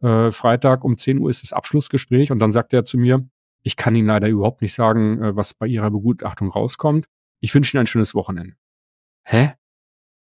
äh, 0.00 0.30
Freitag 0.30 0.84
um 0.84 0.96
10 0.96 1.18
Uhr 1.18 1.30
ist 1.30 1.42
das 1.42 1.52
Abschlussgespräch 1.52 2.30
und 2.30 2.38
dann 2.38 2.52
sagt 2.52 2.72
er 2.72 2.84
zu 2.84 2.98
mir, 2.98 3.26
ich 3.62 3.76
kann 3.76 3.96
Ihnen 3.96 4.06
leider 4.06 4.28
überhaupt 4.28 4.62
nicht 4.62 4.74
sagen, 4.74 5.22
äh, 5.22 5.36
was 5.36 5.54
bei 5.54 5.66
Ihrer 5.66 5.90
Begutachtung 5.90 6.50
rauskommt. 6.50 7.08
Ich 7.40 7.54
wünsche 7.54 7.76
Ihnen 7.76 7.82
ein 7.82 7.86
schönes 7.86 8.14
Wochenende. 8.14 8.54
Hä? 9.24 9.54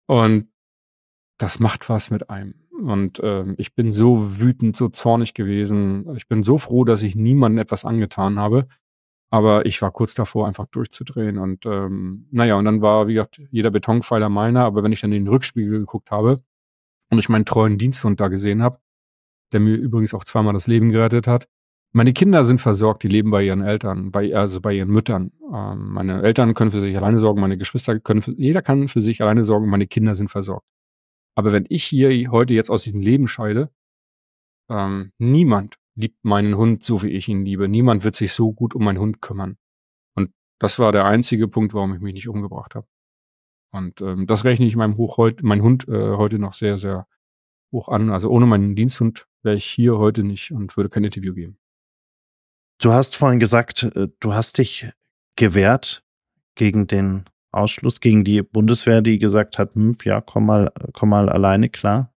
Und 0.07 0.49
das 1.37 1.59
macht 1.59 1.89
was 1.89 2.11
mit 2.11 2.31
einem. 2.31 2.55
Und 2.79 3.18
äh, 3.20 3.45
ich 3.57 3.74
bin 3.74 3.93
so 3.93 4.41
wütend, 4.41 4.76
so 4.76 4.89
zornig 4.89 5.35
gewesen. 5.35 6.14
Ich 6.16 6.29
bin 6.29 6.43
so 6.43 6.59
froh, 6.59 6.85
dass 6.85 7.03
ich 7.03 7.16
niemandem 7.16 7.59
etwas 7.59 7.85
angetan 7.85 8.39
habe. 8.39 8.66
Aber 9.31 9.66
ich 9.66 9.83
war 9.83 9.91
kurz 9.91 10.14
davor, 10.14 10.47
einfach 10.47 10.66
durchzudrehen. 10.66 11.39
Und 11.39 11.66
ähm, 11.66 12.26
naja, 12.31 12.57
und 12.57 12.64
dann 12.64 12.81
war, 12.81 13.09
wie 13.09 13.14
gesagt, 13.14 13.43
jeder 13.51 13.70
Betonpfeiler 13.70 14.29
meiner. 14.29 14.64
Aber 14.64 14.83
wenn 14.83 14.93
ich 14.93 15.01
dann 15.01 15.12
in 15.12 15.24
den 15.24 15.29
Rückspiegel 15.29 15.81
geguckt 15.81 16.11
habe 16.11 16.43
und 17.11 17.18
ich 17.18 17.29
meinen 17.29 17.45
treuen 17.45 17.79
Diensthund 17.79 18.20
da 18.20 18.29
gesehen 18.29 18.62
habe, 18.62 18.79
der 19.53 19.61
mir 19.61 19.74
übrigens 19.74 20.14
auch 20.14 20.24
zweimal 20.24 20.55
das 20.55 20.66
Leben 20.66 20.91
gerettet 20.91 21.26
hat, 21.26 21.49
meine 21.93 22.12
Kinder 22.12 22.45
sind 22.45 22.61
versorgt, 22.61 23.03
die 23.03 23.09
leben 23.09 23.31
bei 23.31 23.43
ihren 23.43 23.62
Eltern, 23.62 24.11
bei, 24.11 24.35
also 24.35 24.61
bei 24.61 24.74
ihren 24.74 24.91
Müttern. 24.91 25.33
Ähm, 25.53 25.89
meine 25.93 26.22
Eltern 26.22 26.55
können 26.55 26.70
für 26.70 26.83
sich 26.83 26.97
alleine 26.97 27.18
sorgen, 27.18 27.41
meine 27.41 27.57
Geschwister 27.57 27.99
können 27.99 28.22
für, 28.22 28.33
jeder 28.33 28.62
kann 28.62 28.89
für 28.89 29.01
sich 29.01 29.22
alleine 29.22 29.43
sorgen, 29.43 29.70
meine 29.70 29.87
Kinder 29.87 30.14
sind 30.14 30.31
versorgt. 30.31 30.66
Aber 31.39 31.53
wenn 31.53 31.66
ich 31.68 31.84
hier 31.84 32.32
heute 32.32 32.53
jetzt 32.53 32.68
aus 32.68 32.82
diesem 32.82 33.01
Leben 33.01 33.28
scheide, 33.28 33.70
ähm, 34.68 35.12
niemand 35.18 35.76
liebt 35.95 36.24
meinen 36.24 36.57
Hund 36.57 36.82
so, 36.82 37.01
wie 37.05 37.11
ich 37.11 37.28
ihn 37.28 37.45
liebe. 37.45 37.68
Niemand 37.68 38.03
wird 38.03 38.16
sich 38.16 38.32
so 38.32 38.53
gut 38.53 38.74
um 38.74 38.82
meinen 38.82 38.99
Hund 38.99 39.22
kümmern. 39.22 39.57
Und 40.16 40.32
das 40.59 40.80
war 40.80 40.91
der 40.91 41.05
einzige 41.05 41.47
Punkt, 41.47 41.74
warum 41.74 41.95
ich 41.95 42.01
mich 42.01 42.14
nicht 42.14 42.28
umgebracht 42.28 42.74
habe. 42.74 42.89
Und 43.70 44.01
ähm, 44.01 44.26
das 44.26 44.43
rechne 44.43 44.66
ich 44.66 44.74
meinem 44.74 44.97
Hoch 44.97 45.16
heute, 45.16 45.47
mein 45.47 45.62
Hund 45.62 45.86
äh, 45.86 46.16
heute 46.16 46.41
noch 46.41 46.55
sehr, 46.55 46.76
sehr 46.76 47.07
hoch 47.70 47.86
an. 47.86 48.11
Also 48.11 48.30
ohne 48.30 48.47
meinen 48.47 48.74
Diensthund 48.74 49.28
wäre 49.45 49.55
ich 49.55 49.64
hier 49.64 49.97
heute 49.97 50.24
nicht 50.24 50.51
und 50.51 50.76
würde 50.76 50.91
kein 50.91 51.05
Interview 51.05 51.34
geben. 51.34 51.57
Du 52.80 52.93
hast 52.93 53.14
vorhin 53.14 53.39
gesagt, 53.39 53.84
äh, 53.84 54.09
du 54.18 54.34
hast 54.34 54.59
dich 54.59 54.91
gewehrt 55.36 56.03
gegen 56.57 56.89
den 56.89 57.26
Ausschluss, 57.53 58.01
gegen 58.01 58.24
die 58.24 58.42
Bundeswehr, 58.42 59.01
die 59.01 59.18
gesagt 59.18 59.59
hat, 59.59 59.74
hm, 59.74 59.96
ja, 60.05 60.20
komm 60.20 60.46
mal, 60.46 60.72
komm 60.92 61.11
mal 61.11 61.28
alleine 61.28 61.68
klar. 61.68 62.12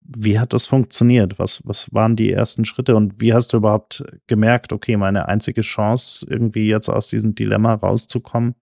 Wie 0.00 0.38
hat 0.38 0.52
das 0.52 0.66
funktioniert? 0.66 1.38
Was, 1.38 1.66
was 1.66 1.92
waren 1.92 2.14
die 2.14 2.30
ersten 2.30 2.64
Schritte 2.64 2.94
und 2.94 3.20
wie 3.20 3.34
hast 3.34 3.52
du 3.52 3.56
überhaupt 3.56 4.04
gemerkt, 4.28 4.72
okay, 4.72 4.96
meine 4.96 5.26
einzige 5.26 5.62
Chance, 5.62 6.26
irgendwie 6.28 6.68
jetzt 6.68 6.88
aus 6.88 7.08
diesem 7.08 7.34
Dilemma 7.34 7.74
rauszukommen, 7.74 8.54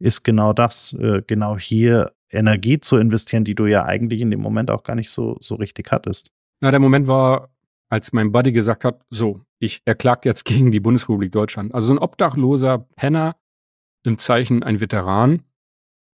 ist 0.00 0.22
genau 0.22 0.52
das, 0.52 0.94
äh, 0.94 1.22
genau 1.26 1.58
hier 1.58 2.12
Energie 2.30 2.78
zu 2.80 2.96
investieren, 2.96 3.44
die 3.44 3.54
du 3.54 3.66
ja 3.66 3.84
eigentlich 3.84 4.20
in 4.20 4.30
dem 4.30 4.40
Moment 4.40 4.70
auch 4.70 4.82
gar 4.82 4.94
nicht 4.94 5.10
so, 5.10 5.36
so 5.40 5.56
richtig 5.56 5.90
hattest. 5.90 6.30
Na, 6.60 6.70
der 6.70 6.80
Moment 6.80 7.06
war, 7.06 7.50
als 7.88 8.12
mein 8.12 8.32
Buddy 8.32 8.52
gesagt 8.52 8.84
hat, 8.84 9.02
so, 9.10 9.40
ich 9.58 9.82
erklag 9.84 10.24
jetzt 10.24 10.44
gegen 10.44 10.70
die 10.70 10.80
Bundesrepublik 10.80 11.32
Deutschland. 11.32 11.74
Also 11.74 11.92
ein 11.92 11.98
obdachloser 11.98 12.86
Penner 12.96 13.36
im 14.04 14.18
Zeichen 14.18 14.62
ein 14.62 14.80
Veteran, 14.80 15.42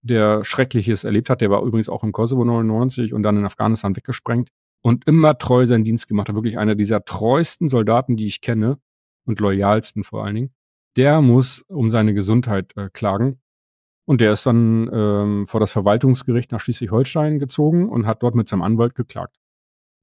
der 0.02 0.44
Schreckliches 0.44 1.04
erlebt 1.04 1.30
hat. 1.30 1.40
Der 1.40 1.50
war 1.50 1.62
übrigens 1.62 1.88
auch 1.88 2.02
im 2.02 2.12
Kosovo 2.12 2.44
99 2.44 3.12
und 3.12 3.22
dann 3.22 3.36
in 3.36 3.44
Afghanistan 3.44 3.96
weggesprengt 3.96 4.50
und 4.82 5.06
immer 5.06 5.38
treu 5.38 5.64
seinen 5.66 5.84
Dienst 5.84 6.08
gemacht 6.08 6.28
hat. 6.28 6.34
Wirklich 6.34 6.58
einer 6.58 6.74
dieser 6.74 7.04
treuesten 7.04 7.68
Soldaten, 7.68 8.16
die 8.16 8.26
ich 8.26 8.40
kenne 8.40 8.78
und 9.24 9.40
loyalsten 9.40 10.04
vor 10.04 10.24
allen 10.24 10.34
Dingen. 10.34 10.54
Der 10.96 11.22
muss 11.22 11.62
um 11.68 11.88
seine 11.88 12.14
Gesundheit 12.14 12.76
äh, 12.76 12.90
klagen. 12.92 13.40
Und 14.04 14.20
der 14.20 14.32
ist 14.32 14.44
dann 14.46 14.90
ähm, 14.92 15.46
vor 15.46 15.60
das 15.60 15.72
Verwaltungsgericht 15.72 16.50
nach 16.50 16.60
Schleswig-Holstein 16.60 17.38
gezogen 17.38 17.88
und 17.88 18.04
hat 18.04 18.22
dort 18.22 18.34
mit 18.34 18.48
seinem 18.48 18.62
Anwalt 18.62 18.96
geklagt. 18.96 19.36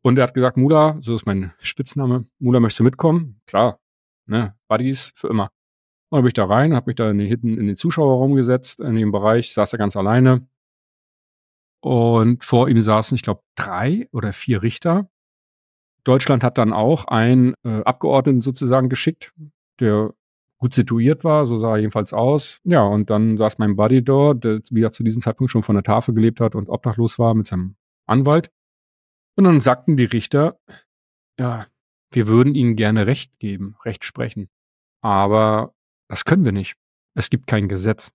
Und 0.02 0.18
er 0.18 0.24
hat 0.24 0.34
gesagt, 0.34 0.56
Mula, 0.56 0.98
so 1.02 1.14
ist 1.14 1.26
mein 1.26 1.52
Spitzname, 1.60 2.26
Mula, 2.40 2.62
möchtest 2.62 2.80
du 2.80 2.84
mitkommen? 2.86 3.42
Klar, 3.46 3.80
ne, 4.26 4.56
Buddies 4.70 5.12
für 5.16 5.28
immer. 5.28 5.52
Und 6.10 6.18
dann 6.18 6.24
bin 6.24 6.30
ich 6.30 6.34
da 6.34 6.46
rein, 6.46 6.76
habe 6.76 6.90
mich 6.90 6.96
da 6.96 7.10
in 7.10 7.18
den, 7.20 7.28
hinten 7.28 7.58
in 7.58 7.68
den 7.68 7.76
Zuschauerraum 7.76 8.36
gesetzt, 8.36 8.80
in 8.80 8.96
dem 8.96 9.12
Bereich, 9.12 9.54
saß 9.54 9.74
er 9.74 9.80
ganz 9.80 9.96
alleine. 9.96 10.48
Und 11.82 12.44
vor 12.44 12.68
ihm 12.68 12.82
saßen, 12.82 13.16
ich 13.16 13.22
glaube, 13.22 13.42
drei 13.56 14.10
oder 14.12 14.34
vier 14.34 14.64
Richter. 14.64 15.10
Deutschland 16.04 16.44
hat 16.44 16.58
dann 16.58 16.74
auch 16.74 17.06
einen 17.06 17.54
äh, 17.64 17.84
Abgeordneten 17.84 18.42
sozusagen 18.42 18.90
geschickt, 18.90 19.34
der 19.80 20.14
gut 20.58 20.74
situiert 20.74 21.24
war, 21.24 21.46
so 21.46 21.58
sah 21.58 21.76
er 21.76 21.78
jedenfalls 21.78 22.14
aus. 22.14 22.60
Ja, 22.64 22.84
und 22.84 23.10
dann 23.10 23.38
saß 23.38 23.60
mein 23.60 23.76
Buddy 23.76 24.04
dort, 24.04 24.44
der 24.44 24.60
wieder 24.72 24.92
zu 24.92 25.04
diesem 25.04 25.22
Zeitpunkt 25.22 25.52
schon 25.52 25.64
von 25.64 25.76
der 25.76 25.84
Tafel 25.84 26.14
gelebt 26.14 26.42
hat 26.42 26.56
und 26.56 26.70
obdachlos 26.70 27.18
war 27.18 27.34
mit 27.34 27.48
seinem 27.48 27.76
Anwalt. 28.06 28.52
Und 29.38 29.46
dann 29.46 29.62
sagten 29.62 29.96
die 29.96 30.06
Richter, 30.06 30.60
ja, 31.40 31.68
wir 32.12 32.28
würden 32.28 32.56
ihnen 32.56 32.76
gerne 32.76 33.08
Recht 33.08 33.40
geben, 33.40 33.78
Recht 33.86 34.04
sprechen. 34.04 34.50
Aber 35.02 35.74
das 36.10 36.26
können 36.26 36.44
wir 36.44 36.52
nicht. 36.52 36.76
Es 37.16 37.30
gibt 37.30 37.48
kein 37.48 37.70
Gesetz. 37.70 38.12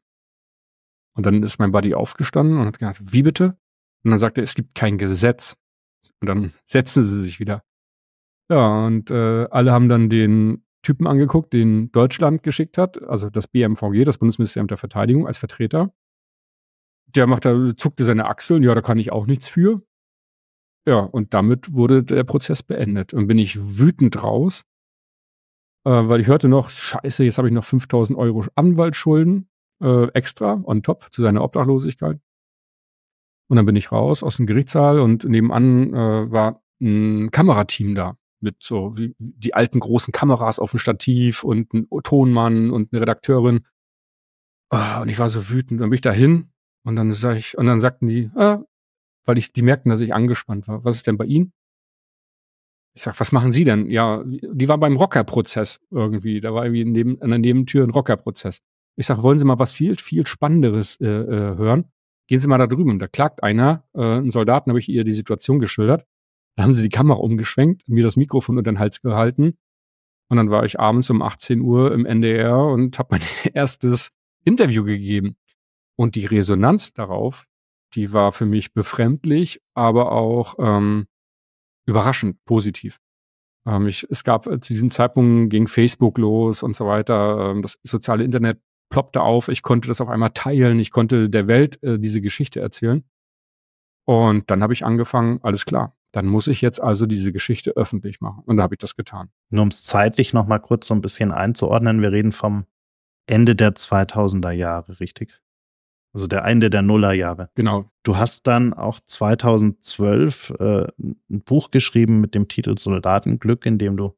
Und 1.17 1.25
dann 1.25 1.43
ist 1.43 1.59
mein 1.59 1.73
Buddy 1.73 1.95
aufgestanden 1.95 2.59
und 2.59 2.67
hat 2.67 2.79
gesagt, 2.79 3.01
wie 3.13 3.23
bitte? 3.23 3.57
Und 4.05 4.11
dann 4.11 4.19
sagte 4.19 4.41
er, 4.41 4.45
es 4.45 4.55
gibt 4.55 4.75
kein 4.75 4.99
Gesetz. 4.99 5.57
Und 6.21 6.29
dann 6.29 6.53
setzten 6.65 7.05
sie 7.05 7.23
sich 7.23 7.41
wieder. 7.41 7.65
Ja, 8.51 8.87
und 8.87 9.11
äh, 9.11 9.47
alle 9.51 9.73
haben 9.73 9.89
dann 9.89 10.11
den 10.11 10.65
Typen 10.83 11.07
angeguckt, 11.07 11.53
den 11.53 11.91
Deutschland 11.93 12.43
geschickt 12.43 12.77
hat, 12.77 13.03
also 13.05 13.31
das 13.31 13.49
BMVG, 13.49 14.05
das 14.05 14.19
Bundesministerium 14.19 14.69
der 14.69 14.77
Verteidigung, 14.77 15.27
als 15.27 15.39
Vertreter. 15.39 15.95
Der 17.07 17.27
machte, 17.27 17.75
zuckte 17.77 18.05
seine 18.05 18.27
Achseln, 18.27 18.63
ja, 18.63 18.75
da 18.75 18.83
kann 18.83 18.99
ich 18.99 19.11
auch 19.11 19.27
nichts 19.27 19.49
für. 19.49 19.83
Ja, 20.87 20.99
und 20.99 21.33
damit 21.33 21.73
wurde 21.73 22.05
der 22.05 22.25
Prozess 22.25 22.63
beendet. 22.63 23.15
Und 23.15 23.29
bin 23.29 23.39
ich 23.39 23.79
wütend 23.79 24.23
raus, 24.23 24.65
äh, 25.85 25.91
weil 25.91 26.21
ich 26.21 26.27
hörte 26.27 26.49
noch, 26.49 26.71
scheiße, 26.71 27.25
jetzt 27.25 27.39
habe 27.39 27.49
ich 27.49 27.55
noch 27.55 27.65
5000 27.65 28.19
Euro 28.19 28.45
Anwaltsschulden 28.55 29.49
äh, 29.83 30.09
extra 30.13 30.61
on 30.65 30.83
top 30.83 31.13
zu 31.13 31.23
seiner 31.23 31.43
Obdachlosigkeit. 31.43 32.21
Und 33.49 33.57
dann 33.57 33.67
bin 33.67 33.77
ich 33.77 33.93
raus 33.93 34.23
aus 34.23 34.37
dem 34.37 34.47
Gerichtssaal 34.47 34.99
und 34.99 35.25
nebenan 35.25 35.93
äh, 35.93 36.31
war 36.31 36.63
ein 36.81 37.31
Kamerateam 37.31 37.95
da 37.95 38.17
mit 38.41 38.63
so 38.63 38.97
wie 38.97 39.15
die 39.19 39.55
alten 39.55 39.81
großen 39.81 40.13
Kameras 40.13 40.59
auf 40.59 40.71
dem 40.71 40.79
Stativ 40.79 41.45
und 41.45 41.73
ein 41.73 41.89
Tonmann 42.03 42.71
und 42.71 42.93
eine 42.93 43.01
Redakteurin. 43.01 43.67
Oh, 44.71 45.01
und 45.03 45.09
ich 45.09 45.19
war 45.19 45.31
so 45.31 45.49
wütend. 45.51 45.81
Dann 45.81 45.91
bin 45.91 45.95
ich 45.95 46.01
da 46.03 46.13
hin 46.13 46.53
und 46.85 46.97
dann 46.97 47.13
sag 47.13 47.37
ich, 47.37 47.57
und 47.59 47.67
dann 47.67 47.81
sagten 47.81 48.09
die, 48.09 48.31
ah, 48.35 48.63
weil 49.25 49.39
ich, 49.39 49.53
die 49.53 49.63
merkten, 49.63 49.91
dass 49.91 50.01
ich 50.01 50.15
angespannt 50.15 50.69
war. 50.69 50.85
Was 50.85 50.97
ist 50.97 51.07
denn 51.07 51.17
bei 51.17 51.25
Ihnen? 51.25 51.53
Ich 52.95 53.03
sag, 53.03 53.19
was 53.19 53.33
machen 53.33 53.53
Sie 53.53 53.65
denn? 53.65 53.91
Ja, 53.91 54.23
die 54.25 54.69
war 54.69 54.79
beim 54.79 54.97
Rockerprozess 54.97 55.81
irgendwie. 55.91 56.41
Da 56.41 56.55
war 56.55 56.65
irgendwie 56.65 56.85
neben, 56.85 57.21
an 57.21 57.31
der 57.31 57.39
Nebentür 57.41 57.85
ein 57.85 57.91
Rockerprozess. 57.91 58.59
Ich 58.97 59.07
sag, 59.07 59.23
wollen 59.23 59.39
Sie 59.39 59.45
mal 59.45 59.59
was 59.59 59.73
viel, 59.73 59.97
viel 59.97 60.27
Spannenderes 60.27 61.01
äh, 61.01 61.07
äh, 61.07 61.57
hören? 61.57 61.87
Gehen 62.29 62.41
Sie 62.41 62.47
mal 62.47 62.59
da 62.59 62.69
drüben. 62.69 62.99
Da 63.01 63.09
klagt 63.09 63.43
einer, 63.43 63.85
äh, 63.95 64.19
ein 64.19 64.31
Soldaten, 64.31 64.71
habe 64.71 64.79
ich 64.79 64.89
ihr 64.89 65.03
die 65.03 65.13
Situation 65.13 65.59
geschildert. 65.59 66.07
Da 66.57 66.63
haben 66.63 66.75
sie 66.75 66.85
die 66.85 66.89
Kamera 66.89 67.19
umgeschwenkt, 67.19 67.89
mir 67.89 68.05
das 68.05 68.17
Mikrofon 68.17 68.59
unter 68.59 68.71
den 68.71 68.79
Hals 68.79 69.03
gehalten. 69.03 69.59
Und 70.29 70.37
dann 70.37 70.51
war 70.51 70.65
ich 70.65 70.81
abends 70.81 71.11
um 71.11 71.21
18 71.21 71.61
Uhr 71.61 71.93
im 71.93 72.07
NDR 72.07 72.59
und 72.59 72.99
habe 72.99 73.19
mein 73.19 73.23
erstes 73.55 74.13
Interview 74.45 74.85
gegeben. 74.85 75.37
Und 75.97 76.15
die 76.15 76.27
Resonanz 76.27 76.93
darauf, 76.93 77.47
die 77.95 78.13
war 78.13 78.33
für 78.33 78.47
mich 78.47 78.73
befremdlich, 78.73 79.63
aber 79.75 80.13
auch 80.13 80.57
ähm, 80.59 81.07
überraschend 81.87 82.45
positiv. 82.45 83.01
Ähm, 83.67 83.87
ich, 83.87 84.07
es 84.11 84.25
gab 84.25 84.47
äh, 84.47 84.61
zu 84.61 84.73
diesem 84.73 84.91
Zeitpunkt 84.91 85.51
ging 85.51 85.69
Facebook 85.69 86.19
los 86.19 86.63
und 86.63 86.77
so 86.77 86.87
weiter. 86.87 87.51
Ähm, 87.51 87.63
das 87.63 87.79
soziale 87.83 88.25
Internet 88.25 88.61
ploppte 88.91 89.23
auf. 89.23 89.49
Ich 89.49 89.63
konnte 89.63 89.89
das 89.89 90.01
auf 90.01 90.09
einmal 90.09 90.31
teilen. 90.31 90.79
Ich 90.81 90.91
konnte 90.91 91.29
der 91.31 91.47
Welt 91.47 91.83
äh, 91.83 91.99
diese 91.99 92.21
Geschichte 92.21 92.61
erzählen. 92.61 93.05
Und 94.07 94.51
dann 94.51 94.63
habe 94.63 94.73
ich 94.73 94.85
angefangen, 94.85 95.41
alles 95.43 95.65
klar. 95.65 95.97
Dann 96.13 96.27
muss 96.27 96.47
ich 96.47 96.61
jetzt 96.61 96.81
also 96.81 97.07
diese 97.07 97.33
Geschichte 97.33 97.73
öffentlich 97.73 98.21
machen. 98.21 98.43
Und 98.47 98.59
da 98.59 98.63
habe 98.63 98.75
ich 98.75 98.79
das 98.79 98.97
getan. 98.97 99.31
Nur 99.51 99.63
um 99.63 99.69
es 99.69 99.83
zeitlich 99.83 100.33
noch 100.33 100.47
mal 100.47 100.61
kurz 100.61 100.87
so 100.87 100.95
ein 100.95 101.01
bisschen 101.01 101.33
einzuordnen, 101.33 102.03
wir 102.03 102.13
reden 102.13 102.33
vom 102.33 102.67
Ende 103.27 103.57
der 103.57 103.75
2000er 103.75 104.51
Jahre, 104.51 105.01
richtig? 105.01 105.41
Also 106.15 106.29
der 106.29 106.45
Ende 106.45 106.71
der 106.71 106.83
Nullerjahre. 106.83 107.51
Genau. 107.57 107.91
Du 108.05 108.17
hast 108.17 108.47
dann 108.47 108.73
auch 108.73 109.01
2012 109.05 110.55
äh, 110.61 110.87
ein 110.99 111.43
Buch 111.45 111.73
geschrieben 111.73 112.21
mit 112.21 112.37
dem 112.37 112.47
Titel 112.47 112.79
Soldatenglück, 112.79 113.67
in 113.67 113.79
dem 113.79 113.97
du 113.97 114.15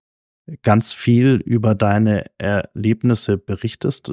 ganz 0.62 0.92
viel 0.92 1.36
über 1.44 1.74
deine 1.74 2.26
Erlebnisse 2.38 3.38
berichtest. 3.38 4.12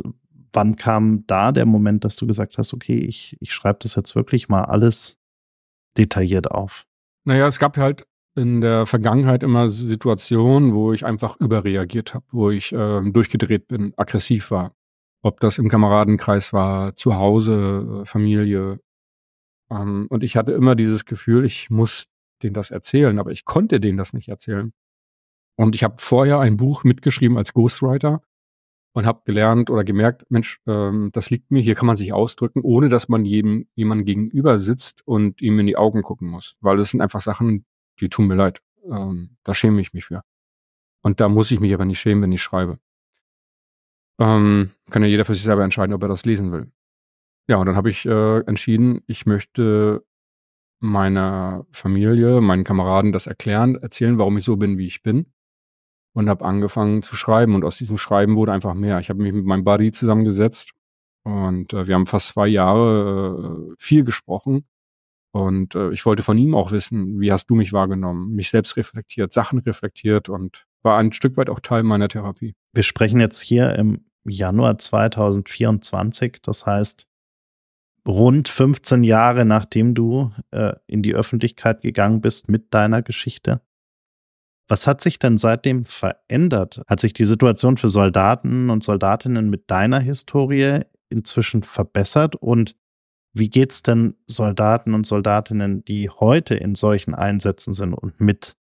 Wann 0.54 0.78
kam 0.78 1.26
da 1.28 1.52
der 1.52 1.66
Moment, 1.66 2.06
dass 2.06 2.16
du 2.16 2.26
gesagt 2.26 2.58
hast, 2.58 2.74
okay, 2.74 2.98
ich, 2.98 3.38
ich 3.42 3.54
schreibe 3.54 3.80
das 3.82 3.96
jetzt 3.96 4.16
wirklich 4.16 4.48
mal 4.48 4.64
alles 4.64 5.20
detailliert 5.98 6.50
auf? 6.50 6.86
Naja, 7.26 7.48
es 7.48 7.60
gab 7.60 7.78
halt 7.78 8.08
in 8.36 8.62
der 8.62 8.86
Vergangenheit 8.86 9.44
immer 9.44 9.70
Situationen, 9.70 10.74
wo 10.74 10.94
ich 10.94 11.06
einfach 11.06 11.38
überreagiert 11.40 12.14
habe, 12.14 12.26
wo 12.32 12.50
ich 12.50 12.72
äh, 12.72 13.02
durchgedreht 13.12 13.68
bin, 13.68 13.94
aggressiv 13.98 14.52
war. 14.52 14.74
Ob 15.24 15.40
das 15.40 15.58
im 15.58 15.70
Kameradenkreis 15.70 16.54
war, 16.54 16.96
zu 16.96 17.16
Hause, 17.16 18.02
äh, 18.04 18.06
Familie. 18.06 18.82
Ähm, 19.72 20.08
und 20.10 20.24
ich 20.24 20.36
hatte 20.38 20.52
immer 20.52 20.76
dieses 20.76 21.06
Gefühl, 21.06 21.46
ich 21.46 21.70
muss 21.70 22.08
denen 22.44 22.54
das 22.54 22.72
erzählen, 22.72 23.18
aber 23.18 23.32
ich 23.32 23.46
konnte 23.46 23.80
denen 23.80 23.98
das 23.98 24.14
nicht 24.14 24.28
erzählen. 24.28 24.74
Und 25.56 25.76
ich 25.76 25.84
habe 25.84 25.96
vorher 25.98 26.40
ein 26.40 26.58
Buch 26.58 26.84
mitgeschrieben 26.84 27.38
als 27.38 27.54
Ghostwriter 27.54 28.22
und 28.94 29.06
habe 29.06 29.22
gelernt 29.26 29.70
oder 29.70 29.86
gemerkt, 29.86 30.26
Mensch, 30.30 30.60
ähm, 30.68 31.10
das 31.14 31.30
liegt 31.30 31.52
mir, 31.52 31.62
hier 31.62 31.76
kann 31.76 31.88
man 31.88 31.96
sich 31.96 32.12
ausdrücken, 32.12 32.62
ohne 32.62 32.90
dass 32.90 33.08
man 33.08 33.24
jedem 33.24 33.68
jemand 33.76 34.06
gegenüber 34.06 34.60
sitzt 34.60 35.08
und 35.08 35.42
ihm 35.42 35.60
in 35.60 35.68
die 35.68 35.78
Augen 35.78 36.02
gucken 36.02 36.28
muss. 36.28 36.58
Weil 36.62 36.78
das 36.78 36.90
sind 36.90 37.02
einfach 37.02 37.22
Sachen, 37.22 37.66
die 38.00 38.10
tun 38.10 38.28
mir 38.28 38.36
leid. 38.36 38.62
Ähm, 38.92 39.38
da 39.44 39.54
schäme 39.54 39.80
ich 39.80 39.94
mich 39.94 40.06
für. 40.06 40.24
Und 41.02 41.20
da 41.20 41.30
muss 41.30 41.52
ich 41.52 41.60
mich 41.60 41.74
aber 41.74 41.86
nicht 41.86 42.00
schämen, 42.00 42.24
wenn 42.24 42.32
ich 42.32 42.42
schreibe. 42.42 42.80
Ähm, 44.20 44.72
kann 44.90 45.02
ja 45.02 45.08
jeder 45.08 45.26
für 45.26 45.36
sich 45.36 45.44
selber 45.44 45.64
entscheiden, 45.64 45.94
ob 45.94 46.02
er 46.02 46.08
das 46.08 46.26
lesen 46.26 46.52
will. 46.52 46.72
Ja, 47.48 47.58
und 47.58 47.66
dann 47.66 47.76
habe 47.76 47.90
ich 47.90 48.06
äh, 48.06 48.40
entschieden, 48.42 49.02
ich 49.08 49.26
möchte 49.26 50.06
meiner 50.80 51.66
Familie, 51.72 52.42
meinen 52.42 52.64
Kameraden 52.64 53.12
das 53.12 53.28
erklären, 53.28 53.76
erzählen, 53.76 54.18
warum 54.18 54.38
ich 54.38 54.44
so 54.44 54.58
bin, 54.58 54.78
wie 54.78 54.88
ich 54.88 55.02
bin. 55.02 55.28
Und 56.14 56.30
habe 56.30 56.46
angefangen 56.46 57.02
zu 57.02 57.16
schreiben. 57.16 57.56
Und 57.56 57.64
aus 57.64 57.78
diesem 57.78 57.98
Schreiben 57.98 58.36
wurde 58.36 58.52
einfach 58.52 58.76
mehr. 58.76 59.00
Ich 59.00 59.10
habe 59.10 59.22
mich 59.22 59.34
mit 59.34 59.46
meinem 59.46 59.64
Buddy 59.64 59.92
zusammengesetzt 59.92 60.74
und 61.24 61.74
äh, 61.74 61.88
wir 61.88 61.96
haben 61.96 62.06
fast 62.06 62.28
zwei 62.30 62.48
Jahre 62.48 63.72
äh, 63.72 63.76
viel 63.80 64.04
gesprochen. 64.04 64.66
Und 65.32 65.74
äh, 65.74 65.92
ich 65.92 66.06
wollte 66.06 66.22
von 66.22 66.38
ihm 66.38 66.54
auch 66.54 66.72
wissen, 66.72 67.20
wie 67.20 67.32
hast 67.32 67.48
du 67.48 67.56
mich 67.56 67.74
wahrgenommen, 67.74 68.36
mich 68.36 68.50
selbst 68.50 68.78
reflektiert, 68.78 69.34
Sachen 69.34 69.60
reflektiert 69.60 70.30
und 70.30 70.68
war 70.84 71.00
ein 71.00 71.12
Stück 71.12 71.38
weit 71.38 71.50
auch 71.50 71.60
Teil 71.60 71.84
meiner 71.84 72.10
Therapie. 72.10 72.56
Wir 72.74 72.84
sprechen 72.84 73.20
jetzt 73.20 73.42
hier 73.42 73.76
im 73.76 74.06
Januar 74.26 74.78
2024, 74.78 76.42
das 76.42 76.66
heißt 76.66 77.08
rund 78.08 78.50
15 78.50 79.04
Jahre 79.04 79.46
nachdem 79.46 79.94
du 79.94 80.32
äh, 80.52 80.74
in 80.88 81.04
die 81.04 81.16
Öffentlichkeit 81.16 81.82
gegangen 81.82 82.22
bist 82.22 82.50
mit 82.50 82.74
deiner 82.74 83.02
Geschichte. 83.02 83.62
Was 84.68 84.88
hat 84.88 85.02
sich 85.02 85.20
denn 85.20 85.38
seitdem 85.38 85.86
verändert? 85.86 86.82
Hat 86.88 87.00
sich 87.00 87.14
die 87.14 87.26
Situation 87.26 87.78
für 87.78 87.90
Soldaten 87.90 88.70
und 88.70 88.84
Soldatinnen 88.84 89.50
mit 89.50 89.70
deiner 89.70 90.00
Historie 90.00 90.82
inzwischen 91.10 91.64
verbessert? 91.64 92.36
Und 92.36 92.76
wie 93.34 93.50
geht's 93.50 93.84
denn 93.84 94.16
Soldaten 94.26 94.94
und 94.94 95.06
Soldatinnen, 95.06 95.84
die 95.86 96.10
heute 96.10 96.56
in 96.56 96.76
solchen 96.76 97.14
Einsätzen 97.14 97.74
sind 97.74 97.94
und 97.94 98.20
mit 98.22 98.56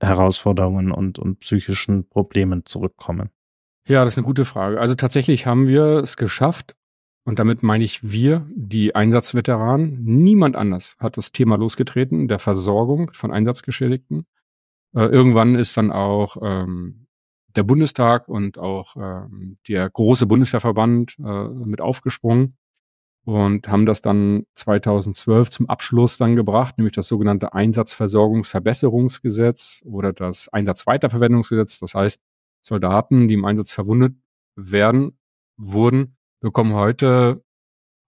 Herausforderungen 0.00 0.92
und, 0.92 1.18
und 1.18 1.40
psychischen 1.40 2.08
Problemen 2.08 2.64
zurückkommen? 2.64 3.30
Ja, 3.86 4.04
das 4.04 4.14
ist 4.14 4.18
eine 4.18 4.26
gute 4.26 4.44
Frage. 4.44 4.80
Also 4.80 4.94
tatsächlich 4.94 5.46
haben 5.46 5.66
wir 5.66 5.96
es 5.96 6.16
geschafft, 6.16 6.76
und 7.24 7.38
damit 7.38 7.62
meine 7.62 7.84
ich 7.84 8.10
wir, 8.10 8.46
die 8.54 8.94
Einsatzveteranen. 8.94 10.02
Niemand 10.02 10.56
anders 10.56 10.96
hat 10.98 11.16
das 11.16 11.32
Thema 11.32 11.56
losgetreten, 11.56 12.28
der 12.28 12.38
Versorgung 12.38 13.12
von 13.12 13.30
Einsatzgeschädigten. 13.30 14.26
Äh, 14.94 15.04
irgendwann 15.04 15.54
ist 15.54 15.76
dann 15.76 15.92
auch 15.92 16.38
ähm, 16.42 17.06
der 17.54 17.62
Bundestag 17.62 18.28
und 18.28 18.58
auch 18.58 18.96
ähm, 18.96 19.58
der 19.68 19.90
große 19.90 20.26
Bundeswehrverband 20.26 21.18
äh, 21.18 21.48
mit 21.48 21.80
aufgesprungen 21.80 22.56
und 23.24 23.68
haben 23.68 23.86
das 23.86 24.02
dann 24.02 24.44
2012 24.54 25.50
zum 25.50 25.68
Abschluss 25.68 26.16
dann 26.16 26.36
gebracht, 26.36 26.78
nämlich 26.78 26.94
das 26.94 27.08
sogenannte 27.08 27.52
Einsatzversorgungsverbesserungsgesetz 27.52 29.82
oder 29.84 30.12
das 30.12 30.48
Einsatzweiterverwendungsgesetz. 30.48 31.80
Das 31.80 31.94
heißt, 31.94 32.22
Soldaten, 32.62 33.28
die 33.28 33.34
im 33.34 33.44
Einsatz 33.44 33.72
verwundet 33.72 34.14
werden, 34.56 35.18
wurden, 35.56 36.16
bekommen 36.40 36.74
heute 36.74 37.42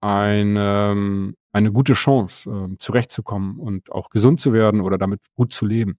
eine, 0.00 1.34
eine 1.52 1.72
gute 1.72 1.94
Chance, 1.94 2.50
äh, 2.50 2.76
zurechtzukommen 2.78 3.58
und 3.58 3.92
auch 3.92 4.10
gesund 4.10 4.40
zu 4.40 4.52
werden 4.52 4.80
oder 4.80 4.98
damit 4.98 5.20
gut 5.34 5.52
zu 5.52 5.66
leben. 5.66 5.98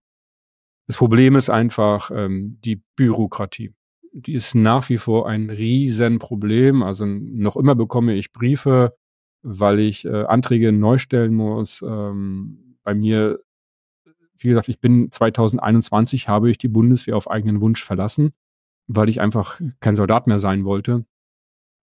Das 0.88 0.98
Problem 0.98 1.36
ist 1.36 1.50
einfach 1.50 2.12
ähm, 2.14 2.60
die 2.64 2.82
Bürokratie. 2.96 3.74
Die 4.12 4.34
ist 4.34 4.54
nach 4.54 4.90
wie 4.90 4.98
vor 4.98 5.28
ein 5.28 5.50
Riesenproblem. 5.50 6.84
Also 6.84 7.06
noch 7.06 7.56
immer 7.56 7.76
bekomme 7.76 8.14
ich 8.14 8.32
Briefe, 8.32 8.96
weil 9.44 9.80
ich 9.80 10.06
äh, 10.06 10.24
Anträge 10.24 10.72
neu 10.72 10.98
stellen 10.98 11.36
muss. 11.36 11.82
Ähm, 11.82 12.78
bei 12.84 12.94
mir, 12.94 13.40
wie 14.38 14.48
gesagt, 14.48 14.70
ich 14.70 14.80
bin 14.80 15.12
2021 15.12 16.28
habe 16.28 16.50
ich 16.50 16.58
die 16.58 16.68
Bundeswehr 16.68 17.16
auf 17.16 17.30
eigenen 17.30 17.62
Wunsch 17.62 17.84
verlassen 17.84 18.34
weil 18.88 19.10
ich 19.10 19.22
einfach 19.22 19.60
kein 19.80 19.96
Soldat 19.96 20.28
mehr 20.28 20.40
sein 20.40 20.66
wollte, 20.66 21.06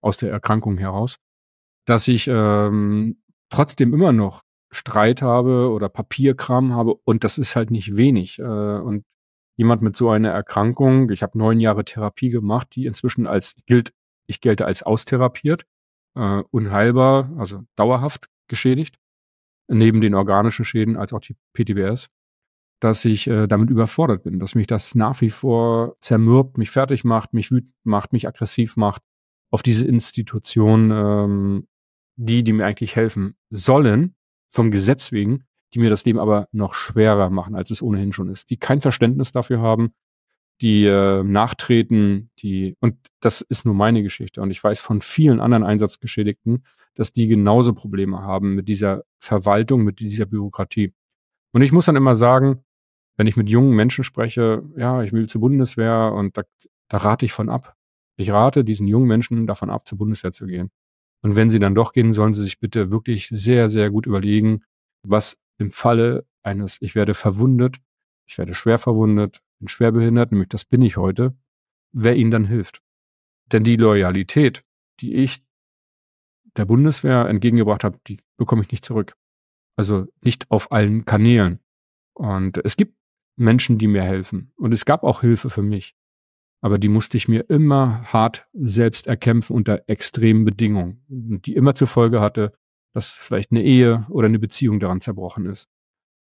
aus 0.02 0.16
der 0.18 0.30
Erkrankung 0.30 0.78
heraus, 0.78 1.16
dass 1.86 2.08
ich 2.08 2.28
ähm, 2.28 3.22
trotzdem 3.50 3.94
immer 3.94 4.12
noch 4.12 4.42
Streit 4.70 5.22
habe 5.22 5.70
oder 5.70 5.88
Papierkram 5.88 6.74
habe 6.74 6.94
und 6.94 7.24
das 7.24 7.38
ist 7.38 7.56
halt 7.56 7.70
nicht 7.70 7.96
wenig. 7.96 8.38
Äh, 8.38 8.42
und 8.42 9.04
jemand 9.56 9.82
mit 9.82 9.96
so 9.96 10.10
einer 10.10 10.30
Erkrankung, 10.30 11.10
ich 11.10 11.22
habe 11.22 11.38
neun 11.38 11.60
Jahre 11.60 11.84
Therapie 11.84 12.30
gemacht, 12.30 12.68
die 12.74 12.86
inzwischen 12.86 13.26
als 13.26 13.56
gilt, 13.66 13.92
ich 14.26 14.40
gelte 14.40 14.66
als 14.66 14.82
austherapiert, 14.82 15.66
äh, 16.14 16.42
unheilbar, 16.50 17.30
also 17.38 17.62
dauerhaft 17.76 18.28
geschädigt, 18.48 18.96
neben 19.68 20.00
den 20.00 20.14
organischen 20.14 20.64
Schäden 20.64 20.96
als 20.96 21.12
auch 21.12 21.20
die 21.20 21.36
PTBS 21.54 22.10
dass 22.80 23.04
ich 23.04 23.26
äh, 23.28 23.46
damit 23.46 23.70
überfordert 23.70 24.22
bin, 24.22 24.40
dass 24.40 24.54
mich 24.54 24.66
das 24.66 24.94
nach 24.94 25.20
wie 25.20 25.30
vor 25.30 25.96
zermürbt, 26.00 26.56
mich 26.58 26.70
fertig 26.70 27.04
macht, 27.04 27.34
mich 27.34 27.50
wütend 27.50 27.74
macht, 27.84 28.12
mich 28.12 28.26
aggressiv 28.26 28.76
macht 28.76 29.02
auf 29.50 29.62
diese 29.62 29.86
Institution, 29.86 30.90
ähm, 30.90 31.68
die, 32.16 32.42
die 32.42 32.52
mir 32.52 32.64
eigentlich 32.64 32.96
helfen 32.96 33.36
sollen, 33.50 34.14
vom 34.48 34.70
Gesetz 34.70 35.12
wegen, 35.12 35.44
die 35.74 35.78
mir 35.78 35.90
das 35.90 36.04
Leben 36.04 36.18
aber 36.18 36.48
noch 36.52 36.74
schwerer 36.74 37.30
machen, 37.30 37.54
als 37.54 37.70
es 37.70 37.82
ohnehin 37.82 38.12
schon 38.12 38.30
ist, 38.30 38.50
die 38.50 38.56
kein 38.56 38.80
Verständnis 38.80 39.30
dafür 39.30 39.60
haben, 39.60 39.92
die 40.60 40.84
äh, 40.84 41.22
nachtreten, 41.22 42.30
die, 42.38 42.76
und 42.80 42.96
das 43.20 43.40
ist 43.40 43.64
nur 43.64 43.74
meine 43.74 44.02
Geschichte. 44.02 44.42
Und 44.42 44.50
ich 44.50 44.62
weiß 44.62 44.80
von 44.80 45.00
vielen 45.00 45.40
anderen 45.40 45.64
Einsatzgeschädigten, 45.64 46.64
dass 46.94 47.12
die 47.12 47.28
genauso 47.28 47.72
Probleme 47.72 48.20
haben 48.20 48.54
mit 48.54 48.68
dieser 48.68 49.04
Verwaltung, 49.18 49.84
mit 49.84 50.00
dieser 50.00 50.26
Bürokratie. 50.26 50.92
Und 51.52 51.62
ich 51.62 51.72
muss 51.72 51.86
dann 51.86 51.96
immer 51.96 52.14
sagen, 52.14 52.62
wenn 53.16 53.26
ich 53.26 53.36
mit 53.36 53.48
jungen 53.48 53.74
Menschen 53.74 54.04
spreche, 54.04 54.62
ja, 54.76 55.02
ich 55.02 55.12
will 55.12 55.28
zur 55.28 55.40
Bundeswehr 55.40 56.12
und 56.14 56.36
da, 56.36 56.42
da 56.88 56.98
rate 56.98 57.24
ich 57.24 57.32
von 57.32 57.48
ab. 57.48 57.76
Ich 58.16 58.30
rate 58.30 58.64
diesen 58.64 58.86
jungen 58.86 59.08
Menschen 59.08 59.46
davon 59.46 59.70
ab, 59.70 59.88
zur 59.88 59.98
Bundeswehr 59.98 60.32
zu 60.32 60.46
gehen. 60.46 60.70
Und 61.22 61.36
wenn 61.36 61.50
sie 61.50 61.58
dann 61.58 61.74
doch 61.74 61.92
gehen, 61.92 62.12
sollen 62.12 62.34
sie 62.34 62.42
sich 62.42 62.58
bitte 62.58 62.90
wirklich 62.90 63.28
sehr, 63.28 63.68
sehr 63.68 63.90
gut 63.90 64.06
überlegen, 64.06 64.62
was 65.02 65.38
im 65.58 65.72
Falle 65.72 66.26
eines, 66.42 66.78
ich 66.80 66.94
werde 66.94 67.14
verwundet, 67.14 67.76
ich 68.26 68.38
werde 68.38 68.54
schwer 68.54 68.78
verwundet, 68.78 69.42
bin 69.60 69.68
schwer 69.68 69.92
behindert, 69.92 70.32
nämlich 70.32 70.48
das 70.48 70.64
bin 70.64 70.82
ich 70.82 70.96
heute, 70.96 71.36
wer 71.92 72.16
ihnen 72.16 72.30
dann 72.30 72.44
hilft. 72.44 72.82
Denn 73.52 73.64
die 73.64 73.76
Loyalität, 73.76 74.64
die 75.00 75.14
ich 75.14 75.44
der 76.56 76.64
Bundeswehr 76.64 77.26
entgegengebracht 77.26 77.84
habe, 77.84 78.00
die 78.06 78.18
bekomme 78.36 78.62
ich 78.62 78.72
nicht 78.72 78.84
zurück. 78.84 79.16
Also 79.76 80.06
nicht 80.22 80.50
auf 80.50 80.72
allen 80.72 81.04
Kanälen. 81.04 81.60
Und 82.14 82.58
es 82.64 82.76
gibt 82.76 82.96
Menschen, 83.36 83.78
die 83.78 83.86
mir 83.86 84.02
helfen. 84.02 84.52
Und 84.56 84.72
es 84.72 84.84
gab 84.84 85.04
auch 85.04 85.20
Hilfe 85.20 85.50
für 85.50 85.62
mich. 85.62 85.96
Aber 86.60 86.78
die 86.78 86.88
musste 86.88 87.16
ich 87.16 87.28
mir 87.28 87.48
immer 87.48 88.02
hart 88.12 88.48
selbst 88.52 89.06
erkämpfen 89.06 89.56
unter 89.56 89.84
extremen 89.86 90.44
Bedingungen, 90.44 91.02
die 91.08 91.54
immer 91.54 91.74
zur 91.74 91.86
Folge 91.86 92.20
hatte, 92.20 92.52
dass 92.92 93.10
vielleicht 93.10 93.52
eine 93.52 93.62
Ehe 93.62 94.06
oder 94.10 94.26
eine 94.26 94.38
Beziehung 94.38 94.80
daran 94.80 95.00
zerbrochen 95.00 95.46
ist. 95.46 95.68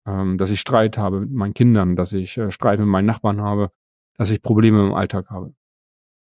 Ähm, 0.07 0.39
dass 0.39 0.51
ich 0.51 0.61
Streit 0.61 0.99
habe 0.99 1.21
mit 1.21 1.33
meinen 1.33 1.55
Kindern, 1.55 1.97
dass 1.97 2.13
ich 2.13 2.39
äh, 2.39 2.51
Streit 2.51 2.79
mit 2.79 2.89
meinen 2.89 3.07
Nachbarn 3.07 3.41
habe, 3.41 3.71
dass 4.17 4.31
ich 4.31 4.43
Probleme 4.43 4.87
im 4.87 4.95
Alltag 4.95 5.31
habe. 5.31 5.55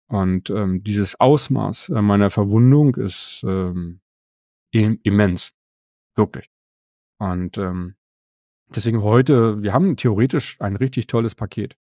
Und 0.08 0.50
ähm, 0.50 0.82
dieses 0.82 1.20
Ausmaß 1.20 1.90
äh, 1.90 2.02
meiner 2.02 2.30
Verwundung 2.30 2.96
ist 2.96 3.42
ähm, 3.46 4.00
immens. 4.72 5.52
Wirklich. 6.14 6.50
Und 7.18 7.58
ähm, 7.58 7.94
deswegen 8.68 9.02
heute, 9.02 9.62
wir 9.62 9.72
haben 9.72 9.96
theoretisch 9.96 10.60
ein 10.60 10.76
richtig 10.76 11.06
tolles 11.06 11.34
Paket. 11.34 11.76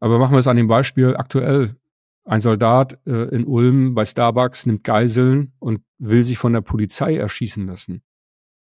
Aber 0.00 0.18
machen 0.18 0.32
wir 0.32 0.38
es 0.38 0.46
an 0.46 0.56
dem 0.56 0.68
Beispiel 0.68 1.16
aktuell. 1.16 1.76
Ein 2.24 2.40
Soldat 2.40 2.98
äh, 3.06 3.34
in 3.34 3.46
Ulm 3.46 3.94
bei 3.94 4.04
Starbucks 4.04 4.66
nimmt 4.66 4.84
Geiseln 4.84 5.52
und 5.58 5.82
will 5.98 6.24
sich 6.24 6.38
von 6.38 6.52
der 6.52 6.60
Polizei 6.60 7.16
erschießen 7.16 7.66
lassen, 7.66 8.02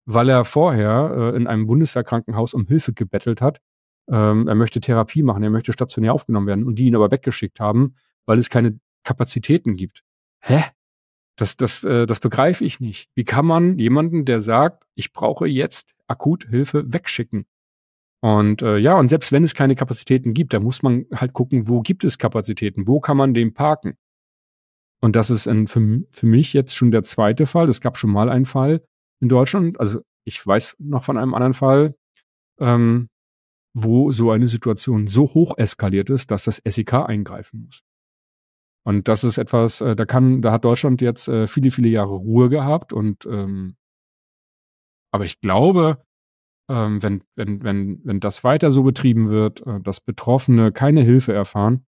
weil 0.04 0.28
er 0.28 0.44
vorher 0.44 1.32
äh, 1.32 1.36
in 1.36 1.46
einem 1.46 1.66
Bundeswehrkrankenhaus 1.66 2.54
um 2.54 2.66
Hilfe 2.66 2.92
gebettelt 2.92 3.40
hat. 3.40 3.60
Ähm, 4.10 4.48
er 4.48 4.54
möchte 4.54 4.80
Therapie 4.80 5.22
machen, 5.22 5.42
er 5.42 5.50
möchte 5.50 5.72
stationär 5.72 6.12
aufgenommen 6.12 6.46
werden 6.46 6.64
und 6.64 6.78
die 6.78 6.86
ihn 6.86 6.96
aber 6.96 7.10
weggeschickt 7.10 7.60
haben, 7.60 7.94
weil 8.26 8.38
es 8.38 8.50
keine 8.50 8.78
Kapazitäten 9.04 9.76
gibt. 9.76 10.02
Hä? 10.40 10.62
Das, 11.36 11.56
das, 11.56 11.84
äh, 11.84 12.06
das 12.06 12.20
begreife 12.20 12.64
ich 12.64 12.80
nicht. 12.80 13.10
Wie 13.14 13.24
kann 13.24 13.46
man 13.46 13.78
jemanden, 13.78 14.24
der 14.24 14.40
sagt, 14.40 14.84
ich 14.94 15.12
brauche 15.12 15.46
jetzt 15.46 15.94
akut 16.06 16.46
Hilfe, 16.48 16.92
wegschicken? 16.92 17.46
Und 18.20 18.62
äh, 18.62 18.76
ja, 18.76 18.96
und 18.98 19.08
selbst 19.08 19.32
wenn 19.32 19.42
es 19.42 19.54
keine 19.54 19.74
Kapazitäten 19.74 20.34
gibt, 20.34 20.52
da 20.52 20.60
muss 20.60 20.82
man 20.82 21.06
halt 21.12 21.32
gucken, 21.32 21.68
wo 21.68 21.80
gibt 21.80 22.04
es 22.04 22.18
Kapazitäten, 22.18 22.86
wo 22.86 23.00
kann 23.00 23.16
man 23.16 23.34
den 23.34 23.54
parken. 23.54 23.96
Und 25.00 25.16
das 25.16 25.30
ist 25.30 25.48
ein, 25.48 25.66
für, 25.66 26.02
für 26.10 26.26
mich 26.26 26.52
jetzt 26.52 26.76
schon 26.76 26.92
der 26.92 27.02
zweite 27.02 27.46
Fall. 27.46 27.68
Es 27.68 27.80
gab 27.80 27.98
schon 27.98 28.10
mal 28.10 28.28
einen 28.28 28.44
Fall 28.44 28.82
in 29.22 29.28
Deutschland, 29.28 29.78
also 29.80 30.00
ich 30.24 30.44
weiß 30.44 30.76
noch 30.80 31.04
von 31.04 31.16
einem 31.16 31.32
anderen 31.32 31.52
Fall, 31.52 31.94
ähm, 32.60 33.08
wo 33.74 34.12
so 34.12 34.30
eine 34.30 34.48
Situation 34.48 35.06
so 35.06 35.22
hoch 35.22 35.56
eskaliert 35.56 36.10
ist, 36.10 36.30
dass 36.30 36.44
das 36.44 36.60
SEK 36.64 36.94
eingreifen 36.94 37.62
muss. 37.64 37.82
Und 38.84 39.06
das 39.08 39.24
ist 39.24 39.38
etwas, 39.38 39.80
äh, 39.80 39.94
da 39.94 40.04
kann, 40.04 40.42
da 40.42 40.52
hat 40.52 40.64
Deutschland 40.64 41.00
jetzt 41.00 41.28
äh, 41.28 41.46
viele, 41.46 41.70
viele 41.70 41.88
Jahre 41.88 42.14
Ruhe 42.14 42.48
gehabt 42.48 42.92
und 42.92 43.24
ähm, 43.26 43.76
aber 45.14 45.24
ich 45.24 45.40
glaube, 45.40 46.04
ähm, 46.68 47.02
wenn, 47.02 47.22
wenn, 47.36 47.62
wenn, 47.62 48.00
wenn 48.04 48.20
das 48.20 48.44
weiter 48.44 48.72
so 48.72 48.82
betrieben 48.82 49.28
wird, 49.28 49.64
äh, 49.66 49.80
dass 49.80 50.00
Betroffene 50.00 50.72
keine 50.72 51.02
Hilfe 51.02 51.32
erfahren, 51.32 51.86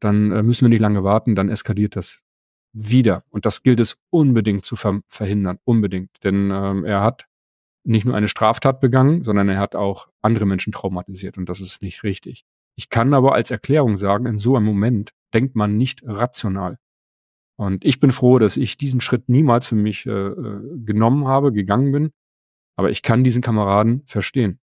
dann 0.00 0.30
äh, 0.30 0.42
müssen 0.42 0.66
wir 0.66 0.68
nicht 0.68 0.80
lange 0.80 1.04
warten, 1.04 1.34
dann 1.34 1.48
eskaliert 1.48 1.96
das 1.96 2.22
wieder. 2.76 3.24
Und 3.30 3.46
das 3.46 3.62
gilt 3.62 3.80
es 3.80 3.98
unbedingt 4.10 4.64
zu 4.64 4.76
ver 4.76 5.00
verhindern, 5.06 5.58
unbedingt. 5.64 6.10
Denn 6.22 6.50
ähm, 6.52 6.84
er 6.84 7.02
hat 7.02 7.26
nicht 7.84 8.04
nur 8.04 8.14
eine 8.14 8.28
Straftat 8.28 8.80
begangen, 8.80 9.24
sondern 9.24 9.48
er 9.48 9.58
hat 9.58 9.74
auch 9.74 10.08
andere 10.20 10.44
Menschen 10.44 10.72
traumatisiert 10.72 11.38
und 11.38 11.48
das 11.48 11.60
ist 11.60 11.82
nicht 11.82 12.02
richtig. 12.02 12.44
Ich 12.76 12.90
kann 12.90 13.14
aber 13.14 13.34
als 13.34 13.50
Erklärung 13.50 13.96
sagen, 13.96 14.26
in 14.26 14.38
so 14.38 14.56
einem 14.56 14.66
Moment 14.66 15.12
denkt 15.32 15.56
man 15.56 15.78
nicht 15.78 16.02
rational. 16.04 16.76
Und 17.58 17.84
ich 17.86 18.00
bin 18.00 18.10
froh, 18.10 18.38
dass 18.38 18.58
ich 18.58 18.76
diesen 18.76 19.00
Schritt 19.00 19.30
niemals 19.30 19.66
für 19.66 19.76
mich 19.76 20.04
äh, 20.04 20.10
äh, 20.10 20.78
genommen 20.84 21.26
habe, 21.26 21.52
gegangen 21.52 21.92
bin. 21.92 22.10
Aber 22.76 22.90
ich 22.90 23.02
kann 23.02 23.24
diesen 23.24 23.40
Kameraden 23.40 24.02
verstehen. 24.06 24.58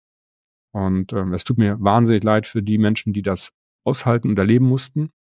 Und 0.73 1.13
ähm, 1.13 1.33
es 1.33 1.45
tut 1.45 1.59
mir 1.59 1.81
wahnsinnig 1.81 2.25
leid 2.25 2.49
für 2.49 2.65
die 2.65 2.79
Menschen, 2.79 3.13
die 3.13 3.23
das 3.23 3.53
aushalten 3.85 4.31
und 4.31 4.39
erleben 4.39 4.67
mussten. 4.67 5.11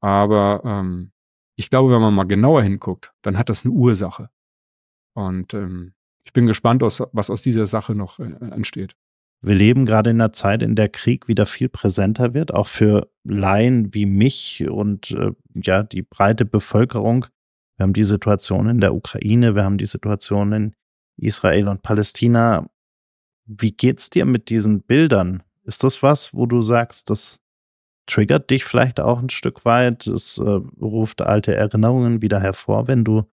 Aber 0.00 0.62
ähm, 0.64 1.12
ich 1.56 1.70
glaube, 1.70 1.92
wenn 1.92 2.00
man 2.00 2.14
mal 2.14 2.24
genauer 2.24 2.62
hinguckt, 2.62 3.12
dann 3.22 3.38
hat 3.38 3.48
das 3.48 3.64
eine 3.64 3.72
Ursache. 3.72 4.30
Und 5.14 5.54
ähm, 5.54 5.94
ich 6.24 6.32
bin 6.32 6.46
gespannt, 6.46 6.82
was 6.82 7.30
aus 7.30 7.42
dieser 7.42 7.66
Sache 7.66 7.94
noch 7.94 8.18
äh, 8.18 8.24
entsteht. 8.24 8.94
Wir 9.42 9.54
leben 9.54 9.86
gerade 9.86 10.10
in 10.10 10.20
einer 10.20 10.32
Zeit, 10.32 10.62
in 10.62 10.76
der 10.76 10.88
Krieg 10.88 11.28
wieder 11.28 11.46
viel 11.46 11.68
präsenter 11.68 12.34
wird, 12.34 12.52
auch 12.52 12.66
für 12.66 13.10
Laien 13.22 13.94
wie 13.94 14.06
mich 14.06 14.66
und 14.68 15.10
äh, 15.12 15.32
ja, 15.54 15.82
die 15.82 16.02
breite 16.02 16.44
Bevölkerung. 16.44 17.26
Wir 17.76 17.84
haben 17.84 17.92
die 17.92 18.04
Situation 18.04 18.68
in 18.68 18.80
der 18.80 18.94
Ukraine, 18.94 19.54
wir 19.54 19.64
haben 19.64 19.78
die 19.78 19.86
Situation 19.86 20.52
in 20.52 20.74
Israel 21.16 21.68
und 21.68 21.82
Palästina. 21.82 22.68
Wie 23.44 23.72
geht's 23.72 24.10
dir 24.10 24.24
mit 24.24 24.48
diesen 24.48 24.82
Bildern? 24.82 25.42
Ist 25.62 25.84
das 25.84 26.02
was, 26.02 26.34
wo 26.34 26.46
du 26.46 26.62
sagst, 26.62 27.10
das 27.10 27.38
triggert 28.06 28.50
dich 28.50 28.64
vielleicht 28.64 29.00
auch 29.00 29.20
ein 29.20 29.30
Stück 29.30 29.64
weit? 29.64 30.06
Es 30.06 30.38
äh, 30.38 30.60
ruft 30.80 31.22
alte 31.22 31.54
Erinnerungen 31.54 32.22
wieder 32.22 32.40
hervor, 32.40 32.88
wenn 32.88 33.04
du 33.04 33.24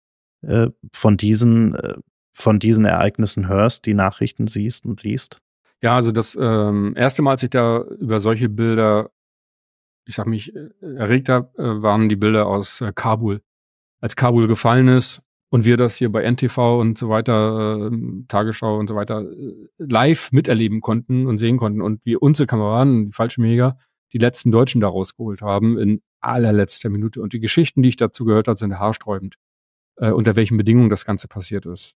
äh, 0.41 0.69
von 0.91 1.17
diesen, 1.17 1.75
äh, 1.75 1.93
von 2.33 2.59
diesen 2.59 2.85
Ereignissen 2.85 3.47
hörst, 3.47 3.85
die 3.85 3.93
Nachrichten 3.93 4.47
siehst 4.47 4.85
und 4.85 5.03
liest? 5.03 5.39
Ja, 5.81 5.95
also 5.95 6.11
das 6.11 6.37
ähm, 6.39 6.93
erste 6.95 7.21
Mal, 7.21 7.31
als 7.31 7.43
ich 7.43 7.49
da 7.49 7.81
über 7.99 8.19
solche 8.19 8.49
Bilder, 8.49 9.11
ich 10.05 10.15
sag 10.15 10.27
mich, 10.27 10.55
äh, 10.55 10.69
erregt 10.95 11.29
habe, 11.29 11.51
äh, 11.57 11.81
waren 11.81 12.09
die 12.09 12.15
Bilder 12.15 12.47
aus 12.47 12.81
äh, 12.81 12.91
Kabul. 12.93 13.41
Als 14.01 14.15
Kabul 14.15 14.47
gefallen 14.47 14.87
ist 14.87 15.21
und 15.49 15.65
wir 15.65 15.77
das 15.77 15.95
hier 15.95 16.11
bei 16.11 16.23
NTV 16.23 16.79
und 16.79 16.97
so 16.97 17.09
weiter, 17.09 17.89
äh, 17.91 17.97
Tagesschau 18.27 18.77
und 18.77 18.87
so 18.87 18.95
weiter, 18.95 19.25
live 19.77 20.31
miterleben 20.31 20.81
konnten 20.81 21.27
und 21.27 21.37
sehen 21.37 21.57
konnten 21.57 21.81
und 21.81 21.99
wir 22.05 22.21
unsere 22.21 22.47
Kameraden, 22.47 23.07
die 23.07 23.11
Fallschirmjäger, 23.13 23.77
die 24.13 24.19
letzten 24.19 24.51
Deutschen 24.51 24.79
da 24.79 24.87
rausgeholt 24.87 25.41
haben 25.41 25.77
in 25.77 26.01
allerletzter 26.21 26.89
Minute. 26.89 27.21
Und 27.21 27.33
die 27.33 27.39
Geschichten, 27.39 27.81
die 27.83 27.89
ich 27.89 27.97
dazu 27.97 28.25
gehört 28.25 28.47
habe, 28.47 28.57
sind 28.57 28.79
haarsträubend, 28.79 29.35
äh, 29.97 30.11
unter 30.11 30.35
welchen 30.35 30.57
Bedingungen 30.57 30.89
das 30.89 31.05
Ganze 31.05 31.27
passiert 31.27 31.65
ist. 31.65 31.95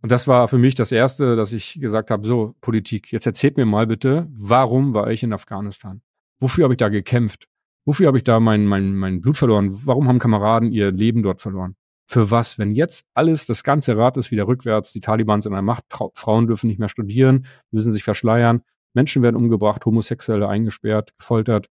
Und 0.00 0.12
das 0.12 0.28
war 0.28 0.46
für 0.46 0.58
mich 0.58 0.74
das 0.74 0.92
Erste, 0.92 1.34
dass 1.34 1.52
ich 1.52 1.80
gesagt 1.80 2.10
habe, 2.10 2.26
so 2.26 2.54
Politik, 2.60 3.10
jetzt 3.10 3.26
erzählt 3.26 3.56
mir 3.56 3.66
mal 3.66 3.86
bitte, 3.86 4.28
warum 4.30 4.94
war 4.94 5.10
ich 5.10 5.22
in 5.22 5.32
Afghanistan? 5.32 6.02
Wofür 6.38 6.64
habe 6.64 6.74
ich 6.74 6.78
da 6.78 6.88
gekämpft? 6.88 7.48
Wofür 7.84 8.06
habe 8.06 8.18
ich 8.18 8.24
da 8.24 8.38
mein, 8.38 8.66
mein, 8.66 8.94
mein 8.94 9.20
Blut 9.20 9.36
verloren? 9.36 9.70
Warum 9.86 10.06
haben 10.06 10.18
Kameraden 10.18 10.70
ihr 10.70 10.92
Leben 10.92 11.22
dort 11.22 11.40
verloren? 11.40 11.74
Für 12.06 12.30
was? 12.30 12.58
Wenn 12.58 12.72
jetzt 12.72 13.06
alles, 13.14 13.46
das 13.46 13.64
ganze 13.64 13.96
Rad 13.96 14.16
ist 14.16 14.30
wieder 14.30 14.46
rückwärts, 14.46 14.92
die 14.92 15.00
Taliban 15.00 15.42
sind 15.42 15.52
an 15.52 15.56
der 15.56 15.62
Macht, 15.62 15.84
Frauen 16.14 16.46
dürfen 16.46 16.68
nicht 16.68 16.78
mehr 16.78 16.88
studieren, 16.88 17.46
müssen 17.70 17.90
sich 17.90 18.04
verschleiern, 18.04 18.62
Menschen 18.98 19.22
werden 19.22 19.36
umgebracht, 19.36 19.86
Homosexuelle 19.86 20.48
eingesperrt, 20.48 21.16
gefoltert 21.16 21.68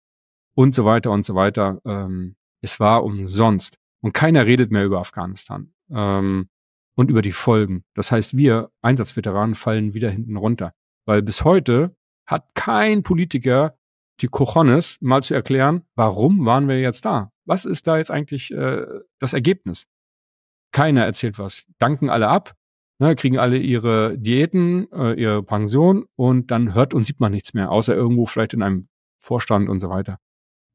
und 0.53 0.75
so 0.75 0.85
weiter 0.85 1.09
und 1.09 1.25
so 1.25 1.33
weiter. 1.33 1.81
Ähm, 1.83 2.35
es 2.61 2.79
war 2.79 3.03
umsonst. 3.03 3.79
Und 4.03 4.13
keiner 4.13 4.45
redet 4.45 4.69
mehr 4.69 4.85
über 4.85 4.99
Afghanistan. 4.99 5.73
Ähm, 5.89 6.49
und 6.95 7.09
über 7.09 7.23
die 7.23 7.31
Folgen. 7.31 7.83
Das 7.95 8.11
heißt, 8.11 8.37
wir 8.37 8.69
Einsatzveteranen 8.83 9.55
fallen 9.55 9.95
wieder 9.95 10.11
hinten 10.11 10.37
runter. 10.37 10.73
Weil 11.07 11.23
bis 11.23 11.43
heute 11.43 11.95
hat 12.27 12.53
kein 12.53 13.01
Politiker 13.01 13.75
die 14.21 14.27
Cojones 14.27 14.99
mal 15.01 15.23
zu 15.23 15.33
erklären, 15.33 15.81
warum 15.95 16.45
waren 16.45 16.67
wir 16.67 16.79
jetzt 16.79 17.05
da? 17.05 17.31
Was 17.45 17.65
ist 17.65 17.87
da 17.87 17.97
jetzt 17.97 18.11
eigentlich 18.11 18.51
äh, 18.51 18.85
das 19.17 19.33
Ergebnis? 19.33 19.87
Keiner 20.71 21.05
erzählt 21.05 21.39
was. 21.39 21.65
Danken 21.79 22.11
alle 22.11 22.27
ab, 22.27 22.55
ne, 22.99 23.15
kriegen 23.15 23.37
alle 23.37 23.57
ihre 23.57 24.17
Diäten, 24.17 24.91
äh, 24.91 25.13
ihre 25.13 25.43
Pension 25.43 26.05
und 26.15 26.51
dann 26.51 26.73
hört 26.73 26.93
und 26.93 27.03
sieht 27.03 27.19
man 27.19 27.31
nichts 27.31 27.53
mehr, 27.53 27.71
außer 27.71 27.95
irgendwo 27.95 28.25
vielleicht 28.25 28.53
in 28.53 28.63
einem 28.63 28.87
Vorstand 29.19 29.69
und 29.69 29.79
so 29.79 29.89
weiter 29.89 30.19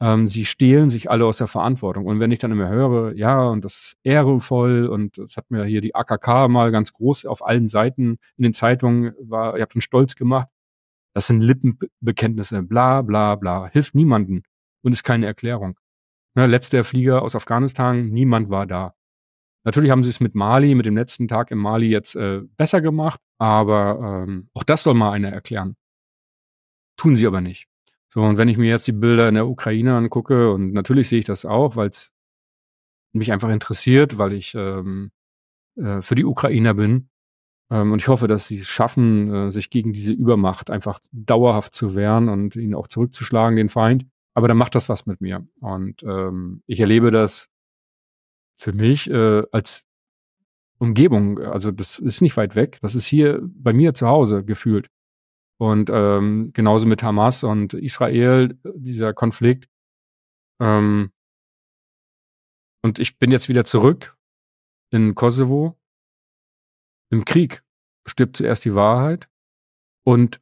ähm, 0.00 0.26
sie 0.26 0.46
stehlen 0.46 0.88
sich 0.88 1.10
alle 1.10 1.26
aus 1.26 1.38
der 1.38 1.46
Verantwortung. 1.46 2.06
Und 2.06 2.20
wenn 2.20 2.32
ich 2.32 2.38
dann 2.38 2.52
immer 2.52 2.68
höre, 2.68 3.14
ja, 3.14 3.42
und 3.48 3.64
das 3.64 3.74
ist 3.74 3.96
ehrenvoll 4.02 4.86
und 4.86 5.18
das 5.18 5.36
hat 5.36 5.50
mir 5.50 5.64
hier 5.64 5.80
die 5.82 5.94
AKK 5.94 6.48
mal 6.48 6.72
ganz 6.72 6.92
groß 6.92 7.26
auf 7.26 7.46
allen 7.46 7.68
Seiten 7.68 8.18
in 8.36 8.42
den 8.44 8.52
Zeitungen 8.54 9.14
war, 9.20 9.56
ihr 9.56 9.62
habt 9.62 9.74
uns 9.74 9.84
stolz 9.84 10.16
gemacht. 10.16 10.48
Das 11.14 11.26
sind 11.26 11.40
Lippenbekenntnisse, 11.40 12.62
bla, 12.62 13.02
bla, 13.02 13.34
bla. 13.36 13.68
Hilft 13.68 13.94
niemanden 13.94 14.42
und 14.82 14.92
ist 14.92 15.04
keine 15.04 15.26
Erklärung. 15.26 15.78
Ne, 16.34 16.46
letzter 16.46 16.84
Flieger 16.84 17.22
aus 17.22 17.36
Afghanistan, 17.36 18.08
niemand 18.08 18.50
war 18.50 18.66
da. 18.66 18.94
Natürlich 19.64 19.90
haben 19.90 20.02
sie 20.02 20.10
es 20.10 20.20
mit 20.20 20.34
Mali, 20.34 20.74
mit 20.74 20.86
dem 20.86 20.96
letzten 20.96 21.28
Tag 21.28 21.50
in 21.50 21.58
Mali 21.58 21.88
jetzt 21.88 22.16
äh, 22.16 22.40
besser 22.56 22.80
gemacht, 22.80 23.20
aber 23.38 24.24
ähm, 24.26 24.48
auch 24.54 24.64
das 24.64 24.82
soll 24.82 24.94
mal 24.94 25.12
einer 25.12 25.30
erklären. 25.30 25.76
Tun 26.96 27.14
sie 27.14 27.26
aber 27.26 27.40
nicht. 27.40 27.66
So, 28.12 28.22
und 28.22 28.38
wenn 28.38 28.48
ich 28.48 28.56
mir 28.56 28.68
jetzt 28.68 28.86
die 28.86 28.92
Bilder 28.92 29.28
in 29.28 29.34
der 29.34 29.46
Ukraine 29.46 29.96
angucke, 29.96 30.52
und 30.52 30.72
natürlich 30.72 31.08
sehe 31.08 31.20
ich 31.20 31.24
das 31.24 31.44
auch, 31.44 31.76
weil 31.76 31.90
es 31.90 32.10
mich 33.12 33.32
einfach 33.32 33.50
interessiert, 33.50 34.18
weil 34.18 34.32
ich 34.32 34.54
ähm, 34.54 35.10
äh, 35.76 36.00
für 36.02 36.14
die 36.14 36.24
Ukrainer 36.24 36.74
bin. 36.74 37.08
Ähm, 37.70 37.92
und 37.92 38.00
ich 38.00 38.08
hoffe, 38.08 38.28
dass 38.28 38.46
sie 38.46 38.58
es 38.58 38.68
schaffen, 38.68 39.32
äh, 39.32 39.50
sich 39.52 39.70
gegen 39.70 39.92
diese 39.92 40.12
Übermacht 40.12 40.70
einfach 40.70 40.98
dauerhaft 41.12 41.74
zu 41.74 41.94
wehren 41.94 42.28
und 42.28 42.56
ihn 42.56 42.74
auch 42.74 42.88
zurückzuschlagen, 42.88 43.56
den 43.56 43.68
Feind. 43.68 44.06
Aber 44.34 44.48
dann 44.48 44.56
macht 44.56 44.74
das 44.74 44.88
was 44.88 45.06
mit 45.06 45.20
mir. 45.20 45.46
Und 45.60 46.02
ähm, 46.02 46.62
ich 46.66 46.80
erlebe 46.80 47.10
das 47.10 47.49
für 48.60 48.72
mich 48.72 49.10
äh, 49.10 49.42
als 49.52 49.84
Umgebung. 50.78 51.38
Also 51.38 51.70
das 51.70 51.98
ist 51.98 52.20
nicht 52.20 52.36
weit 52.36 52.56
weg. 52.56 52.78
Das 52.82 52.94
ist 52.94 53.06
hier 53.06 53.40
bei 53.42 53.72
mir 53.72 53.94
zu 53.94 54.06
Hause 54.06 54.44
gefühlt. 54.44 54.88
Und 55.58 55.90
ähm, 55.92 56.52
genauso 56.52 56.86
mit 56.86 57.02
Hamas 57.02 57.42
und 57.42 57.74
Israel, 57.74 58.58
dieser 58.74 59.12
Konflikt. 59.12 59.68
Ähm, 60.60 61.10
und 62.82 62.98
ich 62.98 63.18
bin 63.18 63.30
jetzt 63.30 63.48
wieder 63.48 63.64
zurück 63.64 64.16
in 64.90 65.14
Kosovo. 65.14 65.76
Im 67.10 67.24
Krieg 67.24 67.62
stirbt 68.06 68.36
zuerst 68.36 68.64
die 68.64 68.74
Wahrheit 68.74 69.28
und 70.04 70.40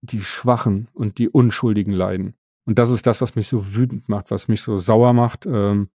die 0.00 0.22
Schwachen 0.22 0.88
und 0.94 1.18
die 1.18 1.28
Unschuldigen 1.28 1.92
leiden. 1.92 2.34
Und 2.64 2.78
das 2.78 2.90
ist 2.90 3.06
das, 3.06 3.20
was 3.20 3.34
mich 3.34 3.48
so 3.48 3.74
wütend 3.74 4.08
macht, 4.08 4.30
was 4.30 4.48
mich 4.48 4.62
so 4.62 4.78
sauer 4.78 5.12
macht. 5.12 5.46
Ähm, 5.46 5.90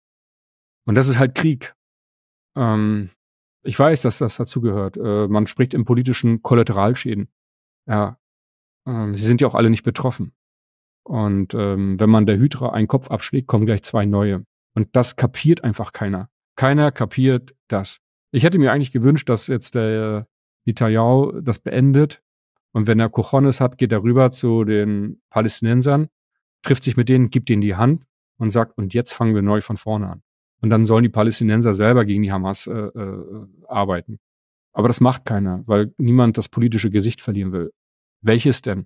und 0.85 0.95
das 0.95 1.07
ist 1.07 1.19
halt 1.19 1.35
Krieg. 1.35 1.75
Ähm, 2.55 3.09
ich 3.63 3.77
weiß, 3.77 4.01
dass 4.03 4.19
das 4.19 4.37
dazugehört. 4.37 4.97
Äh, 4.97 5.27
man 5.27 5.47
spricht 5.47 5.73
im 5.73 5.85
politischen 5.85 6.41
Kollateralschäden. 6.41 7.29
Ja, 7.87 8.17
ähm, 8.85 9.15
sie 9.15 9.25
sind 9.25 9.41
ja 9.41 9.47
auch 9.47 9.55
alle 9.55 9.69
nicht 9.69 9.83
betroffen. 9.83 10.33
Und 11.03 11.53
ähm, 11.53 11.99
wenn 11.99 12.09
man 12.09 12.25
der 12.25 12.37
Hydra 12.37 12.71
einen 12.71 12.87
Kopf 12.87 13.09
abschlägt, 13.09 13.47
kommen 13.47 13.65
gleich 13.65 13.83
zwei 13.83 14.05
neue. 14.05 14.45
Und 14.75 14.89
das 14.95 15.15
kapiert 15.15 15.63
einfach 15.63 15.91
keiner. 15.91 16.29
Keiner 16.55 16.91
kapiert 16.91 17.55
das. 17.67 17.99
Ich 18.31 18.43
hätte 18.43 18.59
mir 18.59 18.71
eigentlich 18.71 18.91
gewünscht, 18.91 19.27
dass 19.29 19.47
jetzt 19.47 19.75
der 19.75 20.27
Netanyahu 20.65 21.41
das 21.41 21.59
beendet. 21.59 22.21
Und 22.71 22.85
wenn 22.85 22.99
er 22.99 23.09
Cojones 23.09 23.61
hat, 23.61 23.77
geht 23.77 23.91
er 23.91 24.03
rüber 24.03 24.31
zu 24.31 24.63
den 24.63 25.21
Palästinensern, 25.29 26.09
trifft 26.61 26.83
sich 26.83 26.95
mit 26.97 27.09
denen, 27.09 27.31
gibt 27.31 27.49
ihnen 27.49 27.61
die 27.61 27.75
Hand 27.75 28.05
und 28.37 28.51
sagt, 28.51 28.77
und 28.77 28.93
jetzt 28.93 29.13
fangen 29.13 29.33
wir 29.33 29.41
neu 29.41 29.61
von 29.61 29.77
vorne 29.77 30.09
an. 30.09 30.21
Und 30.61 30.69
dann 30.69 30.85
sollen 30.85 31.03
die 31.03 31.09
Palästinenser 31.09 31.73
selber 31.73 32.05
gegen 32.05 32.23
die 32.23 32.31
Hamas 32.31 32.67
äh, 32.67 32.73
äh, 32.73 33.47
arbeiten. 33.67 34.19
Aber 34.73 34.87
das 34.87 35.01
macht 35.01 35.25
keiner, 35.25 35.63
weil 35.65 35.93
niemand 35.97 36.37
das 36.37 36.49
politische 36.49 36.89
Gesicht 36.89 37.21
verlieren 37.21 37.51
will. 37.51 37.71
Welches 38.21 38.61
denn? 38.61 38.85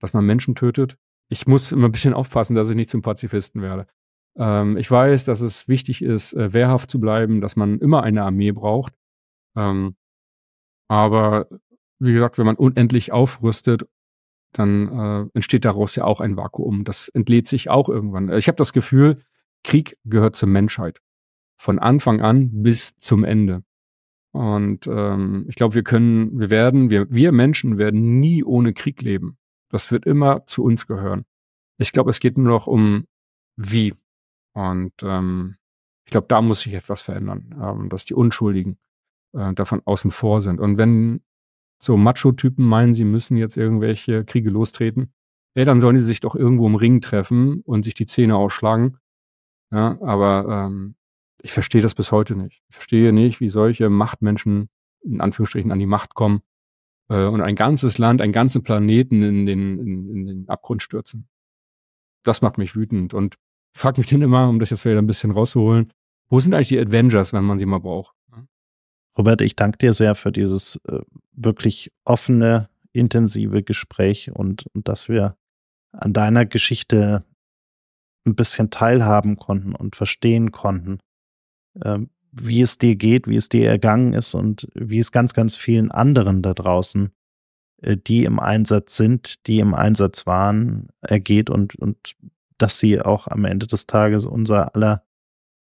Dass 0.00 0.14
man 0.14 0.26
Menschen 0.26 0.54
tötet? 0.54 0.96
Ich 1.28 1.46
muss 1.46 1.72
immer 1.72 1.88
ein 1.88 1.92
bisschen 1.92 2.14
aufpassen, 2.14 2.56
dass 2.56 2.68
ich 2.70 2.76
nicht 2.76 2.90
zum 2.90 3.02
Pazifisten 3.02 3.62
werde. 3.62 3.86
Ähm, 4.36 4.76
ich 4.76 4.90
weiß, 4.90 5.24
dass 5.24 5.40
es 5.40 5.68
wichtig 5.68 6.02
ist, 6.02 6.32
äh, 6.34 6.52
wehrhaft 6.52 6.90
zu 6.90 7.00
bleiben, 7.00 7.40
dass 7.40 7.56
man 7.56 7.78
immer 7.78 8.02
eine 8.02 8.22
Armee 8.24 8.52
braucht. 8.52 8.94
Ähm, 9.56 9.96
aber 10.88 11.48
wie 11.98 12.12
gesagt, 12.12 12.38
wenn 12.38 12.46
man 12.46 12.56
unendlich 12.56 13.12
aufrüstet, 13.12 13.86
dann 14.52 14.88
äh, 14.88 15.30
entsteht 15.34 15.64
daraus 15.64 15.96
ja 15.96 16.04
auch 16.04 16.20
ein 16.20 16.36
Vakuum. 16.36 16.84
Das 16.84 17.08
entlädt 17.08 17.46
sich 17.48 17.70
auch 17.70 17.88
irgendwann. 17.88 18.30
Ich 18.32 18.48
habe 18.48 18.56
das 18.56 18.72
Gefühl, 18.72 19.22
Krieg 19.64 19.96
gehört 20.04 20.36
zur 20.36 20.48
Menschheit. 20.48 21.00
Von 21.56 21.78
Anfang 21.78 22.20
an 22.20 22.62
bis 22.62 22.96
zum 22.96 23.24
Ende. 23.24 23.62
Und 24.32 24.86
ähm, 24.86 25.44
ich 25.48 25.54
glaube, 25.54 25.74
wir 25.74 25.84
können, 25.84 26.38
wir 26.40 26.50
werden, 26.50 26.90
wir, 26.90 27.10
wir 27.10 27.32
Menschen 27.32 27.78
werden 27.78 28.18
nie 28.18 28.42
ohne 28.42 28.72
Krieg 28.72 29.02
leben. 29.02 29.36
Das 29.68 29.92
wird 29.92 30.06
immer 30.06 30.46
zu 30.46 30.64
uns 30.64 30.86
gehören. 30.86 31.24
Ich 31.78 31.92
glaube, 31.92 32.10
es 32.10 32.20
geht 32.20 32.38
nur 32.38 32.48
noch 32.48 32.66
um 32.66 33.06
wie. 33.56 33.94
Und 34.54 34.92
ähm, 35.02 35.56
ich 36.04 36.10
glaube, 36.10 36.26
da 36.28 36.40
muss 36.40 36.62
sich 36.62 36.74
etwas 36.74 37.02
verändern, 37.02 37.54
ähm, 37.60 37.88
dass 37.88 38.04
die 38.04 38.14
Unschuldigen 38.14 38.78
äh, 39.32 39.52
davon 39.54 39.82
außen 39.84 40.10
vor 40.10 40.40
sind. 40.40 40.60
Und 40.60 40.78
wenn 40.78 41.22
so 41.78 41.96
Macho-Typen 41.96 42.64
meinen, 42.64 42.94
sie 42.94 43.04
müssen 43.04 43.36
jetzt 43.36 43.56
irgendwelche 43.56 44.24
Kriege 44.24 44.50
lostreten, 44.50 45.12
ey, 45.54 45.64
dann 45.64 45.80
sollen 45.80 45.96
die 45.96 46.02
sich 46.02 46.20
doch 46.20 46.34
irgendwo 46.34 46.66
im 46.66 46.74
Ring 46.74 47.00
treffen 47.00 47.60
und 47.62 47.84
sich 47.84 47.94
die 47.94 48.06
Zähne 48.06 48.36
ausschlagen. 48.36 48.98
Ja, 49.72 49.98
aber 50.02 50.66
ähm, 50.66 50.94
ich 51.40 51.52
verstehe 51.52 51.82
das 51.82 51.94
bis 51.94 52.12
heute 52.12 52.36
nicht. 52.36 52.62
Ich 52.68 52.74
verstehe 52.74 53.12
nicht, 53.12 53.40
wie 53.40 53.48
solche 53.48 53.88
Machtmenschen 53.88 54.68
in 55.02 55.20
Anführungsstrichen 55.20 55.72
an 55.72 55.78
die 55.78 55.86
Macht 55.86 56.14
kommen 56.14 56.42
äh, 57.08 57.24
und 57.24 57.40
ein 57.40 57.56
ganzes 57.56 57.98
Land, 57.98 58.20
einen 58.20 58.32
ganzen 58.32 58.62
Planeten 58.62 59.22
in 59.22 59.46
den, 59.46 59.78
in, 59.78 60.08
in 60.08 60.26
den 60.26 60.48
Abgrund 60.48 60.82
stürzen. 60.82 61.28
Das 62.22 62.42
macht 62.42 62.58
mich 62.58 62.76
wütend 62.76 63.14
und 63.14 63.36
frag 63.74 63.98
mich 63.98 64.06
dann 64.06 64.22
immer, 64.22 64.48
um 64.48 64.60
das 64.60 64.70
jetzt 64.70 64.84
wieder 64.84 64.98
ein 64.98 65.06
bisschen 65.06 65.32
rauszuholen, 65.32 65.92
wo 66.28 66.38
sind 66.38 66.54
eigentlich 66.54 66.68
die 66.68 66.78
Avengers, 66.78 67.32
wenn 67.32 67.44
man 67.44 67.58
sie 67.58 67.66
mal 67.66 67.80
braucht? 67.80 68.14
Robert, 69.16 69.40
ich 69.40 69.56
danke 69.56 69.78
dir 69.78 69.92
sehr 69.92 70.14
für 70.14 70.32
dieses 70.32 70.76
äh, 70.86 71.00
wirklich 71.32 71.92
offene, 72.04 72.68
intensive 72.92 73.62
Gespräch 73.62 74.30
und, 74.32 74.66
und 74.74 74.88
dass 74.88 75.08
wir 75.08 75.36
an 75.92 76.12
deiner 76.12 76.46
Geschichte 76.46 77.24
ein 78.24 78.34
bisschen 78.34 78.70
teilhaben 78.70 79.36
konnten 79.36 79.74
und 79.74 79.96
verstehen 79.96 80.52
konnten, 80.52 80.98
äh, 81.80 81.98
wie 82.32 82.62
es 82.62 82.78
dir 82.78 82.96
geht, 82.96 83.26
wie 83.26 83.36
es 83.36 83.48
dir 83.48 83.68
ergangen 83.68 84.14
ist 84.14 84.34
und 84.34 84.68
wie 84.74 84.98
es 84.98 85.12
ganz, 85.12 85.34
ganz 85.34 85.56
vielen 85.56 85.90
anderen 85.90 86.42
da 86.42 86.54
draußen, 86.54 87.12
äh, 87.82 87.96
die 87.96 88.24
im 88.24 88.38
Einsatz 88.38 88.96
sind, 88.96 89.46
die 89.46 89.58
im 89.58 89.74
Einsatz 89.74 90.26
waren, 90.26 90.88
ergeht 91.00 91.50
und, 91.50 91.74
und 91.76 92.14
dass 92.58 92.78
sie 92.78 93.00
auch 93.00 93.26
am 93.28 93.44
Ende 93.44 93.66
des 93.66 93.86
Tages 93.86 94.26
unser 94.26 94.74
aller 94.74 95.04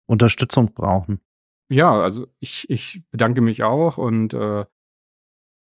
Unterstützung 0.06 0.72
brauchen. 0.74 1.20
Ja, 1.70 2.02
also 2.02 2.26
ich, 2.38 2.68
ich 2.68 3.02
bedanke 3.10 3.40
mich 3.40 3.62
auch 3.62 3.96
und 3.96 4.34
äh, 4.34 4.66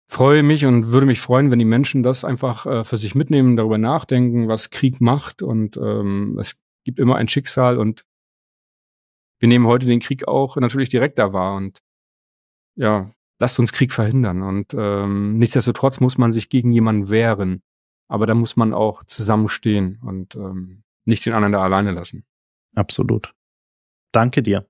freue 0.07 0.43
mich 0.43 0.65
und 0.65 0.87
würde 0.87 1.05
mich 1.05 1.19
freuen, 1.19 1.51
wenn 1.51 1.59
die 1.59 1.65
Menschen 1.65 2.03
das 2.03 2.23
einfach 2.23 2.65
äh, 2.65 2.83
für 2.83 2.97
sich 2.97 3.15
mitnehmen, 3.15 3.55
darüber 3.55 3.77
nachdenken, 3.77 4.47
was 4.47 4.69
Krieg 4.69 5.01
macht 5.01 5.41
und 5.41 5.77
ähm, 5.77 6.37
es 6.39 6.63
gibt 6.83 6.99
immer 6.99 7.15
ein 7.15 7.27
Schicksal 7.27 7.77
und 7.77 8.05
wir 9.39 9.47
nehmen 9.47 9.67
heute 9.67 9.85
den 9.85 9.99
Krieg 9.99 10.27
auch 10.27 10.55
natürlich 10.57 10.89
direkter 10.89 11.33
wahr 11.33 11.55
und 11.55 11.79
ja, 12.75 13.11
lasst 13.39 13.59
uns 13.59 13.73
Krieg 13.73 13.91
verhindern 13.91 14.41
und 14.41 14.73
ähm, 14.73 15.37
nichtsdestotrotz 15.37 15.99
muss 15.99 16.17
man 16.17 16.31
sich 16.31 16.49
gegen 16.49 16.71
jemanden 16.71 17.09
wehren, 17.09 17.61
aber 18.07 18.25
da 18.25 18.35
muss 18.35 18.55
man 18.55 18.73
auch 18.73 19.03
zusammenstehen 19.03 19.99
und 20.01 20.35
ähm, 20.35 20.83
nicht 21.05 21.25
den 21.25 21.33
anderen 21.33 21.53
da 21.53 21.63
alleine 21.63 21.91
lassen. 21.91 22.25
Absolut. 22.75 23.33
Danke 24.11 24.43
dir. 24.43 24.67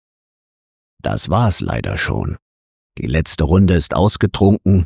Das 1.02 1.30
war's 1.30 1.60
leider 1.60 1.98
schon. 1.98 2.38
Die 2.98 3.08
letzte 3.08 3.44
Runde 3.44 3.74
ist 3.74 3.96
ausgetrunken, 3.96 4.86